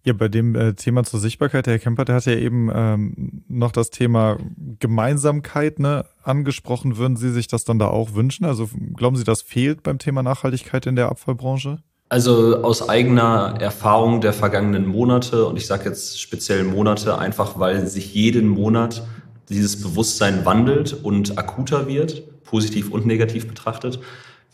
Ja, 0.07 0.13
bei 0.13 0.29
dem 0.29 0.55
äh, 0.55 0.75
Thema 0.75 1.03
zur 1.03 1.19
Sichtbarkeit, 1.19 1.67
Herr 1.67 1.81
Kemper, 1.81 2.05
der 2.05 2.15
hat 2.15 2.27
ja 2.27 2.35
eben 2.35 2.71
ähm, 2.73 3.43
noch 3.49 3.73
das 3.73 3.91
Thema 3.91 4.39
Gemeinsamkeit 4.79 5.81
ne, 5.81 6.05
angesprochen. 6.23 6.97
Würden 6.97 7.17
Sie 7.17 7.33
sich 7.33 7.49
das 7.49 7.65
dann 7.65 7.81
da 7.81 7.89
auch 7.89 8.15
wünschen? 8.15 8.45
Also 8.45 8.69
glauben 8.95 9.17
Sie, 9.17 9.25
das 9.25 9.43
fehlt 9.43 9.83
beim 9.83 9.99
Thema 9.99 10.23
Nachhaltigkeit 10.23 10.87
in 10.87 10.95
der 10.95 11.09
Abfallbranche? 11.09 11.81
Also 12.09 12.63
aus 12.63 12.89
eigener 12.89 13.57
Erfahrung 13.59 14.21
der 14.21 14.33
vergangenen 14.33 14.87
Monate, 14.87 15.45
und 15.45 15.57
ich 15.57 15.67
sage 15.67 15.87
jetzt 15.87 16.21
speziell 16.21 16.63
Monate, 16.63 17.19
einfach 17.19 17.59
weil 17.59 17.85
sich 17.89 18.15
jeden 18.15 18.47
Monat 18.47 19.05
dieses 19.49 19.83
Bewusstsein 19.83 20.45
wandelt 20.45 20.93
und 20.93 21.37
akuter 21.37 21.89
wird, 21.89 22.45
positiv 22.45 22.93
und 22.93 23.07
negativ 23.07 23.49
betrachtet, 23.49 23.99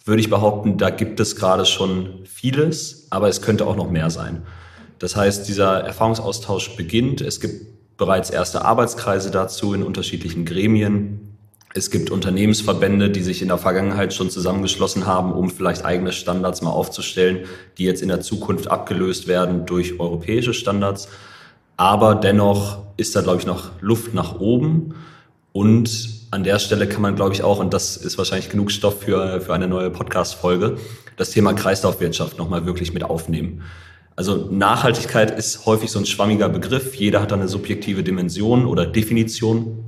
würde 0.06 0.20
ich 0.20 0.30
behaupten, 0.30 0.78
da 0.78 0.88
gibt 0.88 1.20
es 1.20 1.36
gerade 1.36 1.66
schon 1.66 2.24
vieles, 2.24 3.06
aber 3.10 3.28
es 3.28 3.42
könnte 3.42 3.66
auch 3.66 3.76
noch 3.76 3.90
mehr 3.90 4.08
sein. 4.08 4.46
Das 5.02 5.16
heißt, 5.16 5.48
dieser 5.48 5.80
Erfahrungsaustausch 5.80 6.76
beginnt. 6.76 7.22
Es 7.22 7.40
gibt 7.40 7.96
bereits 7.96 8.30
erste 8.30 8.64
Arbeitskreise 8.64 9.32
dazu 9.32 9.74
in 9.74 9.82
unterschiedlichen 9.82 10.44
Gremien. 10.44 11.36
Es 11.74 11.90
gibt 11.90 12.10
Unternehmensverbände, 12.10 13.10
die 13.10 13.22
sich 13.22 13.42
in 13.42 13.48
der 13.48 13.58
Vergangenheit 13.58 14.14
schon 14.14 14.30
zusammengeschlossen 14.30 15.04
haben, 15.04 15.32
um 15.32 15.50
vielleicht 15.50 15.84
eigene 15.84 16.12
Standards 16.12 16.62
mal 16.62 16.70
aufzustellen, 16.70 17.46
die 17.78 17.84
jetzt 17.84 18.00
in 18.00 18.06
der 18.06 18.20
Zukunft 18.20 18.70
abgelöst 18.70 19.26
werden 19.26 19.66
durch 19.66 19.98
europäische 19.98 20.54
Standards. 20.54 21.08
Aber 21.76 22.14
dennoch 22.14 22.78
ist 22.96 23.16
da, 23.16 23.22
glaube 23.22 23.40
ich, 23.40 23.46
noch 23.46 23.72
Luft 23.80 24.14
nach 24.14 24.38
oben. 24.38 24.94
Und 25.50 26.10
an 26.30 26.44
der 26.44 26.60
Stelle 26.60 26.86
kann 26.86 27.02
man, 27.02 27.16
glaube 27.16 27.34
ich, 27.34 27.42
auch, 27.42 27.58
und 27.58 27.74
das 27.74 27.96
ist 27.96 28.18
wahrscheinlich 28.18 28.50
genug 28.50 28.70
Stoff 28.70 29.00
für, 29.00 29.40
für 29.40 29.52
eine 29.52 29.66
neue 29.66 29.90
Podcast-Folge, 29.90 30.76
das 31.16 31.30
Thema 31.30 31.54
Kreislaufwirtschaft 31.54 32.38
nochmal 32.38 32.66
wirklich 32.66 32.94
mit 32.94 33.02
aufnehmen. 33.02 33.62
Also 34.14 34.48
Nachhaltigkeit 34.50 35.36
ist 35.36 35.64
häufig 35.66 35.90
so 35.90 35.98
ein 35.98 36.06
schwammiger 36.06 36.48
Begriff. 36.48 36.94
Jeder 36.94 37.22
hat 37.22 37.30
da 37.30 37.36
eine 37.36 37.48
subjektive 37.48 38.02
Dimension 38.02 38.66
oder 38.66 38.86
Definition. 38.86 39.84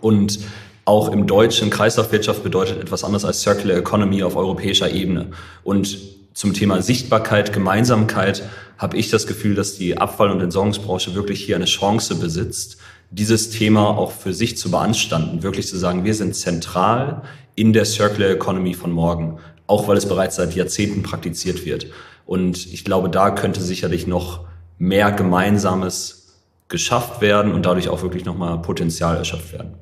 Und 0.00 0.38
auch 0.84 1.10
im 1.10 1.26
Deutschen 1.26 1.70
Kreislaufwirtschaft 1.70 2.42
bedeutet 2.42 2.80
etwas 2.80 3.04
anderes 3.04 3.24
als 3.24 3.40
Circular 3.40 3.76
Economy 3.76 4.22
auf 4.22 4.36
europäischer 4.36 4.90
Ebene. 4.90 5.30
Und 5.62 5.98
zum 6.34 6.52
Thema 6.52 6.82
Sichtbarkeit, 6.82 7.52
Gemeinsamkeit 7.52 8.42
habe 8.76 8.96
ich 8.96 9.08
das 9.08 9.26
Gefühl, 9.26 9.54
dass 9.54 9.76
die 9.76 9.96
Abfall- 9.96 10.30
und 10.30 10.40
Entsorgungsbranche 10.40 11.14
wirklich 11.14 11.44
hier 11.44 11.56
eine 11.56 11.64
Chance 11.64 12.16
besitzt, 12.16 12.76
dieses 13.10 13.50
Thema 13.50 13.96
auch 13.96 14.10
für 14.10 14.34
sich 14.34 14.56
zu 14.56 14.70
beanstanden, 14.70 15.42
wirklich 15.42 15.68
zu 15.68 15.78
sagen, 15.78 16.04
wir 16.04 16.14
sind 16.14 16.34
zentral 16.34 17.22
in 17.54 17.72
der 17.72 17.84
Circular 17.84 18.30
Economy 18.30 18.74
von 18.74 18.90
morgen, 18.90 19.38
auch 19.68 19.86
weil 19.86 19.96
es 19.96 20.06
bereits 20.06 20.36
seit 20.36 20.54
Jahrzehnten 20.54 21.02
praktiziert 21.02 21.64
wird. 21.64 21.86
Und 22.26 22.66
ich 22.72 22.84
glaube, 22.84 23.10
da 23.10 23.30
könnte 23.30 23.60
sicherlich 23.60 24.06
noch 24.06 24.46
mehr 24.78 25.12
Gemeinsames 25.12 26.42
geschafft 26.68 27.20
werden 27.20 27.52
und 27.52 27.66
dadurch 27.66 27.88
auch 27.88 28.02
wirklich 28.02 28.24
nochmal 28.24 28.60
Potenzial 28.62 29.16
erschöpft 29.16 29.52
werden. 29.52 29.74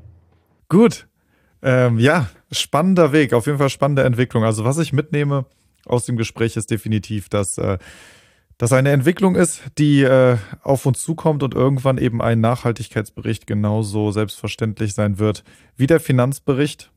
Gut. 0.68 1.06
Ähm, 1.62 1.98
ja, 1.98 2.28
spannender 2.50 3.12
Weg, 3.12 3.32
auf 3.32 3.46
jeden 3.46 3.58
Fall 3.58 3.70
spannende 3.70 4.02
Entwicklung. 4.02 4.44
Also 4.44 4.64
was 4.64 4.78
ich 4.78 4.92
mitnehme 4.92 5.46
aus 5.86 6.04
dem 6.04 6.16
Gespräch 6.16 6.56
ist 6.56 6.70
definitiv, 6.70 7.28
dass 7.28 7.56
äh, 7.58 7.78
das 8.58 8.72
eine 8.72 8.90
Entwicklung 8.90 9.34
ist, 9.34 9.62
die 9.78 10.02
äh, 10.02 10.36
auf 10.62 10.86
uns 10.86 11.02
zukommt 11.02 11.42
und 11.42 11.54
irgendwann 11.54 11.98
eben 11.98 12.20
ein 12.20 12.40
Nachhaltigkeitsbericht 12.40 13.46
genauso 13.46 14.12
selbstverständlich 14.12 14.94
sein 14.94 15.18
wird 15.18 15.44
wie 15.76 15.86
der 15.86 16.00
Finanzbericht. 16.00 16.90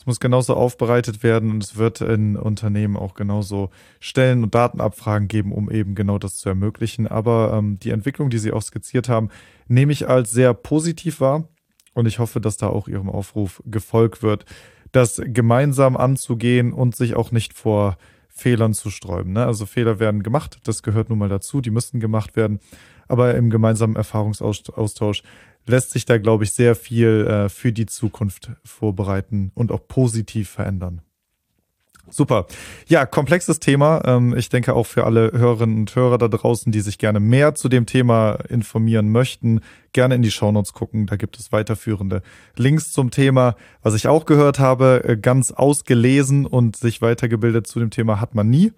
Es 0.00 0.06
muss 0.06 0.18
genauso 0.18 0.54
aufbereitet 0.54 1.22
werden 1.22 1.50
und 1.50 1.62
es 1.62 1.76
wird 1.76 2.00
in 2.00 2.38
Unternehmen 2.38 2.96
auch 2.96 3.12
genauso 3.12 3.68
Stellen- 3.98 4.42
und 4.42 4.54
Datenabfragen 4.54 5.28
geben, 5.28 5.52
um 5.52 5.70
eben 5.70 5.94
genau 5.94 6.18
das 6.18 6.38
zu 6.38 6.48
ermöglichen. 6.48 7.06
Aber 7.06 7.52
ähm, 7.52 7.78
die 7.78 7.90
Entwicklung, 7.90 8.30
die 8.30 8.38
Sie 8.38 8.50
auch 8.50 8.62
skizziert 8.62 9.10
haben, 9.10 9.28
nehme 9.68 9.92
ich 9.92 10.08
als 10.08 10.30
sehr 10.30 10.54
positiv 10.54 11.20
wahr 11.20 11.44
und 11.92 12.06
ich 12.06 12.18
hoffe, 12.18 12.40
dass 12.40 12.56
da 12.56 12.68
auch 12.68 12.88
Ihrem 12.88 13.10
Aufruf 13.10 13.62
gefolgt 13.66 14.22
wird, 14.22 14.46
das 14.90 15.20
gemeinsam 15.22 15.98
anzugehen 15.98 16.72
und 16.72 16.96
sich 16.96 17.14
auch 17.14 17.30
nicht 17.30 17.52
vor 17.52 17.98
Fehlern 18.30 18.72
zu 18.72 18.88
sträuben. 18.88 19.34
Ne? 19.34 19.44
Also 19.44 19.66
Fehler 19.66 20.00
werden 20.00 20.22
gemacht, 20.22 20.60
das 20.64 20.82
gehört 20.82 21.10
nun 21.10 21.18
mal 21.18 21.28
dazu, 21.28 21.60
die 21.60 21.70
müssten 21.70 22.00
gemacht 22.00 22.36
werden. 22.36 22.60
Aber 23.06 23.34
im 23.34 23.50
gemeinsamen 23.50 23.96
Erfahrungsaustausch 23.96 25.24
lässt 25.66 25.90
sich 25.90 26.04
da, 26.04 26.18
glaube 26.18 26.44
ich, 26.44 26.52
sehr 26.52 26.74
viel 26.74 27.26
äh, 27.26 27.48
für 27.48 27.72
die 27.72 27.86
Zukunft 27.86 28.50
vorbereiten 28.64 29.52
und 29.54 29.72
auch 29.72 29.86
positiv 29.86 30.50
verändern. 30.50 31.02
Super. 32.10 32.46
Ja, 32.88 33.06
komplexes 33.06 33.60
Thema. 33.60 34.02
Ähm, 34.04 34.34
ich 34.36 34.48
denke 34.48 34.74
auch 34.74 34.86
für 34.86 35.04
alle 35.04 35.30
Hörerinnen 35.32 35.78
und 35.78 35.94
Hörer 35.94 36.18
da 36.18 36.26
draußen, 36.26 36.72
die 36.72 36.80
sich 36.80 36.98
gerne 36.98 37.20
mehr 37.20 37.54
zu 37.54 37.68
dem 37.68 37.86
Thema 37.86 38.32
informieren 38.48 39.12
möchten, 39.12 39.60
gerne 39.92 40.16
in 40.16 40.22
die 40.22 40.32
Shownotes 40.32 40.72
gucken. 40.72 41.06
Da 41.06 41.16
gibt 41.16 41.38
es 41.38 41.52
weiterführende 41.52 42.22
Links 42.56 42.92
zum 42.92 43.12
Thema. 43.12 43.54
Was 43.82 43.94
ich 43.94 44.08
auch 44.08 44.26
gehört 44.26 44.58
habe, 44.58 45.04
äh, 45.06 45.16
ganz 45.16 45.52
ausgelesen 45.52 46.46
und 46.46 46.76
sich 46.76 47.00
weitergebildet 47.00 47.68
zu 47.68 47.78
dem 47.78 47.90
Thema 47.90 48.20
hat 48.20 48.34
man 48.34 48.50
nie. 48.50 48.72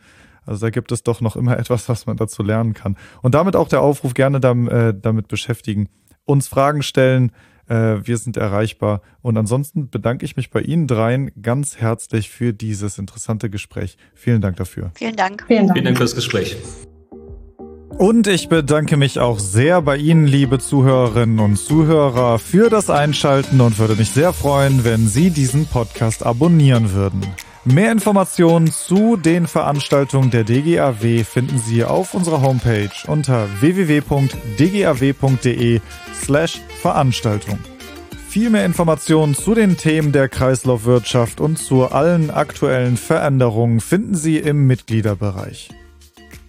Also 0.45 0.67
da 0.67 0.71
gibt 0.71 0.93
es 0.93 1.03
doch 1.03 1.21
noch 1.23 1.37
immer 1.37 1.59
etwas, 1.59 1.89
was 1.89 2.07
man 2.07 2.19
dazu 2.19 2.43
lernen 2.43 2.75
kann. 2.75 2.97
Und 3.23 3.35
damit 3.35 3.57
auch 3.57 3.69
der 3.69 3.81
Aufruf, 3.81 4.13
gerne 4.13 4.39
äh, 4.39 4.95
damit 5.01 5.29
beschäftigen, 5.29 5.89
uns 6.25 6.49
Fragen 6.49 6.83
stellen. 6.83 7.33
Äh, 7.69 7.99
wir 8.05 8.17
sind 8.17 8.37
erreichbar. 8.37 9.03
Und 9.23 9.37
ansonsten 9.37 9.89
bedanke 9.89 10.25
ich 10.25 10.37
mich 10.37 10.51
bei 10.51 10.61
Ihnen 10.61 10.87
dreien 10.87 11.31
ganz 11.41 11.77
herzlich 11.79 12.31
für 12.31 12.53
dieses 12.53 12.99
interessante 12.99 13.51
Gespräch. 13.51 13.97
Vielen 14.15 14.41
Dank 14.41 14.57
dafür. 14.57 14.91
Vielen 14.95 15.17
Dank. 15.17 15.45
Vielen 15.47 15.67
Dank, 15.67 15.73
Vielen 15.75 15.85
Dank 15.87 15.99
fürs 15.99 16.15
Gespräch. 16.15 16.57
Und 17.99 18.27
ich 18.27 18.49
bedanke 18.49 18.97
mich 18.97 19.21
auch 19.21 19.39
sehr 19.39 19.83
bei 19.83 19.97
Ihnen, 19.97 20.27
liebe 20.27 20.59
Zuhörerinnen 20.59 21.39
und 21.39 21.57
Zuhörer, 21.57 22.39
für 22.39 22.71
das 22.71 22.91
Einschalten 22.91 23.61
und 23.61 23.79
würde 23.79 23.97
mich 23.97 24.11
sehr 24.11 24.33
freuen, 24.33 24.85
wenn 24.85 25.07
Sie 25.07 25.31
diesen 25.31 25.67
Podcast 25.67 26.25
abonnieren 26.25 26.95
würden. 26.95 27.21
Mehr 27.65 27.93
Informationen 27.93 28.73
zu 28.73 29.17
den 29.17 29.47
Veranstaltungen 29.47 30.33
der 30.33 30.43
DGAW 30.43 31.23
finden 31.23 31.61
Sie 31.61 31.85
auf 31.85 32.13
unserer 32.13 32.43
Homepage 32.43 32.91
unter 33.07 33.47
www.dgaw.de 33.61 34.21
slash 36.13 36.61
Veranstaltung. 36.81 37.61
Viel 38.29 38.51
mehr 38.51 38.65
Informationen 38.65 39.37
zu 39.37 39.55
den 39.55 39.77
Themen 39.77 40.11
der 40.11 40.29
Kreislaufwirtschaft 40.29 41.41
und 41.41 41.57
zu 41.57 41.85
allen 41.85 42.33
aktuellen 42.33 42.97
Veränderungen 42.97 43.79
finden 43.79 44.17
Sie 44.17 44.39
im 44.39 44.67
Mitgliederbereich. 44.67 45.69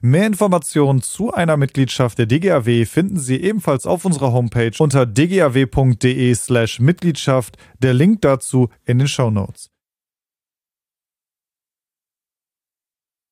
Mehr 0.00 0.26
Informationen 0.26 1.02
zu 1.02 1.32
einer 1.32 1.56
Mitgliedschaft 1.56 2.18
der 2.18 2.26
DGAW 2.26 2.84
finden 2.86 3.18
Sie 3.18 3.36
ebenfalls 3.36 3.84
auf 3.84 4.04
unserer 4.04 4.32
Homepage 4.32 4.72
unter 4.78 5.06
dgaw.de 5.06 6.34
slash 6.34 6.78
Mitgliedschaft. 6.78 7.56
Der 7.80 7.94
Link 7.94 8.20
dazu 8.22 8.68
in 8.84 8.98
den 8.98 9.08
Show 9.08 9.30
Notes. 9.30 9.70